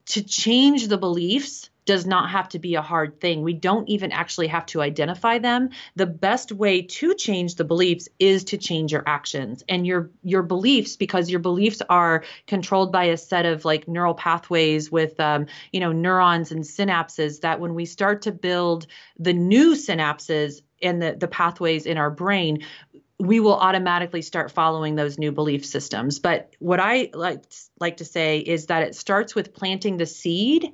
to 0.08 0.24
change 0.24 0.88
the 0.88 0.98
beliefs 0.98 1.70
does 1.86 2.06
not 2.06 2.30
have 2.30 2.50
to 2.50 2.60
be 2.60 2.76
a 2.76 2.82
hard 2.82 3.20
thing. 3.20 3.42
We 3.42 3.54
don't 3.54 3.88
even 3.90 4.12
actually 4.12 4.48
have 4.48 4.66
to 4.68 4.82
identify 4.82 5.40
them. 5.40 5.70
The 5.96 6.06
best 6.06 6.52
way 6.52 6.82
to 6.82 7.14
change 7.16 7.56
the 7.56 7.64
beliefs 7.64 8.10
is 8.20 8.46
to 8.46 8.58
change 8.58 8.92
your 8.92 9.04
actions 9.06 9.64
and 9.68 9.86
your 9.86 10.12
your 10.24 10.44
beliefs 10.44 10.96
because 10.96 11.30
your 11.30 11.40
beliefs 11.40 11.82
are 11.90 12.24
controlled 12.48 12.92
by 12.92 13.06
a 13.06 13.18
set 13.18 13.46
of 13.46 13.66
like 13.66 13.88
neural 13.88 14.14
pathways 14.14 14.92
with 14.92 15.20
um, 15.20 15.48
you 15.72 15.80
know 15.80 15.92
neurons 15.92 16.52
and 16.52 16.64
synapses 16.64 17.42
that 17.42 17.60
when 17.60 17.74
we 17.74 17.86
start 17.86 18.24
to 18.24 18.32
build 18.32 18.88
the 19.20 19.34
new 19.34 19.74
synapses 19.74 20.62
and 20.82 21.02
the, 21.02 21.16
the 21.18 21.28
pathways 21.28 21.86
in 21.86 21.98
our 21.98 22.12
brain 22.12 22.64
we 23.20 23.40
will 23.40 23.56
automatically 23.56 24.22
start 24.22 24.52
following 24.52 24.96
those 24.96 25.18
new 25.18 25.32
belief 25.32 25.66
systems 25.66 26.20
but 26.20 26.54
what 26.60 26.80
i 26.80 27.10
like 27.14 27.44
like 27.80 27.98
to 27.98 28.06
say 28.06 28.40
is 28.40 28.68
that 28.68 28.84
it 28.84 28.96
starts 28.96 29.36
with 29.36 29.54
planting 29.54 29.98
the 29.98 30.06
seed 30.06 30.74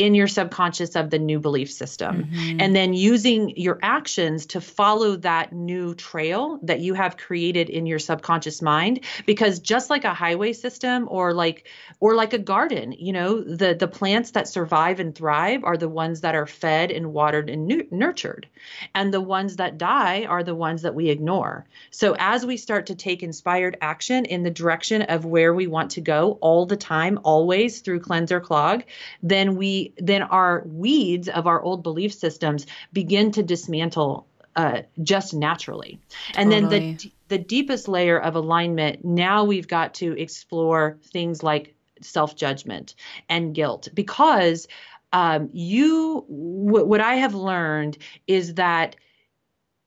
in 0.00 0.14
your 0.14 0.28
subconscious 0.28 0.96
of 0.96 1.10
the 1.10 1.18
new 1.18 1.38
belief 1.38 1.70
system. 1.70 2.24
Mm-hmm. 2.30 2.60
and 2.60 2.74
then 2.74 2.94
using 2.94 3.56
your 3.56 3.78
actions 3.82 4.46
to 4.46 4.60
follow 4.60 5.16
that 5.16 5.52
new 5.52 5.94
trail 5.94 6.58
that 6.62 6.80
you 6.80 6.94
have 6.94 7.16
created 7.16 7.70
in 7.70 7.86
your 7.86 7.98
subconscious 7.98 8.62
mind 8.62 9.00
because 9.26 9.58
just 9.58 9.90
like 9.90 10.04
a 10.04 10.14
highway 10.14 10.52
system 10.52 11.06
or 11.10 11.32
like 11.34 11.68
or 12.00 12.14
like 12.14 12.32
a 12.32 12.38
garden 12.38 12.92
you 12.92 13.12
know 13.12 13.40
the 13.40 13.74
the 13.74 13.88
plants 13.88 14.32
that 14.32 14.48
survive 14.48 15.00
and 15.00 15.14
thrive 15.14 15.64
are 15.64 15.76
the 15.76 15.88
ones 15.88 16.22
that 16.22 16.34
are 16.34 16.46
fed 16.46 16.90
and 16.90 17.12
watered 17.12 17.50
and 17.50 17.66
nu- 17.66 17.86
nurtured. 17.90 18.46
And 18.94 19.12
the 19.12 19.20
ones 19.20 19.56
that 19.56 19.78
die 19.78 20.24
are 20.24 20.42
the 20.42 20.54
ones 20.54 20.82
that 20.82 20.94
we 20.94 21.08
ignore. 21.10 21.66
So 21.90 22.14
as 22.18 22.46
we 22.46 22.56
start 22.56 22.86
to 22.86 22.94
take 22.94 23.22
inspired 23.22 23.76
action 23.80 24.24
in 24.24 24.42
the 24.42 24.50
direction 24.50 25.02
of 25.02 25.24
where 25.24 25.52
we 25.54 25.66
want 25.66 25.92
to 25.92 26.00
go 26.00 26.38
all 26.40 26.66
the 26.66 26.76
time 26.76 27.18
always 27.24 27.80
through 27.80 28.00
cleanse 28.00 28.32
or 28.32 28.40
clog 28.40 28.84
then 29.22 29.56
we 29.56 29.89
we 29.98 30.04
then 30.04 30.22
our 30.22 30.62
weeds 30.66 31.28
of 31.28 31.46
our 31.46 31.60
old 31.62 31.82
belief 31.82 32.12
systems 32.12 32.66
begin 32.92 33.32
to 33.32 33.42
dismantle 33.42 34.26
uh, 34.56 34.82
just 35.02 35.32
naturally. 35.34 36.00
And 36.34 36.50
then 36.50 36.68
the 36.68 37.10
the 37.28 37.38
deepest 37.38 37.86
layer 37.86 38.18
of 38.18 38.34
alignment, 38.34 39.04
now 39.04 39.44
we've 39.44 39.68
got 39.68 39.94
to 39.94 40.18
explore 40.18 40.98
things 41.04 41.42
like 41.42 41.74
self 42.02 42.34
judgment 42.34 42.94
and 43.28 43.54
guilt 43.54 43.88
because 43.94 44.66
um, 45.12 45.50
you 45.52 46.24
w- 46.28 46.84
what 46.84 47.00
I 47.00 47.16
have 47.16 47.34
learned 47.34 47.98
is 48.26 48.54
that 48.54 48.96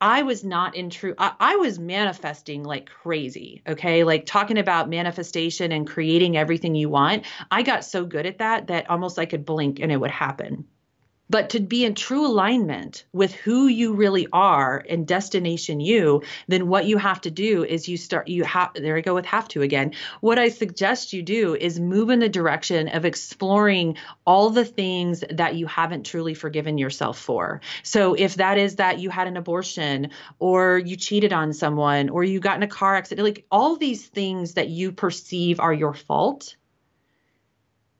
I 0.03 0.23
was 0.23 0.43
not 0.43 0.75
in 0.75 0.89
true, 0.89 1.15
I, 1.17 1.31
I, 1.39 1.55
was 1.55 1.79
manifesting 1.79 2.63
like 2.65 2.89
crazy. 2.89 3.61
Okay. 3.65 4.03
Like 4.03 4.25
talking 4.25 4.57
about 4.57 4.89
manifestation 4.89 5.71
and 5.71 5.87
creating 5.87 6.35
everything 6.35 6.75
you 6.75 6.89
want. 6.89 7.25
I 7.49 7.63
got 7.63 7.85
so 7.85 8.05
good 8.05 8.25
at 8.25 8.39
that 8.39 8.67
that 8.67 8.89
almost 8.89 9.17
I 9.17 9.25
could 9.25 9.45
blink 9.45 9.79
and 9.79 9.93
it 9.93 10.01
would 10.01 10.11
happen. 10.11 10.65
But 11.29 11.51
to 11.51 11.59
be 11.59 11.85
in 11.85 11.95
true 11.95 12.27
alignment 12.27 13.05
with 13.13 13.33
who 13.33 13.67
you 13.67 13.93
really 13.93 14.27
are 14.31 14.83
and 14.87 15.07
destination 15.07 15.79
you, 15.79 16.21
then 16.47 16.67
what 16.67 16.85
you 16.85 16.97
have 16.97 17.21
to 17.21 17.31
do 17.31 17.63
is 17.63 17.87
you 17.87 17.97
start, 17.97 18.27
you 18.27 18.43
have, 18.43 18.71
there 18.75 18.97
I 18.97 19.01
go 19.01 19.15
with 19.15 19.25
have 19.25 19.47
to 19.49 19.61
again. 19.61 19.93
What 20.21 20.37
I 20.37 20.49
suggest 20.49 21.13
you 21.13 21.23
do 21.23 21.55
is 21.55 21.79
move 21.79 22.09
in 22.09 22.19
the 22.19 22.29
direction 22.29 22.89
of 22.89 23.05
exploring 23.05 23.97
all 24.27 24.49
the 24.49 24.65
things 24.65 25.23
that 25.29 25.55
you 25.55 25.65
haven't 25.65 26.05
truly 26.05 26.33
forgiven 26.33 26.77
yourself 26.77 27.17
for. 27.17 27.61
So 27.83 28.13
if 28.13 28.35
that 28.35 28.57
is 28.57 28.75
that 28.75 28.99
you 28.99 29.09
had 29.09 29.27
an 29.27 29.37
abortion 29.37 30.11
or 30.39 30.77
you 30.77 30.97
cheated 30.97 31.33
on 31.33 31.53
someone 31.53 32.09
or 32.09 32.23
you 32.23 32.39
got 32.41 32.57
in 32.57 32.63
a 32.63 32.67
car 32.67 32.95
accident, 32.95 33.25
like 33.25 33.45
all 33.49 33.77
these 33.77 34.05
things 34.05 34.55
that 34.55 34.69
you 34.69 34.91
perceive 34.91 35.59
are 35.59 35.73
your 35.73 35.93
fault 35.93 36.55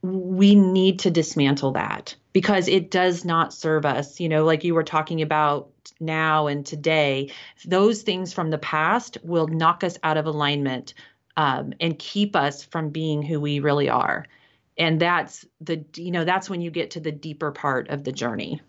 we 0.04 0.54
need 0.54 1.00
to 1.00 1.10
dismantle 1.10 1.72
that 1.72 2.16
because 2.34 2.68
it 2.68 2.92
does 2.92 3.24
not 3.24 3.54
serve 3.54 3.86
us. 3.86 4.20
You 4.20 4.28
know, 4.28 4.44
like 4.44 4.64
you 4.64 4.74
were 4.74 4.84
talking 4.84 5.22
about 5.22 5.70
now 6.00 6.48
and 6.48 6.66
today, 6.66 7.32
those 7.66 8.02
things 8.02 8.34
from 8.34 8.50
the 8.50 8.58
past 8.58 9.18
will 9.24 9.48
knock 9.48 9.84
us 9.84 9.98
out 10.04 10.18
of 10.18 10.26
alignment 10.26 10.94
um, 11.38 11.74
and 11.80 11.98
keep 11.98 12.36
us 12.36 12.64
from 12.64 12.90
being 12.90 13.22
who 13.22 13.40
we 13.40 13.60
really 13.60 13.90
are. 13.90 14.26
And 14.78 15.00
that's 15.00 15.46
the, 15.62 15.86
you 15.96 16.12
know, 16.12 16.26
that's 16.26 16.50
when 16.50 16.62
you 16.62 16.72
get 16.72 16.92
to 16.92 17.00
the 17.00 17.12
deeper 17.12 17.52
part 17.52 17.90
of 17.90 18.04
the 18.04 18.12
journey. 18.12 18.62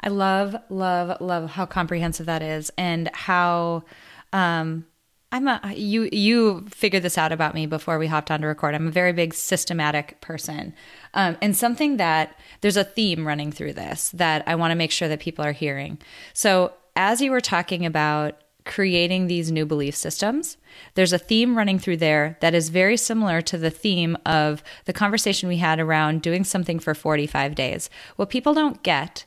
I 0.00 0.08
love, 0.08 0.56
love, 0.68 1.20
love 1.20 1.50
how 1.50 1.66
comprehensive 1.66 2.26
that 2.26 2.42
is 2.42 2.70
and 2.76 3.08
how, 3.14 3.84
um, 4.32 4.86
I'm 5.30 5.46
a 5.46 5.60
you 5.76 6.08
you 6.10 6.64
figured 6.70 7.02
this 7.02 7.18
out 7.18 7.32
about 7.32 7.54
me 7.54 7.66
before 7.66 7.98
we 7.98 8.06
hopped 8.06 8.30
on 8.30 8.40
to 8.40 8.46
record. 8.46 8.74
I'm 8.74 8.88
a 8.88 8.92
very 8.92 9.12
big 9.12 9.34
systematic 9.34 10.20
person. 10.22 10.74
Um, 11.12 11.36
and 11.42 11.54
something 11.56 11.98
that 11.98 12.38
there's 12.62 12.78
a 12.78 12.84
theme 12.84 13.26
running 13.26 13.52
through 13.52 13.74
this 13.74 14.10
that 14.12 14.42
I 14.46 14.54
want 14.54 14.70
to 14.70 14.76
make 14.76 14.90
sure 14.90 15.08
that 15.08 15.20
people 15.20 15.44
are 15.44 15.52
hearing. 15.52 15.98
So 16.32 16.72
as 16.96 17.20
you 17.20 17.30
were 17.30 17.42
talking 17.42 17.84
about 17.84 18.40
creating 18.64 19.26
these 19.26 19.50
new 19.50 19.66
belief 19.66 19.94
systems, 19.94 20.56
there's 20.94 21.12
a 21.12 21.18
theme 21.18 21.56
running 21.56 21.78
through 21.78 21.96
there 21.98 22.38
that 22.40 22.54
is 22.54 22.68
very 22.70 22.96
similar 22.96 23.40
to 23.42 23.58
the 23.58 23.70
theme 23.70 24.16
of 24.24 24.62
the 24.84 24.92
conversation 24.92 25.48
we 25.48 25.56
had 25.58 25.78
around 25.78 26.22
doing 26.22 26.44
something 26.44 26.78
for 26.78 26.94
45 26.94 27.54
days. 27.54 27.90
What 28.16 28.30
people 28.30 28.54
don't 28.54 28.82
get 28.82 29.24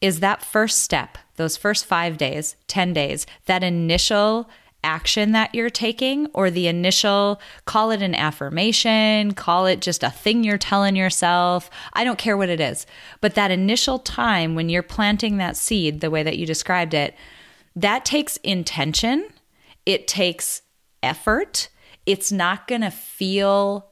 is 0.00 0.20
that 0.20 0.44
first 0.44 0.82
step, 0.82 1.16
those 1.36 1.56
first 1.56 1.86
five 1.86 2.18
days, 2.18 2.56
10 2.68 2.92
days, 2.92 3.26
that 3.46 3.64
initial 3.64 4.48
action 4.86 5.32
that 5.32 5.54
you're 5.54 5.68
taking 5.68 6.28
or 6.32 6.48
the 6.48 6.68
initial 6.68 7.40
call 7.64 7.90
it 7.90 8.00
an 8.00 8.14
affirmation, 8.14 9.32
call 9.32 9.66
it 9.66 9.80
just 9.80 10.02
a 10.04 10.10
thing 10.10 10.44
you're 10.44 10.56
telling 10.56 10.94
yourself. 10.94 11.68
I 11.92 12.04
don't 12.04 12.18
care 12.18 12.36
what 12.36 12.48
it 12.48 12.60
is. 12.60 12.86
But 13.20 13.34
that 13.34 13.50
initial 13.50 13.98
time 13.98 14.54
when 14.54 14.68
you're 14.68 14.82
planting 14.82 15.36
that 15.36 15.56
seed, 15.56 16.00
the 16.00 16.10
way 16.10 16.22
that 16.22 16.38
you 16.38 16.46
described 16.46 16.94
it, 16.94 17.14
that 17.74 18.04
takes 18.04 18.36
intention, 18.38 19.26
it 19.84 20.06
takes 20.06 20.62
effort. 21.02 21.68
It's 22.06 22.30
not 22.30 22.68
going 22.68 22.82
to 22.82 22.90
feel 22.90 23.90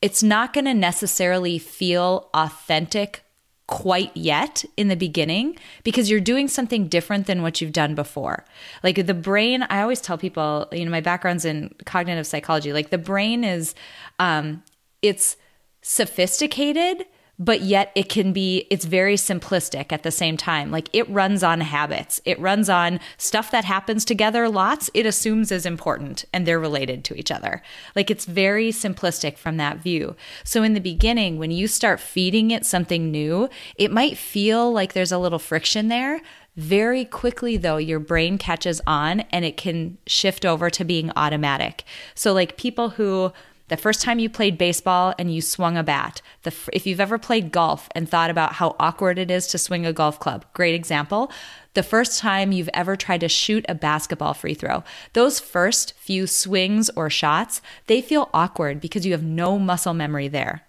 it's 0.00 0.22
not 0.22 0.52
going 0.52 0.64
to 0.64 0.74
necessarily 0.74 1.60
feel 1.60 2.28
authentic 2.34 3.22
quite 3.66 4.14
yet 4.16 4.64
in 4.76 4.88
the 4.88 4.96
beginning 4.96 5.56
because 5.82 6.10
you're 6.10 6.20
doing 6.20 6.48
something 6.48 6.88
different 6.88 7.26
than 7.26 7.42
what 7.42 7.60
you've 7.60 7.72
done 7.72 7.94
before. 7.94 8.44
Like 8.82 9.06
the 9.06 9.14
brain, 9.14 9.62
I 9.70 9.82
always 9.82 10.00
tell 10.00 10.18
people, 10.18 10.68
you 10.72 10.84
know, 10.84 10.90
my 10.90 11.00
background's 11.00 11.44
in 11.44 11.74
cognitive 11.86 12.26
psychology. 12.26 12.72
Like 12.72 12.90
the 12.90 12.98
brain 12.98 13.44
is, 13.44 13.74
um, 14.18 14.62
it's 15.00 15.36
sophisticated 15.80 17.06
but 17.38 17.62
yet 17.62 17.90
it 17.94 18.08
can 18.08 18.32
be 18.32 18.66
it's 18.70 18.84
very 18.84 19.16
simplistic 19.16 19.90
at 19.90 20.02
the 20.02 20.10
same 20.10 20.36
time. 20.36 20.70
Like 20.70 20.88
it 20.92 21.08
runs 21.08 21.42
on 21.42 21.60
habits. 21.60 22.20
It 22.24 22.38
runs 22.38 22.68
on 22.68 23.00
stuff 23.16 23.50
that 23.50 23.64
happens 23.64 24.04
together 24.04 24.48
lots. 24.48 24.90
It 24.94 25.06
assumes 25.06 25.50
is 25.50 25.66
important 25.66 26.24
and 26.32 26.46
they're 26.46 26.60
related 26.60 27.04
to 27.04 27.14
each 27.18 27.30
other. 27.30 27.62
Like 27.96 28.10
it's 28.10 28.26
very 28.26 28.70
simplistic 28.70 29.38
from 29.38 29.56
that 29.56 29.78
view. 29.78 30.14
So 30.44 30.62
in 30.62 30.74
the 30.74 30.80
beginning 30.80 31.38
when 31.38 31.50
you 31.50 31.66
start 31.66 32.00
feeding 32.00 32.50
it 32.50 32.66
something 32.66 33.10
new 33.10 33.48
it 33.76 33.90
might 33.90 34.16
feel 34.18 34.70
like 34.70 34.92
there's 34.92 35.12
a 35.12 35.18
little 35.18 35.38
friction 35.38 35.88
there. 35.88 36.20
Very 36.54 37.06
quickly, 37.06 37.56
though, 37.56 37.78
your 37.78 37.98
brain 37.98 38.36
catches 38.36 38.82
on 38.86 39.20
and 39.32 39.42
it 39.42 39.56
can 39.56 39.96
shift 40.06 40.44
over 40.44 40.68
to 40.68 40.84
being 40.84 41.10
automatic. 41.16 41.82
So, 42.14 42.34
like 42.34 42.58
people 42.58 42.90
who 42.90 43.32
the 43.72 43.78
first 43.78 44.02
time 44.02 44.18
you 44.18 44.28
played 44.28 44.58
baseball 44.58 45.14
and 45.18 45.34
you 45.34 45.40
swung 45.40 45.78
a 45.78 45.82
bat, 45.82 46.20
the, 46.42 46.54
if 46.74 46.86
you've 46.86 47.00
ever 47.00 47.16
played 47.16 47.50
golf 47.50 47.88
and 47.94 48.06
thought 48.06 48.28
about 48.28 48.52
how 48.52 48.76
awkward 48.78 49.18
it 49.18 49.30
is 49.30 49.46
to 49.46 49.56
swing 49.56 49.86
a 49.86 49.94
golf 49.94 50.20
club, 50.20 50.44
great 50.52 50.74
example. 50.74 51.32
The 51.72 51.82
first 51.82 52.18
time 52.18 52.52
you've 52.52 52.68
ever 52.74 52.96
tried 52.96 53.22
to 53.22 53.30
shoot 53.30 53.64
a 53.70 53.74
basketball 53.74 54.34
free 54.34 54.52
throw, 54.52 54.84
those 55.14 55.40
first 55.40 55.94
few 55.94 56.26
swings 56.26 56.90
or 56.96 57.08
shots, 57.08 57.62
they 57.86 58.02
feel 58.02 58.28
awkward 58.34 58.78
because 58.78 59.06
you 59.06 59.12
have 59.12 59.22
no 59.22 59.58
muscle 59.58 59.94
memory 59.94 60.28
there. 60.28 60.64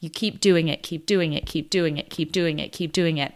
You 0.00 0.08
keep 0.08 0.40
doing 0.40 0.68
it, 0.68 0.82
keep 0.82 1.04
doing 1.04 1.34
it, 1.34 1.44
keep 1.44 1.68
doing 1.68 1.98
it, 1.98 2.08
keep 2.08 2.32
doing 2.32 2.58
it, 2.58 2.72
keep 2.72 2.92
doing 2.94 3.18
it. 3.18 3.34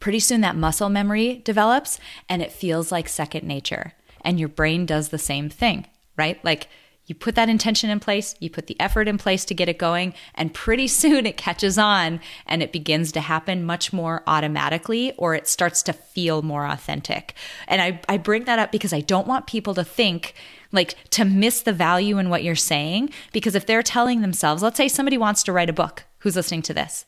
Pretty 0.00 0.20
soon 0.20 0.40
that 0.40 0.56
muscle 0.56 0.88
memory 0.88 1.42
develops 1.44 2.00
and 2.30 2.40
it 2.40 2.50
feels 2.50 2.90
like 2.90 3.10
second 3.10 3.46
nature. 3.46 3.92
And 4.22 4.40
your 4.40 4.48
brain 4.48 4.86
does 4.86 5.10
the 5.10 5.18
same 5.18 5.50
thing, 5.50 5.84
right? 6.16 6.42
Like 6.42 6.68
you 7.06 7.14
put 7.14 7.34
that 7.34 7.48
intention 7.48 7.90
in 7.90 8.00
place, 8.00 8.34
you 8.38 8.48
put 8.48 8.68
the 8.68 8.80
effort 8.80 9.08
in 9.08 9.18
place 9.18 9.44
to 9.46 9.54
get 9.54 9.68
it 9.68 9.78
going, 9.78 10.14
and 10.34 10.54
pretty 10.54 10.86
soon 11.02 11.26
it 11.26 11.36
catches 11.36 11.78
on 11.78 12.20
and 12.46 12.62
it 12.62 12.72
begins 12.72 13.12
to 13.12 13.20
happen 13.20 13.64
much 13.64 13.92
more 13.92 14.22
automatically 14.26 15.12
or 15.16 15.34
it 15.34 15.48
starts 15.48 15.82
to 15.84 15.92
feel 15.92 16.42
more 16.42 16.66
authentic. 16.66 17.34
And 17.66 17.82
I, 17.82 18.00
I 18.08 18.18
bring 18.18 18.44
that 18.44 18.58
up 18.58 18.72
because 18.72 18.92
I 18.92 19.00
don't 19.00 19.26
want 19.26 19.46
people 19.46 19.74
to 19.74 19.84
think 19.84 20.34
like 20.72 20.94
to 21.10 21.24
miss 21.24 21.62
the 21.62 21.72
value 21.72 22.18
in 22.18 22.30
what 22.30 22.42
you're 22.42 22.56
saying. 22.56 23.10
Because 23.32 23.54
if 23.54 23.66
they're 23.66 23.82
telling 23.82 24.22
themselves, 24.22 24.62
let's 24.62 24.76
say 24.76 24.88
somebody 24.88 25.18
wants 25.18 25.42
to 25.44 25.52
write 25.52 25.70
a 25.70 25.74
book 25.74 26.04
who's 26.18 26.36
listening 26.36 26.62
to 26.62 26.74
this, 26.74 27.04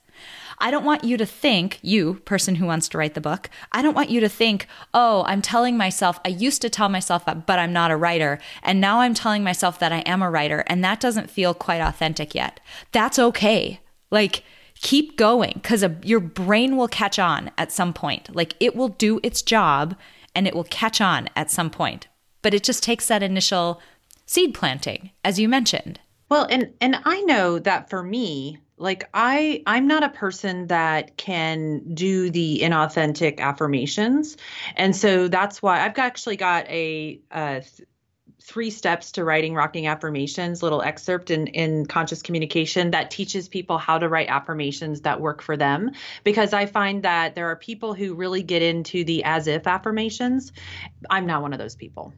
I 0.58 0.70
don't 0.70 0.84
want 0.84 1.04
you 1.04 1.16
to 1.16 1.26
think, 1.26 1.78
you, 1.82 2.14
person 2.24 2.56
who 2.56 2.66
wants 2.66 2.88
to 2.88 2.98
write 2.98 3.14
the 3.14 3.20
book, 3.20 3.50
I 3.72 3.82
don't 3.82 3.94
want 3.94 4.10
you 4.10 4.20
to 4.20 4.28
think, 4.28 4.66
oh, 4.92 5.24
I'm 5.26 5.42
telling 5.42 5.76
myself, 5.76 6.18
I 6.24 6.28
used 6.28 6.62
to 6.62 6.70
tell 6.70 6.88
myself 6.88 7.24
that, 7.24 7.46
but 7.46 7.58
I'm 7.58 7.72
not 7.72 7.90
a 7.90 7.96
writer. 7.96 8.38
And 8.62 8.80
now 8.80 9.00
I'm 9.00 9.14
telling 9.14 9.44
myself 9.44 9.78
that 9.78 9.92
I 9.92 10.00
am 10.00 10.22
a 10.22 10.30
writer. 10.30 10.64
And 10.66 10.84
that 10.84 11.00
doesn't 11.00 11.30
feel 11.30 11.54
quite 11.54 11.80
authentic 11.80 12.34
yet. 12.34 12.60
That's 12.92 13.18
okay. 13.18 13.80
Like, 14.10 14.44
keep 14.80 15.16
going 15.16 15.52
because 15.54 15.84
your 16.02 16.20
brain 16.20 16.76
will 16.76 16.88
catch 16.88 17.18
on 17.18 17.50
at 17.58 17.72
some 17.72 17.92
point. 17.92 18.34
Like, 18.34 18.54
it 18.60 18.76
will 18.76 18.88
do 18.88 19.20
its 19.22 19.42
job 19.42 19.96
and 20.34 20.46
it 20.46 20.54
will 20.54 20.64
catch 20.64 21.00
on 21.00 21.28
at 21.36 21.50
some 21.50 21.70
point. 21.70 22.08
But 22.42 22.54
it 22.54 22.62
just 22.62 22.82
takes 22.82 23.08
that 23.08 23.22
initial 23.22 23.80
seed 24.26 24.54
planting, 24.54 25.10
as 25.24 25.38
you 25.38 25.48
mentioned. 25.48 26.00
Well, 26.28 26.46
and 26.50 26.72
and 26.80 27.00
I 27.04 27.20
know 27.22 27.58
that 27.58 27.90
for 27.90 28.02
me, 28.02 28.58
like 28.76 29.08
i 29.14 29.62
i'm 29.66 29.86
not 29.86 30.02
a 30.02 30.08
person 30.08 30.66
that 30.66 31.16
can 31.16 31.94
do 31.94 32.30
the 32.30 32.60
inauthentic 32.62 33.38
affirmations. 33.38 34.36
And 34.76 34.94
so 34.94 35.28
that's 35.28 35.62
why 35.62 35.80
i've 35.84 35.98
actually 35.98 36.36
got 36.36 36.66
a, 36.68 37.20
uh, 37.30 37.60
th- 37.60 37.88
three 38.42 38.70
steps 38.70 39.12
to 39.12 39.24
writing 39.24 39.54
rocking 39.54 39.86
affirmations 39.86 40.62
little 40.62 40.82
excerpt 40.82 41.30
in 41.30 41.46
in 41.48 41.86
conscious 41.86 42.20
communication 42.20 42.90
that 42.90 43.10
teaches 43.10 43.48
people 43.48 43.78
how 43.78 43.98
to 43.98 44.08
write 44.08 44.28
affirmations 44.28 45.02
that 45.02 45.20
work 45.20 45.40
for 45.40 45.56
them. 45.56 45.92
Because 46.24 46.52
i 46.52 46.66
find 46.66 47.04
that 47.04 47.34
there 47.34 47.50
are 47.50 47.56
people 47.56 47.94
who 47.94 48.14
really 48.14 48.42
get 48.42 48.60
into 48.60 49.04
the 49.04 49.24
as 49.24 49.46
if 49.46 49.66
affirmations. 49.66 50.52
I'm 51.08 51.26
not 51.26 51.42
one 51.42 51.52
of 51.52 51.58
those 51.58 51.76
people 51.76 52.12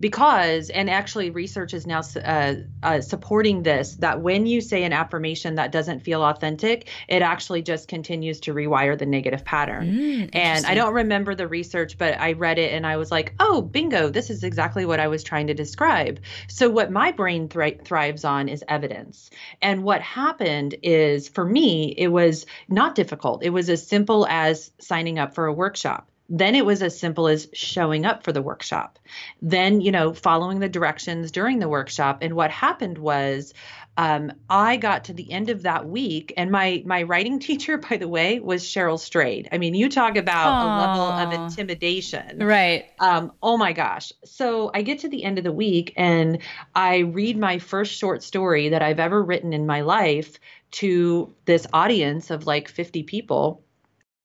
because 0.00 0.70
and 0.70 0.88
actually 0.88 1.30
research 1.30 1.74
is 1.74 1.86
now 1.86 2.02
uh, 2.24 2.54
uh, 2.82 3.00
supporting 3.00 3.62
this 3.62 3.96
that 3.96 4.20
when 4.20 4.46
you 4.46 4.60
say 4.60 4.84
an 4.84 4.92
affirmation 4.92 5.56
that 5.56 5.72
doesn't 5.72 6.00
feel 6.00 6.22
authentic 6.22 6.88
it 7.08 7.22
actually 7.22 7.62
just 7.62 7.88
continues 7.88 8.40
to 8.40 8.54
rewire 8.54 8.98
the 8.98 9.06
negative 9.06 9.44
pattern. 9.44 9.92
Mm, 9.92 10.30
and 10.32 10.66
i 10.66 10.74
don't 10.74 10.94
remember 10.94 11.34
the 11.34 11.46
research 11.46 11.98
but 11.98 12.18
i 12.20 12.32
read 12.32 12.58
it 12.58 12.72
and 12.72 12.86
i 12.86 12.96
was 12.96 13.10
like 13.10 13.34
oh 13.40 13.62
bingo 13.62 14.08
this 14.08 14.30
is 14.30 14.44
exactly 14.44 14.84
what 14.84 15.00
i 15.00 15.08
was 15.08 15.22
trying 15.22 15.46
to 15.48 15.54
describe. 15.54 16.20
So 16.48 16.70
what 16.70 16.90
my 16.90 17.12
brain 17.12 17.48
thri- 17.48 17.80
thrives 17.84 18.24
on 18.24 18.48
is 18.48 18.64
evidence. 18.68 19.30
And 19.60 19.82
what 19.82 20.00
happened 20.00 20.76
is 20.82 21.28
for 21.28 21.44
me 21.44 21.94
it 21.96 22.08
was 22.08 22.46
not 22.68 22.94
difficult. 22.94 23.42
It 23.42 23.50
was 23.50 23.68
as 23.68 23.86
simple 23.86 24.26
as 24.28 24.70
signing 24.78 25.18
up 25.18 25.34
for 25.34 25.46
a 25.46 25.52
workshop 25.52 26.08
then 26.28 26.54
it 26.54 26.66
was 26.66 26.82
as 26.82 26.98
simple 26.98 27.28
as 27.28 27.48
showing 27.52 28.04
up 28.04 28.24
for 28.24 28.32
the 28.32 28.42
workshop. 28.42 28.98
Then, 29.40 29.80
you 29.80 29.92
know, 29.92 30.12
following 30.12 30.60
the 30.60 30.68
directions 30.68 31.30
during 31.30 31.58
the 31.58 31.68
workshop. 31.68 32.18
And 32.22 32.34
what 32.34 32.50
happened 32.50 32.98
was 32.98 33.54
um, 33.98 34.32
I 34.50 34.76
got 34.76 35.04
to 35.04 35.14
the 35.14 35.32
end 35.32 35.48
of 35.48 35.62
that 35.62 35.88
week, 35.88 36.34
and 36.36 36.50
my 36.50 36.82
my 36.84 37.02
writing 37.04 37.38
teacher, 37.40 37.78
by 37.78 37.96
the 37.96 38.08
way, 38.08 38.40
was 38.40 38.64
Cheryl 38.64 38.98
Strayed. 38.98 39.48
I 39.52 39.58
mean, 39.58 39.74
you 39.74 39.88
talk 39.88 40.16
about 40.16 40.46
Aww. 40.46 40.64
a 40.64 40.86
level 40.86 41.04
of 41.04 41.32
intimidation, 41.32 42.38
right? 42.44 42.86
Um, 43.00 43.32
oh 43.42 43.56
my 43.56 43.72
gosh! 43.72 44.12
So 44.24 44.70
I 44.74 44.82
get 44.82 45.00
to 45.00 45.08
the 45.08 45.24
end 45.24 45.38
of 45.38 45.44
the 45.44 45.52
week, 45.52 45.94
and 45.96 46.38
I 46.74 46.98
read 46.98 47.38
my 47.38 47.58
first 47.58 47.94
short 47.94 48.22
story 48.22 48.70
that 48.70 48.82
I've 48.82 49.00
ever 49.00 49.22
written 49.22 49.52
in 49.52 49.66
my 49.66 49.80
life 49.80 50.38
to 50.72 51.34
this 51.46 51.66
audience 51.72 52.30
of 52.30 52.46
like 52.46 52.68
50 52.68 53.04
people 53.04 53.62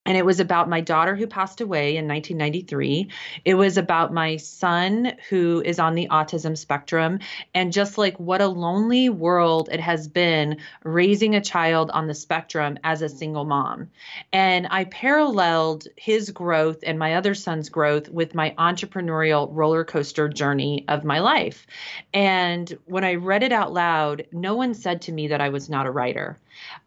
and 0.04 0.16
it 0.16 0.26
was 0.26 0.40
about 0.40 0.68
my 0.68 0.80
daughter 0.80 1.14
who 1.14 1.26
passed 1.26 1.60
away 1.60 1.96
in 1.96 2.08
1993. 2.08 3.08
It 3.44 3.54
was 3.54 3.76
about 3.76 4.12
my 4.12 4.36
son 4.36 5.12
who 5.28 5.62
is 5.64 5.78
on 5.78 5.94
the 5.94 6.08
autism 6.08 6.58
spectrum, 6.58 7.20
and 7.54 7.72
just 7.72 7.98
like 7.98 8.18
what 8.18 8.40
a 8.40 8.48
lonely 8.48 9.08
world 9.08 9.68
it 9.70 9.80
has 9.80 10.08
been 10.08 10.58
raising 10.82 11.36
a 11.36 11.40
child 11.40 11.90
on 11.92 12.08
the 12.08 12.14
spectrum 12.14 12.78
as 12.82 13.00
a 13.02 13.08
single 13.08 13.44
mom. 13.44 13.90
And 14.32 14.66
I 14.70 14.84
paralleled 14.84 15.86
his 15.96 16.30
growth 16.30 16.78
and 16.84 16.98
my 16.98 17.14
other 17.14 17.34
son's 17.34 17.68
growth 17.68 18.08
with 18.08 18.34
my 18.34 18.54
entrepreneurial 18.58 19.48
roller 19.52 19.84
coaster 19.84 20.28
journey 20.28 20.84
of 20.88 21.04
my 21.04 21.20
life. 21.20 21.66
And 22.12 22.76
when 22.86 23.04
I 23.04 23.14
read 23.14 23.44
it 23.44 23.52
out 23.52 23.72
loud, 23.72 24.26
no 24.32 24.56
one 24.56 24.74
said 24.74 25.02
to 25.02 25.12
me 25.12 25.28
that 25.28 25.40
I 25.40 25.50
was 25.50 25.70
not 25.70 25.86
a 25.86 25.90
writer. 25.90 26.38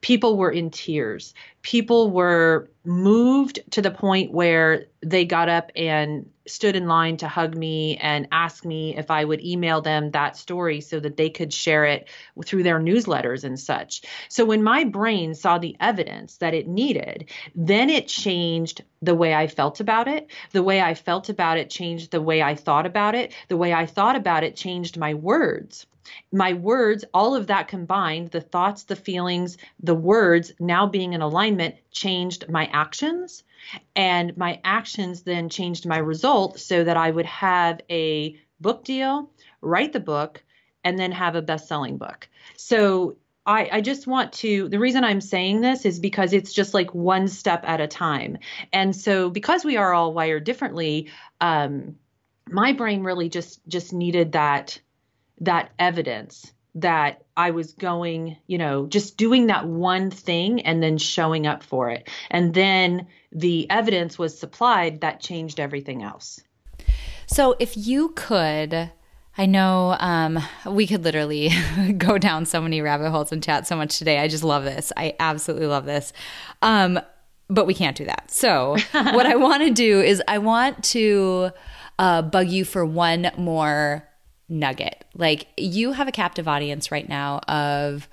People 0.01 0.38
were 0.38 0.51
in 0.51 0.70
tears. 0.70 1.34
People 1.61 2.11
were 2.11 2.70
moved 2.84 3.59
to 3.72 3.82
the 3.82 3.91
point 3.91 4.32
where 4.32 4.86
they 5.01 5.26
got 5.26 5.49
up 5.49 5.72
and 5.76 6.30
stood 6.47 6.76
in 6.76 6.88
line 6.88 7.18
to 7.18 7.28
hug 7.28 7.55
me 7.55 7.97
and 7.97 8.28
ask 8.32 8.66
me 8.66 8.95
if 8.95 9.09
I 9.09 9.26
would 9.26 9.41
email 9.43 9.82
them 9.82 10.11
that 10.11 10.38
story 10.38 10.82
so 10.82 10.99
that 10.99 11.18
they 11.18 11.30
could 11.30 11.51
share 11.51 11.86
it 11.86 12.07
through 12.45 12.63
their 12.63 12.80
newsletters 12.80 13.43
and 13.43 13.59
such. 13.59 14.03
So 14.30 14.45
when 14.45 14.63
my 14.63 14.84
brain 14.84 15.34
saw 15.34 15.57
the 15.57 15.76
evidence 15.80 16.38
that 16.38 16.53
it 16.53 16.68
needed, 16.68 17.30
then 17.55 17.89
it 17.89 18.07
changed 18.07 18.84
the 19.01 19.16
way 19.16 19.34
I 19.34 19.47
felt 19.47 19.80
about 19.80 20.07
it. 20.07 20.30
The 20.51 20.63
way 20.63 20.82
I 20.82 20.93
felt 20.93 21.30
about 21.30 21.57
it 21.57 21.70
changed 21.70 22.11
the 22.11 22.22
way 22.22 22.41
I 22.41 22.55
thought 22.55 22.86
about 22.86 23.16
it. 23.16 23.34
The 23.47 23.57
way 23.57 23.74
I 23.74 23.86
thought 23.88 24.16
about 24.16 24.43
it 24.43 24.55
changed 24.55 24.97
my 24.97 25.16
words 25.16 25.88
my 26.32 26.53
words, 26.53 27.06
all 27.14 27.36
of 27.36 27.47
that 27.47 27.68
combined, 27.68 28.32
the 28.32 28.41
thoughts, 28.41 28.84
the 28.84 28.95
feelings, 28.95 29.58
the 29.82 29.95
words 29.95 30.51
now 30.60 30.88
being 30.88 31.14
in 31.14 31.22
alignment 31.22 31.76
changed 31.91 32.49
my 32.49 32.66
actions. 32.72 33.43
And 33.95 34.36
my 34.38 34.60
actions 34.64 35.24
then 35.24 35.49
changed 35.49 35.86
my 35.86 35.97
result 35.97 36.60
so 36.60 36.84
that 36.84 36.97
I 36.97 37.10
would 37.10 37.26
have 37.26 37.82
a 37.89 38.38
book 38.60 38.84
deal, 38.84 39.32
write 39.62 39.93
the 39.93 39.99
book, 39.99 40.43
and 40.84 40.99
then 40.99 41.12
have 41.12 41.36
a 41.36 41.41
best 41.41 41.68
selling 41.68 41.97
book. 41.97 42.30
So 42.56 43.18
I, 43.45 43.70
I, 43.74 43.82
just 43.82 44.08
want 44.08 44.34
to 44.34 44.68
the 44.70 44.80
reason 44.80 45.03
i'm 45.03 45.22
saying 45.22 45.62
this 45.62 45.86
is 45.86 45.99
because 45.99 46.34
it's 46.34 46.51
just 46.51 46.74
like 46.74 46.95
one 46.95 47.28
step 47.28 47.64
at 47.68 47.80
a 47.80 47.86
time 47.86 48.39
and 48.74 48.95
so 48.95 49.30
because 49.30 49.64
we 49.64 49.78
are 49.78 49.93
all 49.93 50.14
wired 50.14 50.43
differently 50.45 51.12
um, 51.41 51.95
my 52.49 52.74
brain 52.74 53.03
really 53.03 53.30
just 53.30 53.60
just 53.68 53.93
needed 53.93 54.32
that 54.32 54.80
that 55.42 55.72
evidence 55.80 56.52
that 56.76 57.24
I 57.38 57.52
was 57.52 57.74
going, 57.74 58.38
you 58.48 58.58
know, 58.58 58.86
just 58.86 59.18
doing 59.18 59.48
that 59.48 59.66
one 59.66 60.12
thing 60.12 60.62
and 60.62 60.84
then 60.84 60.98
showing 60.98 61.48
up 61.48 61.64
for 61.64 61.90
it. 61.90 62.10
And 62.30 62.54
then 62.54 63.08
the 63.32 63.70
evidence 63.70 64.20
was 64.20 64.38
supplied 64.38 65.02
that 65.02 65.22
changed 65.22 65.60
everything 65.60 66.04
else. 66.04 66.42
So 67.28 67.56
if 67.60 67.76
you 67.78 68.10
could, 68.10 68.92
I 69.38 69.46
know 69.46 69.96
um, 70.00 70.40
we 70.66 70.86
could 70.86 71.04
literally 71.04 71.52
go 71.98 72.18
down 72.18 72.46
so 72.46 72.62
many 72.62 72.82
rabbit 72.82 73.10
holes 73.10 73.32
and 73.32 73.42
chat 73.42 73.68
so 73.68 73.76
much 73.76 73.98
today. 73.98 74.20
I 74.20 74.28
just 74.28 74.44
love 74.44 74.64
this. 74.64 74.92
I 74.96 75.16
absolutely 75.20 75.68
love 75.68 75.86
this. 75.86 76.14
Um, 76.62 77.00
but 77.50 77.68
we 77.68 77.74
can't 77.74 77.96
do 77.96 78.06
that. 78.06 78.32
So 78.32 78.76
what 78.92 79.26
I 79.26 79.36
want 79.36 79.64
to 79.64 79.72
do 79.72 80.02
is 80.02 80.22
I 80.28 80.40
want 80.40 80.84
to 80.86 81.52
uh, 82.00 82.22
bug 82.22 82.50
you 82.50 82.66
for 82.66 82.86
one 82.86 83.32
more 83.38 84.08
nugget. 84.48 85.06
Like 85.14 85.48
you 85.58 85.93
have 85.93 86.08
a 86.08 86.12
captive 86.12 86.48
audience 86.48 86.91
right 86.91 87.08
now 87.08 87.39
of 87.48 88.08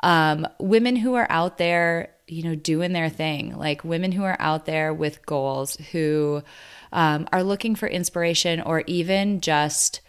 um, 0.00 0.46
women 0.58 0.96
who 0.96 1.14
are 1.14 1.26
out 1.30 1.58
there, 1.58 2.14
you 2.26 2.42
know, 2.42 2.54
doing 2.54 2.92
their 2.92 3.08
thing, 3.08 3.56
like 3.56 3.84
women 3.84 4.12
who 4.12 4.22
are 4.22 4.36
out 4.38 4.66
there 4.66 4.92
with 4.92 5.24
goals, 5.26 5.76
who 5.92 6.42
um, 6.92 7.28
are 7.32 7.42
looking 7.42 7.74
for 7.74 7.88
inspiration 7.88 8.60
or 8.60 8.84
even 8.86 9.40
just 9.40 10.00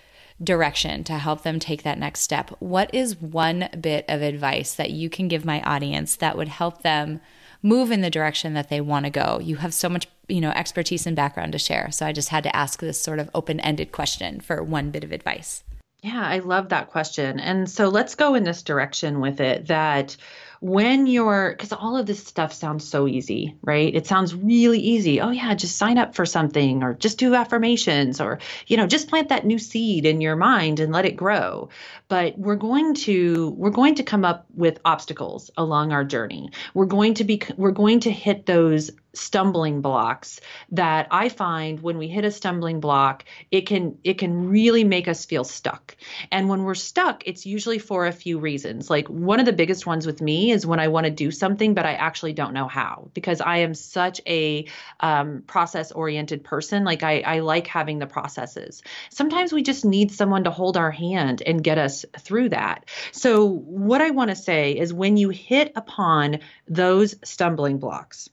direction 0.42 1.04
to 1.04 1.14
help 1.14 1.44
them 1.44 1.60
take 1.60 1.84
that 1.84 2.00
next 2.00 2.22
step. 2.22 2.50
What 2.60 2.94
is 2.94 3.20
one 3.22 3.68
bit 3.80 4.06
of 4.08 4.22
advice 4.22 4.74
that 4.76 4.92
you 4.92 5.10
can 5.10 5.28
give 5.28 5.44
my 5.44 5.62
audience 5.62 6.16
that 6.18 6.38
would 6.38 6.48
help 6.48 6.82
them 6.82 7.20
move 7.62 7.92
in 7.92 8.00
the 8.00 8.10
direction 8.10 8.54
that 8.54 8.70
they 8.70 8.80
want 8.80 9.06
to 9.06 9.10
go? 9.10 9.40
You 9.42 9.58
have 9.58 9.74
so 9.74 9.90
much, 9.90 10.08
you 10.30 10.40
know, 10.40 10.52
expertise 10.52 11.06
and 11.06 11.16
background 11.16 11.52
to 11.54 11.60
share. 11.60 11.92
So 11.92 12.06
I 12.06 12.14
just 12.14 12.30
had 12.30 12.44
to 12.44 12.56
ask 12.56 12.80
this 12.80 13.02
sort 13.02 13.20
of 13.20 13.30
open-ended 13.34 13.92
question 13.92 14.40
for 14.40 14.64
one 14.64 14.92
bit 14.92 15.04
of 15.04 15.12
advice. 15.12 15.64
Yeah, 16.02 16.22
I 16.26 16.40
love 16.40 16.70
that 16.70 16.92
question. 16.92 17.40
And 17.40 17.70
so 17.70 17.90
let's 17.90 18.16
go 18.16 18.36
in 18.36 18.44
this 18.44 18.64
direction 18.64 19.20
with 19.20 19.42
it 19.42 19.68
that 19.68 20.16
when 20.62 21.08
you're 21.08 21.52
because 21.52 21.72
all 21.72 21.96
of 21.96 22.06
this 22.06 22.26
stuff 22.26 22.52
sounds 22.52 22.88
so 22.88 23.08
easy 23.08 23.56
right? 23.62 23.96
It 23.96 24.08
sounds 24.08 24.36
really 24.36 24.80
easy. 24.80 25.22
Oh 25.22 25.30
yeah 25.30 25.54
just 25.56 25.78
sign 25.78 25.98
up 25.98 26.16
for 26.16 26.26
something 26.26 26.84
or 26.84 26.94
just 26.94 27.18
do 27.18 27.36
affirmations 27.36 28.20
or 28.20 28.40
you 28.68 28.78
know 28.78 28.88
just 28.88 29.10
plant 29.10 29.30
that 29.30 29.46
new 29.46 29.58
seed 29.58 30.06
in 30.06 30.22
your 30.22 30.36
mind 30.36 30.80
and 30.80 30.94
let 30.94 31.06
it 31.06 31.16
grow. 31.16 31.70
But 32.08 32.38
we're 32.38 32.56
going 32.56 32.96
to 32.96 33.52
we're 33.52 33.70
going 33.70 33.96
to 33.96 34.04
come 34.04 34.26
up 34.26 34.46
with 34.56 34.80
obstacles 34.86 35.52
along 35.58 35.92
our 35.92 36.04
journey. 36.04 36.50
We're 36.74 36.86
going 36.86 37.16
to 37.16 37.24
be 37.24 37.42
we're 37.58 37.72
going 37.72 38.02
to 38.02 38.12
hit 38.12 38.46
those 38.46 38.92
stumbling 39.20 39.82
blocks 39.82 40.40
that 40.72 41.08
I 41.12 41.30
find 41.30 41.82
when 41.82 41.98
we 41.98 42.08
hit 42.08 42.26
a 42.26 42.32
stumbling 42.32 42.80
block, 42.80 43.26
it 43.52 43.62
can 43.62 43.98
it 44.04 44.16
can 44.16 44.50
really 44.50 44.84
make 44.84 45.08
us 45.08 45.26
feel 45.26 45.44
stuck. 45.44 45.96
And 46.32 46.50
when 46.50 46.64
we're 46.64 46.76
stuck, 46.76 47.28
it's 47.28 47.46
usually 47.46 47.80
for 47.80 48.08
a 48.08 48.12
few 48.12 48.40
reasons. 48.40 48.90
Like 48.90 49.08
one 49.08 49.40
of 49.40 49.46
the 49.46 49.54
biggest 49.54 49.86
ones 49.86 50.06
with 50.06 50.22
me 50.22 50.52
is 50.52 50.66
when 50.66 50.80
I 50.80 50.88
want 50.88 51.06
to 51.06 51.12
do 51.12 51.32
something, 51.32 51.74
but 51.74 51.86
I 51.86 51.94
actually 51.94 52.34
don't 52.34 52.54
know 52.54 52.68
how 52.68 53.10
because 53.14 53.42
I 53.42 53.58
am 53.58 53.74
such 53.74 54.22
a 54.26 54.66
um, 55.00 55.44
process 55.46 55.92
oriented 55.92 56.44
person. 56.44 56.84
Like 56.84 57.04
I, 57.04 57.20
I 57.22 57.40
like 57.40 57.68
having 57.68 58.00
the 58.00 58.08
processes. 58.08 58.82
Sometimes 59.10 59.52
we 59.52 59.64
just 59.64 59.86
need 59.86 60.12
someone 60.12 60.46
to 60.46 60.52
hold 60.52 60.78
our 60.78 60.92
hand 60.92 61.44
and 61.46 61.64
get 61.64 61.78
us 61.78 62.06
through 62.20 62.50
that. 62.50 62.86
So, 63.12 63.46
what 63.46 64.02
I 64.02 64.12
want 64.12 64.30
to 64.30 64.36
say 64.36 64.72
is 64.74 64.94
when 64.94 65.18
you 65.18 65.30
hit 65.30 65.74
upon 65.76 66.40
those 66.68 67.16
stumbling 67.24 67.80
blocks, 67.80 68.30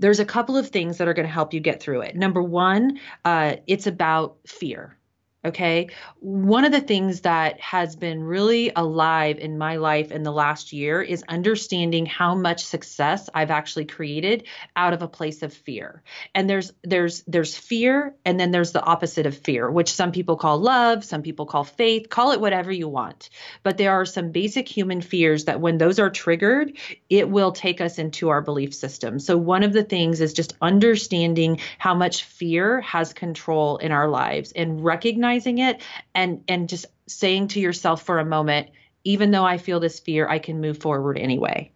there's 0.00 0.18
a 0.18 0.24
couple 0.24 0.56
of 0.56 0.68
things 0.68 0.98
that 0.98 1.06
are 1.06 1.14
going 1.14 1.26
to 1.26 1.32
help 1.32 1.54
you 1.54 1.60
get 1.60 1.80
through 1.80 2.00
it. 2.00 2.16
Number 2.16 2.42
one, 2.42 2.98
uh, 3.24 3.56
it's 3.66 3.86
about 3.86 4.36
fear. 4.46 4.96
Okay. 5.42 5.88
One 6.18 6.66
of 6.66 6.72
the 6.72 6.82
things 6.82 7.22
that 7.22 7.58
has 7.60 7.96
been 7.96 8.22
really 8.22 8.72
alive 8.76 9.38
in 9.38 9.56
my 9.56 9.76
life 9.76 10.12
in 10.12 10.22
the 10.22 10.30
last 10.30 10.74
year 10.74 11.00
is 11.00 11.24
understanding 11.26 12.04
how 12.04 12.34
much 12.34 12.62
success 12.62 13.30
I've 13.32 13.50
actually 13.50 13.86
created 13.86 14.44
out 14.76 14.92
of 14.92 15.00
a 15.00 15.08
place 15.08 15.42
of 15.42 15.54
fear. 15.54 16.02
And 16.34 16.48
there's 16.48 16.74
there's 16.84 17.22
there's 17.22 17.56
fear 17.56 18.14
and 18.26 18.38
then 18.38 18.50
there's 18.50 18.72
the 18.72 18.84
opposite 18.84 19.24
of 19.24 19.34
fear, 19.34 19.70
which 19.70 19.94
some 19.94 20.12
people 20.12 20.36
call 20.36 20.58
love, 20.58 21.04
some 21.04 21.22
people 21.22 21.46
call 21.46 21.64
faith, 21.64 22.10
call 22.10 22.32
it 22.32 22.40
whatever 22.40 22.70
you 22.70 22.88
want. 22.88 23.30
But 23.62 23.78
there 23.78 23.92
are 23.92 24.04
some 24.04 24.32
basic 24.32 24.68
human 24.68 25.00
fears 25.00 25.46
that 25.46 25.58
when 25.58 25.78
those 25.78 25.98
are 25.98 26.10
triggered, 26.10 26.76
it 27.08 27.30
will 27.30 27.52
take 27.52 27.80
us 27.80 27.98
into 27.98 28.28
our 28.28 28.42
belief 28.42 28.74
system. 28.74 29.18
So 29.18 29.38
one 29.38 29.62
of 29.62 29.72
the 29.72 29.84
things 29.84 30.20
is 30.20 30.34
just 30.34 30.52
understanding 30.60 31.60
how 31.78 31.94
much 31.94 32.24
fear 32.24 32.82
has 32.82 33.14
control 33.14 33.78
in 33.78 33.90
our 33.90 34.06
lives 34.06 34.52
and 34.52 34.84
recognizing 34.84 35.29
recognizing 35.30 35.58
it 35.58 35.82
and 36.14 36.42
and 36.48 36.68
just 36.68 36.86
saying 37.06 37.48
to 37.48 37.60
yourself 37.60 38.02
for 38.02 38.18
a 38.18 38.24
moment 38.24 38.68
even 39.04 39.30
though 39.30 39.44
i 39.44 39.58
feel 39.58 39.80
this 39.80 40.00
fear 40.00 40.28
i 40.28 40.38
can 40.38 40.60
move 40.60 40.78
forward 40.78 41.18
anyway. 41.18 41.70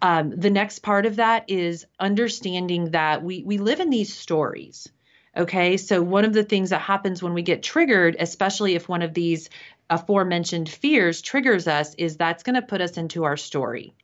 Um, 0.00 0.30
the 0.30 0.50
next 0.50 0.80
part 0.80 1.06
of 1.06 1.16
that 1.16 1.44
is 1.48 1.86
understanding 2.00 2.90
that 2.90 3.22
we 3.22 3.44
we 3.44 3.58
live 3.58 3.78
in 3.78 3.90
these 3.90 4.12
stories 4.12 4.88
Okay, 5.34 5.78
so 5.78 6.02
one 6.02 6.26
of 6.26 6.34
the 6.34 6.44
things 6.44 6.70
that 6.70 6.82
happens 6.82 7.22
when 7.22 7.32
we 7.32 7.40
get 7.40 7.62
triggered, 7.62 8.16
especially 8.20 8.74
if 8.74 8.86
one 8.86 9.00
of 9.00 9.14
these 9.14 9.48
aforementioned 9.92 10.68
fears 10.68 11.20
triggers 11.20 11.68
us 11.68 11.94
is 11.96 12.16
that's 12.16 12.42
going 12.42 12.54
to 12.54 12.62
put 12.62 12.80
us 12.80 12.96
into 12.96 13.24
our 13.24 13.36
story. 13.36 13.94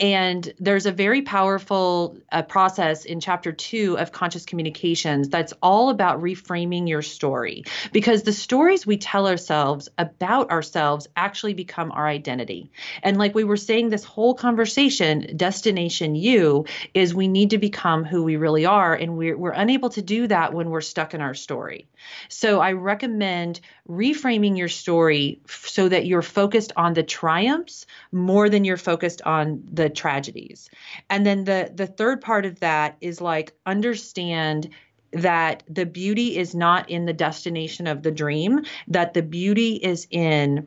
And 0.00 0.52
there's 0.58 0.86
a 0.86 0.92
very 0.92 1.22
powerful 1.22 2.18
uh, 2.32 2.42
process 2.42 3.04
in 3.04 3.20
chapter 3.20 3.52
two 3.52 3.96
of 3.98 4.10
conscious 4.10 4.44
communications 4.44 5.28
that's 5.28 5.54
all 5.62 5.90
about 5.90 6.20
reframing 6.20 6.88
your 6.88 7.02
story 7.02 7.64
because 7.92 8.24
the 8.24 8.32
stories 8.32 8.84
we 8.86 8.96
tell 8.96 9.28
ourselves 9.28 9.88
about 9.96 10.50
ourselves 10.50 11.06
actually 11.16 11.54
become 11.54 11.92
our 11.92 12.08
identity. 12.08 12.70
And 13.04 13.16
like 13.16 13.34
we 13.34 13.44
were 13.44 13.56
saying, 13.56 13.90
this 13.90 14.04
whole 14.04 14.34
conversation, 14.34 15.36
destination 15.36 16.16
you, 16.16 16.64
is 16.92 17.14
we 17.14 17.28
need 17.28 17.50
to 17.50 17.58
become 17.58 18.04
who 18.04 18.24
we 18.24 18.36
really 18.36 18.66
are. 18.66 18.94
And 18.94 19.16
we're, 19.16 19.38
we're 19.38 19.52
unable 19.52 19.90
to 19.90 20.02
do 20.02 20.26
that 20.26 20.52
when 20.52 20.70
we're 20.70 20.80
stuck 20.80 21.14
in 21.14 21.20
our 21.20 21.34
story. 21.34 21.86
So 22.28 22.60
I 22.60 22.72
recommend 22.72 23.60
reframing 23.88 24.56
your 24.56 24.68
story 24.68 25.40
so 25.46 25.88
that 25.88 26.06
you're 26.06 26.22
focused 26.22 26.72
on 26.76 26.94
the 26.94 27.02
triumphs 27.02 27.86
more 28.12 28.48
than 28.48 28.64
you're 28.64 28.76
focused 28.76 29.22
on 29.22 29.62
the 29.72 29.88
tragedies. 29.88 30.68
And 31.08 31.24
then 31.24 31.44
the 31.44 31.70
the 31.74 31.86
third 31.86 32.20
part 32.20 32.46
of 32.46 32.60
that 32.60 32.96
is 33.00 33.20
like 33.20 33.52
understand 33.64 34.70
that 35.12 35.62
the 35.68 35.86
beauty 35.86 36.36
is 36.36 36.54
not 36.54 36.90
in 36.90 37.06
the 37.06 37.12
destination 37.12 37.86
of 37.86 38.02
the 38.02 38.10
dream, 38.10 38.64
that 38.88 39.14
the 39.14 39.22
beauty 39.22 39.76
is 39.76 40.06
in 40.10 40.66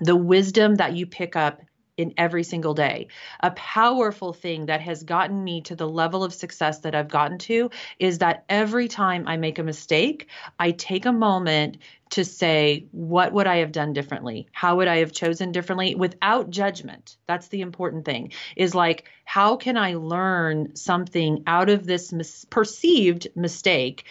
the 0.00 0.16
wisdom 0.16 0.74
that 0.74 0.94
you 0.94 1.06
pick 1.06 1.36
up 1.36 1.62
in 1.96 2.12
every 2.16 2.42
single 2.42 2.74
day. 2.74 3.08
A 3.40 3.50
powerful 3.52 4.32
thing 4.32 4.66
that 4.66 4.80
has 4.80 5.02
gotten 5.04 5.42
me 5.42 5.60
to 5.62 5.76
the 5.76 5.88
level 5.88 6.24
of 6.24 6.34
success 6.34 6.80
that 6.80 6.94
I've 6.94 7.08
gotten 7.08 7.38
to 7.38 7.70
is 7.98 8.18
that 8.18 8.44
every 8.48 8.88
time 8.88 9.28
I 9.28 9.36
make 9.36 9.58
a 9.58 9.62
mistake, 9.62 10.28
I 10.58 10.72
take 10.72 11.06
a 11.06 11.12
moment 11.12 11.78
to 12.10 12.24
say, 12.24 12.86
what 12.92 13.32
would 13.32 13.46
I 13.46 13.56
have 13.56 13.72
done 13.72 13.92
differently? 13.92 14.48
How 14.52 14.76
would 14.76 14.88
I 14.88 14.98
have 14.98 15.12
chosen 15.12 15.52
differently 15.52 15.94
without 15.94 16.50
judgment? 16.50 17.16
That's 17.26 17.48
the 17.48 17.60
important 17.60 18.04
thing 18.04 18.32
is 18.56 18.74
like, 18.74 19.04
how 19.24 19.56
can 19.56 19.76
I 19.76 19.94
learn 19.94 20.76
something 20.76 21.44
out 21.46 21.70
of 21.70 21.86
this 21.86 22.12
mis- 22.12 22.44
perceived 22.44 23.28
mistake 23.34 24.04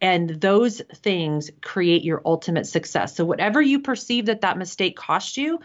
and 0.00 0.30
those 0.30 0.80
things 0.94 1.50
create 1.60 2.04
your 2.04 2.22
ultimate 2.24 2.66
success. 2.66 3.16
So 3.16 3.24
whatever 3.24 3.60
you 3.60 3.80
perceive 3.80 4.26
that 4.26 4.42
that 4.42 4.56
mistake 4.56 4.96
cost 4.96 5.36
you, 5.36 5.58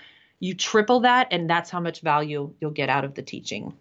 you 0.43 0.53
triple 0.53 0.99
that 0.99 1.29
and 1.31 1.49
that's 1.49 1.69
how 1.69 1.79
much 1.79 2.01
value 2.01 2.53
you'll 2.59 2.71
get 2.71 2.89
out 2.89 3.05
of 3.05 3.15
the 3.15 3.21
teaching. 3.21 3.73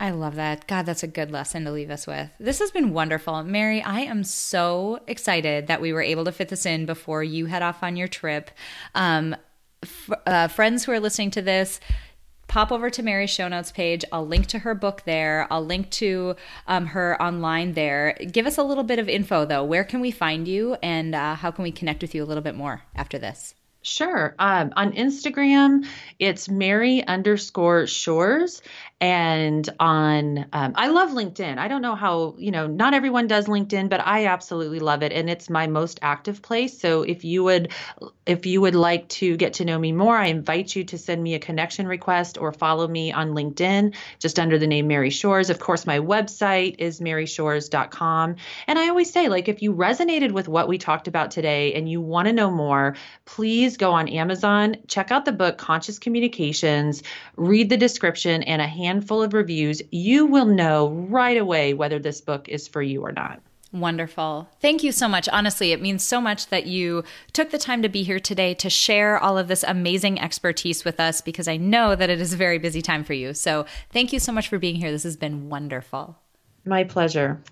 I 0.00 0.10
love 0.10 0.34
that. 0.34 0.66
God, 0.66 0.86
that's 0.86 1.04
a 1.04 1.06
good 1.06 1.30
lesson 1.30 1.64
to 1.64 1.70
leave 1.70 1.88
us 1.88 2.04
with. 2.04 2.30
This 2.40 2.58
has 2.58 2.72
been 2.72 2.92
wonderful. 2.92 3.44
Mary, 3.44 3.80
I 3.80 4.00
am 4.00 4.24
so 4.24 4.98
excited 5.06 5.68
that 5.68 5.80
we 5.80 5.92
were 5.92 6.02
able 6.02 6.24
to 6.24 6.32
fit 6.32 6.48
this 6.48 6.66
in 6.66 6.84
before 6.84 7.22
you 7.22 7.46
head 7.46 7.62
off 7.62 7.84
on 7.84 7.94
your 7.96 8.08
trip. 8.08 8.50
Um, 8.96 9.36
f- 9.84 10.10
uh, 10.26 10.48
friends 10.48 10.84
who 10.84 10.90
are 10.90 10.98
listening 10.98 11.30
to 11.30 11.42
this, 11.42 11.78
pop 12.48 12.72
over 12.72 12.90
to 12.90 13.02
Mary's 13.04 13.30
show 13.30 13.46
notes 13.46 13.70
page. 13.70 14.04
I'll 14.10 14.26
link 14.26 14.48
to 14.48 14.58
her 14.58 14.74
book 14.74 15.02
there. 15.06 15.46
I'll 15.48 15.64
link 15.64 15.90
to 15.92 16.34
um, 16.66 16.86
her 16.86 17.22
online 17.22 17.74
there. 17.74 18.18
Give 18.32 18.46
us 18.46 18.58
a 18.58 18.64
little 18.64 18.84
bit 18.84 18.98
of 18.98 19.08
info, 19.08 19.44
though. 19.44 19.62
Where 19.62 19.84
can 19.84 20.00
we 20.00 20.10
find 20.10 20.48
you 20.48 20.74
and 20.82 21.14
uh, 21.14 21.36
how 21.36 21.52
can 21.52 21.62
we 21.62 21.70
connect 21.70 22.02
with 22.02 22.16
you 22.16 22.24
a 22.24 22.26
little 22.26 22.42
bit 22.42 22.56
more 22.56 22.82
after 22.96 23.16
this? 23.16 23.54
Sure. 23.86 24.34
Um, 24.38 24.72
on 24.76 24.92
Instagram, 24.92 25.86
it's 26.18 26.48
Mary 26.48 27.06
underscore 27.06 27.86
Shores. 27.86 28.62
And 29.04 29.68
on, 29.80 30.46
um, 30.54 30.72
I 30.76 30.88
love 30.88 31.10
LinkedIn. 31.10 31.58
I 31.58 31.68
don't 31.68 31.82
know 31.82 31.94
how, 31.94 32.36
you 32.38 32.50
know, 32.50 32.66
not 32.66 32.94
everyone 32.94 33.26
does 33.26 33.48
LinkedIn, 33.48 33.90
but 33.90 34.00
I 34.00 34.24
absolutely 34.28 34.78
love 34.78 35.02
it. 35.02 35.12
And 35.12 35.28
it's 35.28 35.50
my 35.50 35.66
most 35.66 35.98
active 36.00 36.40
place. 36.40 36.80
So 36.80 37.02
if 37.02 37.22
you 37.22 37.44
would, 37.44 37.70
if 38.24 38.46
you 38.46 38.62
would 38.62 38.74
like 38.74 39.06
to 39.08 39.36
get 39.36 39.52
to 39.54 39.66
know 39.66 39.78
me 39.78 39.92
more, 39.92 40.16
I 40.16 40.28
invite 40.28 40.74
you 40.74 40.84
to 40.84 40.96
send 40.96 41.22
me 41.22 41.34
a 41.34 41.38
connection 41.38 41.86
request 41.86 42.38
or 42.38 42.50
follow 42.50 42.88
me 42.88 43.12
on 43.12 43.32
LinkedIn 43.32 43.94
just 44.20 44.38
under 44.38 44.58
the 44.58 44.66
name 44.66 44.86
Mary 44.86 45.10
Shores. 45.10 45.50
Of 45.50 45.58
course, 45.58 45.84
my 45.84 45.98
website 45.98 46.76
is 46.78 47.00
maryshores.com. 47.00 48.36
And 48.66 48.78
I 48.78 48.88
always 48.88 49.12
say, 49.12 49.28
like, 49.28 49.48
if 49.48 49.60
you 49.60 49.74
resonated 49.74 50.32
with 50.32 50.48
what 50.48 50.66
we 50.66 50.78
talked 50.78 51.08
about 51.08 51.30
today 51.30 51.74
and 51.74 51.90
you 51.90 52.00
want 52.00 52.28
to 52.28 52.32
know 52.32 52.50
more, 52.50 52.96
please 53.26 53.76
go 53.76 53.92
on 53.92 54.08
Amazon, 54.08 54.76
check 54.88 55.10
out 55.10 55.26
the 55.26 55.32
book 55.32 55.58
Conscious 55.58 55.98
Communications, 55.98 57.02
read 57.36 57.68
the 57.68 57.76
description 57.76 58.42
and 58.44 58.62
a 58.62 58.66
handful 58.94 59.22
of 59.22 59.34
reviews. 59.34 59.82
You 59.90 60.24
will 60.24 60.46
know 60.46 60.90
right 61.08 61.36
away 61.36 61.74
whether 61.74 61.98
this 61.98 62.20
book 62.20 62.48
is 62.48 62.68
for 62.68 62.80
you 62.80 63.02
or 63.02 63.10
not. 63.10 63.40
Wonderful. 63.72 64.48
Thank 64.60 64.84
you 64.84 64.92
so 64.92 65.08
much. 65.08 65.28
Honestly, 65.28 65.72
it 65.72 65.82
means 65.82 66.04
so 66.04 66.20
much 66.20 66.46
that 66.46 66.66
you 66.66 67.02
took 67.32 67.50
the 67.50 67.58
time 67.58 67.82
to 67.82 67.88
be 67.88 68.04
here 68.04 68.20
today 68.20 68.54
to 68.54 68.70
share 68.70 69.18
all 69.18 69.36
of 69.36 69.48
this 69.48 69.64
amazing 69.64 70.20
expertise 70.20 70.84
with 70.84 71.00
us 71.00 71.20
because 71.20 71.48
I 71.48 71.56
know 71.56 71.96
that 71.96 72.08
it 72.08 72.20
is 72.20 72.32
a 72.32 72.36
very 72.36 72.58
busy 72.58 72.80
time 72.82 73.02
for 73.02 73.14
you. 73.14 73.34
So, 73.34 73.66
thank 73.90 74.12
you 74.12 74.20
so 74.20 74.30
much 74.30 74.48
for 74.48 74.60
being 74.60 74.76
here. 74.76 74.92
This 74.92 75.02
has 75.02 75.16
been 75.16 75.48
wonderful. 75.48 76.16
My 76.64 76.84
pleasure. 76.84 77.42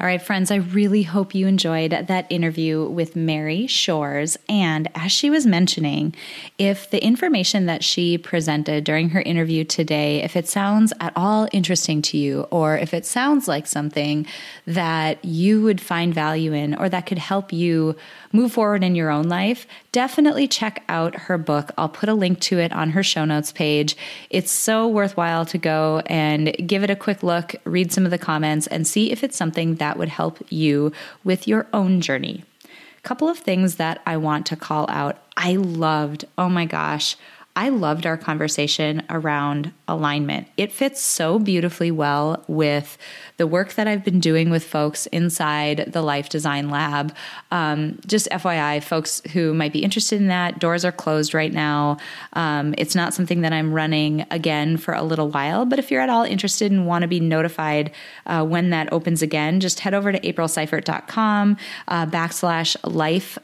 All 0.00 0.06
right, 0.06 0.22
friends, 0.22 0.52
I 0.52 0.56
really 0.56 1.02
hope 1.02 1.34
you 1.34 1.48
enjoyed 1.48 1.90
that 1.90 2.30
interview 2.30 2.88
with 2.88 3.16
Mary 3.16 3.66
Shores. 3.66 4.38
And 4.48 4.88
as 4.94 5.10
she 5.10 5.28
was 5.28 5.44
mentioning, 5.44 6.14
if 6.56 6.88
the 6.88 7.04
information 7.04 7.66
that 7.66 7.82
she 7.82 8.16
presented 8.16 8.84
during 8.84 9.08
her 9.08 9.20
interview 9.20 9.64
today, 9.64 10.22
if 10.22 10.36
it 10.36 10.46
sounds 10.46 10.92
at 11.00 11.12
all 11.16 11.48
interesting 11.50 12.00
to 12.02 12.16
you, 12.16 12.42
or 12.52 12.78
if 12.78 12.94
it 12.94 13.06
sounds 13.06 13.48
like 13.48 13.66
something 13.66 14.24
that 14.68 15.24
you 15.24 15.62
would 15.62 15.80
find 15.80 16.14
value 16.14 16.52
in, 16.52 16.76
or 16.76 16.88
that 16.88 17.06
could 17.06 17.18
help 17.18 17.52
you 17.52 17.96
move 18.30 18.52
forward 18.52 18.84
in 18.84 18.94
your 18.94 19.10
own 19.10 19.28
life, 19.28 19.66
definitely 19.92 20.48
check 20.48 20.84
out 20.88 21.14
her 21.14 21.38
book. 21.38 21.70
I'll 21.78 21.88
put 21.88 22.08
a 22.08 22.14
link 22.14 22.40
to 22.40 22.58
it 22.58 22.72
on 22.72 22.90
her 22.90 23.02
show 23.02 23.24
notes 23.24 23.52
page. 23.52 23.96
It's 24.30 24.50
so 24.50 24.86
worthwhile 24.86 25.46
to 25.46 25.58
go 25.58 26.02
and 26.06 26.54
give 26.66 26.84
it 26.84 26.90
a 26.90 26.96
quick 26.96 27.22
look, 27.22 27.54
read 27.64 27.92
some 27.92 28.04
of 28.04 28.10
the 28.10 28.18
comments, 28.18 28.66
and 28.66 28.86
see 28.86 29.10
if 29.10 29.24
it's 29.24 29.36
something 29.36 29.76
that 29.76 29.98
would 29.98 30.08
help 30.08 30.38
you 30.50 30.92
with 31.24 31.48
your 31.48 31.66
own 31.72 32.00
journey. 32.00 32.44
A 32.64 33.00
couple 33.02 33.28
of 33.28 33.38
things 33.38 33.76
that 33.76 34.02
I 34.06 34.16
want 34.16 34.46
to 34.46 34.56
call 34.56 34.86
out. 34.90 35.18
I 35.36 35.56
loved, 35.56 36.24
oh 36.36 36.48
my 36.48 36.66
gosh, 36.66 37.16
I 37.58 37.70
loved 37.70 38.06
our 38.06 38.16
conversation 38.16 39.02
around 39.10 39.72
alignment. 39.88 40.46
It 40.56 40.70
fits 40.70 41.00
so 41.00 41.40
beautifully 41.40 41.90
well 41.90 42.44
with 42.46 42.96
the 43.38 43.46
work 43.46 43.74
that 43.74 43.86
I've 43.86 44.04
been 44.04 44.18
doing 44.18 44.50
with 44.50 44.64
folks 44.64 45.06
inside 45.06 45.92
the 45.92 46.02
Life 46.02 46.28
Design 46.28 46.70
Lab. 46.70 47.14
Um, 47.52 47.98
just 48.04 48.28
FYI, 48.30 48.82
folks 48.82 49.22
who 49.32 49.54
might 49.54 49.72
be 49.72 49.84
interested 49.84 50.20
in 50.20 50.26
that, 50.26 50.58
doors 50.58 50.84
are 50.84 50.92
closed 50.92 51.34
right 51.34 51.52
now. 51.52 51.98
Um, 52.32 52.74
it's 52.76 52.96
not 52.96 53.14
something 53.14 53.42
that 53.42 53.52
I'm 53.52 53.72
running 53.72 54.26
again 54.32 54.76
for 54.76 54.92
a 54.92 55.02
little 55.02 55.30
while, 55.30 55.64
but 55.64 55.78
if 55.78 55.90
you're 55.90 56.00
at 56.00 56.10
all 56.10 56.24
interested 56.24 56.72
and 56.72 56.84
want 56.86 57.02
to 57.02 57.08
be 57.08 57.20
notified 57.20 57.92
uh, 58.26 58.44
when 58.44 58.70
that 58.70 58.92
opens 58.92 59.22
again, 59.22 59.60
just 59.60 59.80
head 59.80 59.94
over 59.94 60.10
to 60.10 60.18
aprilseifert.com 60.18 61.56
uh, 61.86 62.06
backslash 62.06 62.76
life 62.82 63.38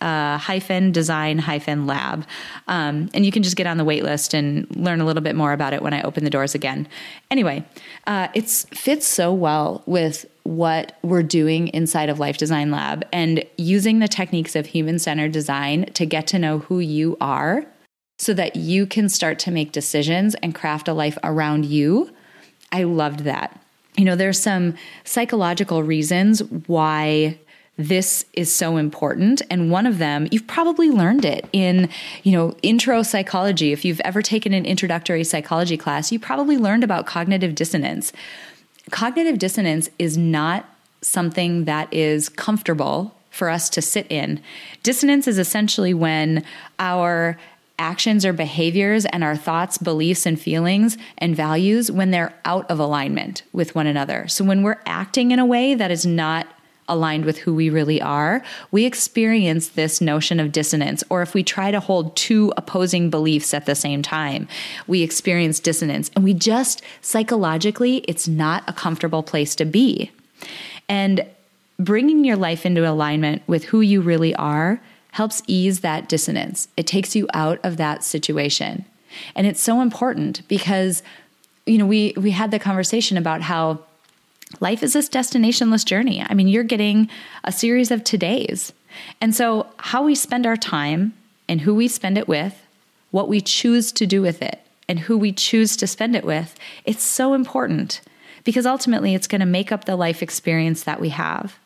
uh, 0.00 0.38
hyphen 0.38 0.92
design 0.92 1.38
hyphen 1.38 1.88
lab. 1.88 2.24
Um, 2.68 3.10
and 3.14 3.26
you 3.26 3.32
can 3.32 3.42
just 3.42 3.56
get 3.56 3.66
on 3.66 3.78
the 3.78 3.84
wait 3.84 4.04
list 4.04 4.32
and 4.32 4.68
learn 4.76 5.00
a 5.00 5.04
little 5.04 5.22
bit 5.22 5.34
more 5.34 5.52
about 5.52 5.72
it 5.72 5.82
when 5.82 5.92
I 5.92 6.02
open 6.02 6.22
the 6.22 6.30
doors 6.30 6.54
again. 6.54 6.86
Anyway, 7.32 7.64
uh, 8.06 8.28
it 8.32 8.48
fits 8.48 9.08
so 9.08 9.39
well 9.40 9.82
with 9.86 10.26
what 10.44 10.98
we're 11.02 11.22
doing 11.22 11.68
inside 11.68 12.08
of 12.08 12.18
Life 12.18 12.36
Design 12.36 12.70
Lab 12.70 13.04
and 13.12 13.44
using 13.56 13.98
the 13.98 14.08
techniques 14.08 14.54
of 14.54 14.66
human 14.66 14.98
centered 14.98 15.32
design 15.32 15.86
to 15.94 16.06
get 16.06 16.26
to 16.28 16.38
know 16.38 16.60
who 16.60 16.78
you 16.78 17.16
are 17.20 17.66
so 18.18 18.34
that 18.34 18.54
you 18.56 18.86
can 18.86 19.08
start 19.08 19.38
to 19.40 19.50
make 19.50 19.72
decisions 19.72 20.34
and 20.36 20.54
craft 20.54 20.88
a 20.88 20.92
life 20.92 21.18
around 21.24 21.64
you. 21.64 22.10
I 22.70 22.82
loved 22.84 23.20
that. 23.20 23.58
You 23.96 24.04
know, 24.04 24.14
there's 24.14 24.38
some 24.40 24.74
psychological 25.04 25.82
reasons 25.82 26.40
why 26.66 27.38
this 27.78 28.26
is 28.34 28.54
so 28.54 28.76
important 28.76 29.40
and 29.48 29.70
one 29.70 29.86
of 29.86 29.96
them 29.96 30.28
you've 30.30 30.46
probably 30.46 30.90
learned 30.90 31.24
it 31.24 31.48
in 31.54 31.88
you 32.24 32.32
know 32.32 32.54
intro 32.62 33.02
psychology 33.02 33.72
if 33.72 33.86
you've 33.86 34.00
ever 34.00 34.20
taken 34.20 34.52
an 34.52 34.66
introductory 34.66 35.24
psychology 35.24 35.78
class 35.78 36.12
you 36.12 36.18
probably 36.18 36.58
learned 36.58 36.84
about 36.84 37.06
cognitive 37.06 37.54
dissonance 37.54 38.12
cognitive 38.90 39.38
dissonance 39.38 39.88
is 39.98 40.16
not 40.16 40.68
something 41.02 41.64
that 41.64 41.92
is 41.92 42.28
comfortable 42.28 43.14
for 43.30 43.48
us 43.48 43.70
to 43.70 43.80
sit 43.80 44.06
in 44.10 44.40
dissonance 44.82 45.26
is 45.28 45.38
essentially 45.38 45.94
when 45.94 46.44
our 46.78 47.38
actions 47.80 48.26
or 48.26 48.32
behaviors 48.34 49.06
and 49.06 49.24
our 49.24 49.34
thoughts, 49.34 49.78
beliefs, 49.78 50.26
and 50.26 50.38
feelings 50.38 50.98
and 51.16 51.34
values 51.34 51.90
when 51.90 52.10
they're 52.10 52.34
out 52.44 52.70
of 52.70 52.78
alignment 52.78 53.42
with 53.54 53.74
one 53.74 53.86
another. 53.86 54.28
So 54.28 54.44
when 54.44 54.62
we're 54.62 54.78
acting 54.84 55.30
in 55.30 55.38
a 55.38 55.46
way 55.46 55.74
that 55.74 55.90
is 55.90 56.04
not 56.04 56.46
aligned 56.90 57.24
with 57.24 57.38
who 57.38 57.54
we 57.54 57.70
really 57.70 58.02
are, 58.02 58.42
we 58.70 58.84
experience 58.84 59.68
this 59.68 60.00
notion 60.00 60.38
of 60.40 60.52
dissonance. 60.52 61.02
Or 61.08 61.22
if 61.22 61.32
we 61.32 61.42
try 61.42 61.70
to 61.70 61.80
hold 61.80 62.14
two 62.16 62.52
opposing 62.56 63.08
beliefs 63.08 63.54
at 63.54 63.66
the 63.66 63.74
same 63.74 64.02
time, 64.02 64.48
we 64.86 65.02
experience 65.02 65.60
dissonance. 65.60 66.10
And 66.14 66.24
we 66.24 66.34
just 66.34 66.82
psychologically, 67.00 67.98
it's 68.08 68.28
not 68.28 68.64
a 68.68 68.72
comfortable 68.72 69.22
place 69.22 69.54
to 69.56 69.64
be. 69.64 70.10
And 70.88 71.24
bringing 71.78 72.24
your 72.24 72.36
life 72.36 72.66
into 72.66 72.88
alignment 72.88 73.42
with 73.46 73.64
who 73.64 73.80
you 73.80 74.02
really 74.02 74.34
are 74.34 74.80
helps 75.12 75.42
ease 75.46 75.80
that 75.80 76.08
dissonance. 76.08 76.68
It 76.76 76.86
takes 76.86 77.16
you 77.16 77.26
out 77.32 77.58
of 77.64 77.78
that 77.78 78.04
situation. 78.04 78.84
And 79.34 79.46
it's 79.46 79.62
so 79.62 79.80
important 79.80 80.46
because 80.46 81.02
you 81.66 81.78
know, 81.78 81.86
we 81.86 82.14
we 82.16 82.30
had 82.30 82.50
the 82.50 82.58
conversation 82.58 83.16
about 83.16 83.42
how 83.42 83.80
life 84.58 84.82
is 84.82 84.94
this 84.94 85.08
destinationless 85.08 85.84
journey. 85.84 86.24
I 86.28 86.34
mean, 86.34 86.48
you're 86.48 86.64
getting 86.64 87.08
a 87.44 87.52
series 87.52 87.90
of 87.90 88.02
todays. 88.02 88.72
And 89.20 89.34
so 89.34 89.66
how 89.76 90.02
we 90.02 90.14
spend 90.14 90.46
our 90.46 90.56
time 90.56 91.14
and 91.48 91.60
who 91.60 91.74
we 91.74 91.86
spend 91.86 92.18
it 92.18 92.26
with, 92.26 92.66
what 93.10 93.28
we 93.28 93.40
choose 93.40 93.92
to 93.92 94.06
do 94.06 94.22
with 94.22 94.42
it, 94.42 94.60
and 94.88 94.98
who 94.98 95.16
we 95.16 95.32
choose 95.32 95.76
to 95.76 95.86
spend 95.86 96.16
it 96.16 96.24
with, 96.24 96.56
it's 96.84 97.04
so 97.04 97.34
important 97.34 98.00
because 98.42 98.66
ultimately 98.66 99.14
it's 99.14 99.28
going 99.28 99.40
to 99.40 99.46
make 99.46 99.70
up 99.70 99.84
the 99.84 99.96
life 99.96 100.22
experience 100.22 100.82
that 100.84 101.00
we 101.00 101.10
have. 101.10 101.56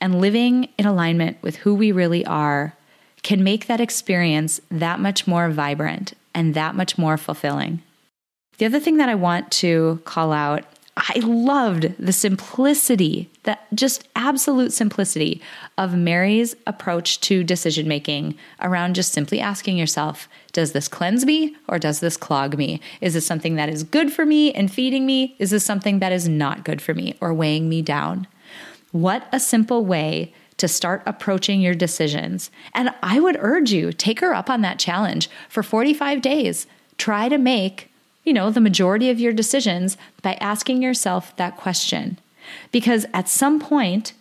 And 0.00 0.20
living 0.20 0.68
in 0.76 0.86
alignment 0.86 1.36
with 1.42 1.56
who 1.56 1.74
we 1.74 1.92
really 1.92 2.26
are 2.26 2.74
can 3.22 3.44
make 3.44 3.66
that 3.66 3.80
experience 3.80 4.60
that 4.70 5.00
much 5.00 5.26
more 5.26 5.48
vibrant 5.50 6.14
and 6.34 6.54
that 6.54 6.74
much 6.74 6.98
more 6.98 7.16
fulfilling. 7.16 7.82
The 8.58 8.66
other 8.66 8.80
thing 8.80 8.98
that 8.98 9.08
I 9.08 9.14
want 9.14 9.50
to 9.52 10.00
call 10.04 10.32
out 10.32 10.64
I 10.96 11.18
loved 11.18 11.92
the 11.98 12.12
simplicity, 12.12 13.28
the 13.42 13.58
just 13.74 14.08
absolute 14.14 14.72
simplicity 14.72 15.42
of 15.76 15.96
Mary's 15.96 16.54
approach 16.68 17.20
to 17.22 17.42
decision 17.42 17.88
making 17.88 18.36
around 18.60 18.94
just 18.94 19.12
simply 19.12 19.40
asking 19.40 19.76
yourself, 19.76 20.28
does 20.52 20.70
this 20.72 20.86
cleanse 20.86 21.26
me 21.26 21.56
or 21.66 21.80
does 21.80 21.98
this 21.98 22.16
clog 22.16 22.56
me? 22.56 22.80
Is 23.00 23.14
this 23.14 23.26
something 23.26 23.56
that 23.56 23.68
is 23.68 23.82
good 23.82 24.12
for 24.12 24.24
me 24.24 24.52
and 24.52 24.72
feeding 24.72 25.04
me? 25.04 25.34
Is 25.40 25.50
this 25.50 25.64
something 25.64 25.98
that 25.98 26.12
is 26.12 26.28
not 26.28 26.64
good 26.64 26.80
for 26.80 26.94
me 26.94 27.16
or 27.20 27.34
weighing 27.34 27.68
me 27.68 27.82
down? 27.82 28.28
What 28.92 29.26
a 29.32 29.40
simple 29.40 29.84
way 29.84 30.32
to 30.58 30.68
start 30.68 31.02
approaching 31.06 31.60
your 31.60 31.74
decisions. 31.74 32.52
And 32.72 32.90
I 33.02 33.18
would 33.18 33.36
urge 33.40 33.72
you, 33.72 33.92
take 33.92 34.20
her 34.20 34.32
up 34.32 34.48
on 34.48 34.60
that 34.60 34.78
challenge 34.78 35.28
for 35.48 35.64
45 35.64 36.22
days. 36.22 36.68
Try 36.96 37.28
to 37.28 37.38
make, 37.38 37.90
you 38.24 38.32
know, 38.32 38.50
the 38.50 38.60
majority 38.60 39.10
of 39.10 39.20
your 39.20 39.32
decisions 39.32 39.96
by 40.22 40.34
asking 40.34 40.82
yourself 40.82 41.36
that 41.36 41.56
question. 41.56 42.18
Because 42.72 43.06
at 43.14 43.28
some 43.28 43.60
point 43.60 44.12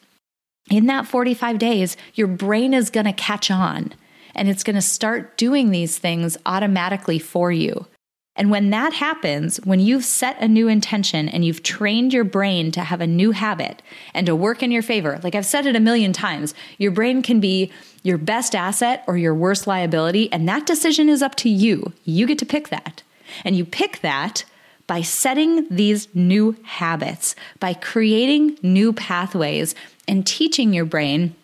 in 0.69 0.85
that 0.87 1.07
45 1.07 1.57
days, 1.57 1.97
your 2.13 2.27
brain 2.27 2.73
is 2.73 2.89
going 2.89 3.05
to 3.05 3.13
catch 3.13 3.51
on 3.51 3.93
and 4.35 4.49
it's 4.49 4.63
going 4.63 4.75
to 4.75 4.81
start 4.81 5.37
doing 5.37 5.69
these 5.69 5.97
things 5.97 6.37
automatically 6.45 7.19
for 7.19 7.51
you. 7.51 7.87
And 8.35 8.49
when 8.49 8.71
that 8.71 8.93
happens, 8.93 9.57
when 9.57 9.79
you've 9.79 10.03
set 10.03 10.41
a 10.41 10.47
new 10.47 10.67
intention 10.67 11.29
and 11.29 11.45
you've 11.45 11.61
trained 11.61 12.13
your 12.13 12.23
brain 12.23 12.71
to 12.71 12.81
have 12.81 12.99
a 12.99 13.05
new 13.05 13.29
habit 13.29 13.83
and 14.13 14.25
to 14.25 14.35
work 14.35 14.63
in 14.63 14.71
your 14.71 14.81
favor, 14.81 15.19
like 15.21 15.35
I've 15.35 15.45
said 15.45 15.67
it 15.67 15.75
a 15.75 15.79
million 15.79 16.13
times, 16.13 16.55
your 16.79 16.91
brain 16.91 17.21
can 17.21 17.39
be 17.39 17.71
your 18.01 18.17
best 18.17 18.55
asset 18.55 19.03
or 19.05 19.17
your 19.17 19.35
worst 19.35 19.67
liability. 19.67 20.31
And 20.31 20.49
that 20.49 20.65
decision 20.65 21.09
is 21.09 21.21
up 21.21 21.35
to 21.35 21.49
you. 21.49 21.93
You 22.05 22.25
get 22.25 22.39
to 22.39 22.45
pick 22.45 22.69
that. 22.69 23.02
And 23.43 23.55
you 23.55 23.65
pick 23.65 24.01
that 24.01 24.45
by 24.87 25.01
setting 25.01 25.67
these 25.69 26.13
new 26.13 26.57
habits, 26.63 27.35
by 27.59 27.73
creating 27.73 28.57
new 28.61 28.93
pathways 28.93 29.75
and 30.07 30.27
teaching 30.27 30.73
your 30.73 30.85
brain 30.85 31.35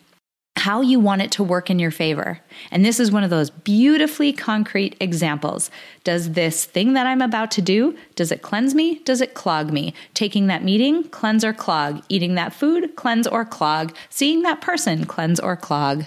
how 0.56 0.82
you 0.82 1.00
want 1.00 1.22
it 1.22 1.30
to 1.30 1.42
work 1.42 1.70
in 1.70 1.78
your 1.78 1.90
favor. 1.90 2.38
And 2.70 2.84
this 2.84 3.00
is 3.00 3.10
one 3.10 3.24
of 3.24 3.30
those 3.30 3.48
beautifully 3.48 4.32
concrete 4.32 4.94
examples. 5.00 5.70
Does 6.04 6.32
this 6.32 6.66
thing 6.66 6.92
that 6.92 7.06
I'm 7.06 7.22
about 7.22 7.50
to 7.52 7.62
do, 7.62 7.96
does 8.14 8.30
it 8.30 8.42
cleanse 8.42 8.74
me? 8.74 8.98
Does 9.04 9.22
it 9.22 9.32
clog 9.32 9.72
me? 9.72 9.94
Taking 10.12 10.48
that 10.48 10.62
meeting, 10.62 11.04
cleanse 11.04 11.44
or 11.44 11.54
clog. 11.54 12.02
Eating 12.10 12.34
that 12.34 12.52
food, 12.52 12.94
cleanse 12.94 13.26
or 13.26 13.46
clog. 13.46 13.96
Seeing 14.10 14.42
that 14.42 14.60
person, 14.60 15.06
cleanse 15.06 15.40
or 15.40 15.56
clog. 15.56 16.04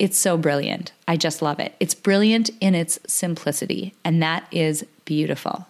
It's 0.00 0.18
so 0.18 0.36
brilliant. 0.36 0.92
I 1.06 1.16
just 1.16 1.40
love 1.40 1.60
it. 1.60 1.74
It's 1.78 1.94
brilliant 1.94 2.50
in 2.60 2.74
its 2.74 2.98
simplicity, 3.06 3.94
and 4.04 4.20
that 4.22 4.46
is 4.50 4.84
beautiful. 5.06 5.66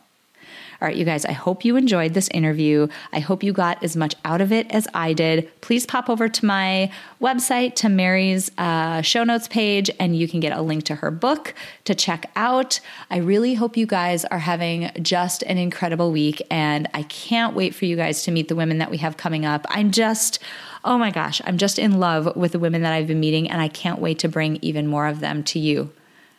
All 0.79 0.87
right, 0.87 0.97
you 0.97 1.07
guys, 1.07 1.25
I 1.25 1.33
hope 1.33 1.65
you 1.65 1.77
enjoyed 1.77 2.13
this 2.13 2.29
interview. 2.29 2.89
I 3.11 3.21
hope 3.21 3.43
you 3.43 3.55
got 3.55 3.83
as 3.83 3.97
much 3.97 4.15
out 4.27 4.43
of 4.43 4.53
it 4.53 4.71
as 4.71 4.87
I 4.93 5.15
did. 5.15 5.49
Please 5.63 5.87
pop 5.87 6.11
over 6.11 6.29
to 6.29 6.45
my 6.45 6.93
website, 7.19 7.77
to 7.77 7.89
Mary's 7.89 8.51
uh, 8.59 9.01
show 9.01 9.25
notes 9.25 9.49
page, 9.49 9.91
and 9.99 10.15
you 10.15 10.29
can 10.29 10.39
get 10.39 10.53
a 10.55 10.61
link 10.61 10.85
to 10.85 10.97
her 10.97 11.11
book 11.11 11.55
to 11.85 11.95
check 11.95 12.31
out. 12.37 12.79
I 13.11 13.17
really 13.19 13.55
hope 13.55 13.79
you 13.79 13.87
guys 13.87 14.27
are 14.27 14.41
having 14.41 14.91
just 15.01 15.43
an 15.45 15.57
incredible 15.57 16.13
week, 16.13 16.43
and 16.51 16.89
I 16.93 17.05
can't 17.05 17.57
wait 17.57 17.75
for 17.75 17.87
you 17.87 17.97
guys 17.97 18.23
to 18.25 18.31
meet 18.31 18.49
the 18.49 18.57
women 18.57 18.77
that 18.77 18.91
we 18.91 18.99
have 18.99 19.17
coming 19.17 19.47
up. 19.47 19.65
I'm 19.71 19.91
just, 19.91 20.41
oh 20.85 20.99
my 20.99 21.11
gosh, 21.11 21.41
I'm 21.47 21.57
just 21.57 21.79
in 21.79 21.99
love 21.99 22.37
with 22.37 22.53
the 22.53 22.59
women 22.59 22.83
that 22.83 22.93
I've 22.93 23.07
been 23.07 23.21
meeting, 23.21 23.51
and 23.51 23.63
I 23.63 23.69
can't 23.69 23.99
wait 23.99 24.19
to 24.19 24.29
bring 24.29 24.59
even 24.61 24.87
more 24.87 25.07
of 25.07 25.21
them 25.21 25.43
to 25.45 25.59
you. 25.59 25.91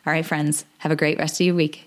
All 0.06 0.14
right, 0.14 0.24
friends, 0.24 0.64
have 0.80 0.92
a 0.92 0.96
great 0.96 1.18
rest 1.18 1.42
of 1.42 1.48
your 1.48 1.56
week. 1.56 1.87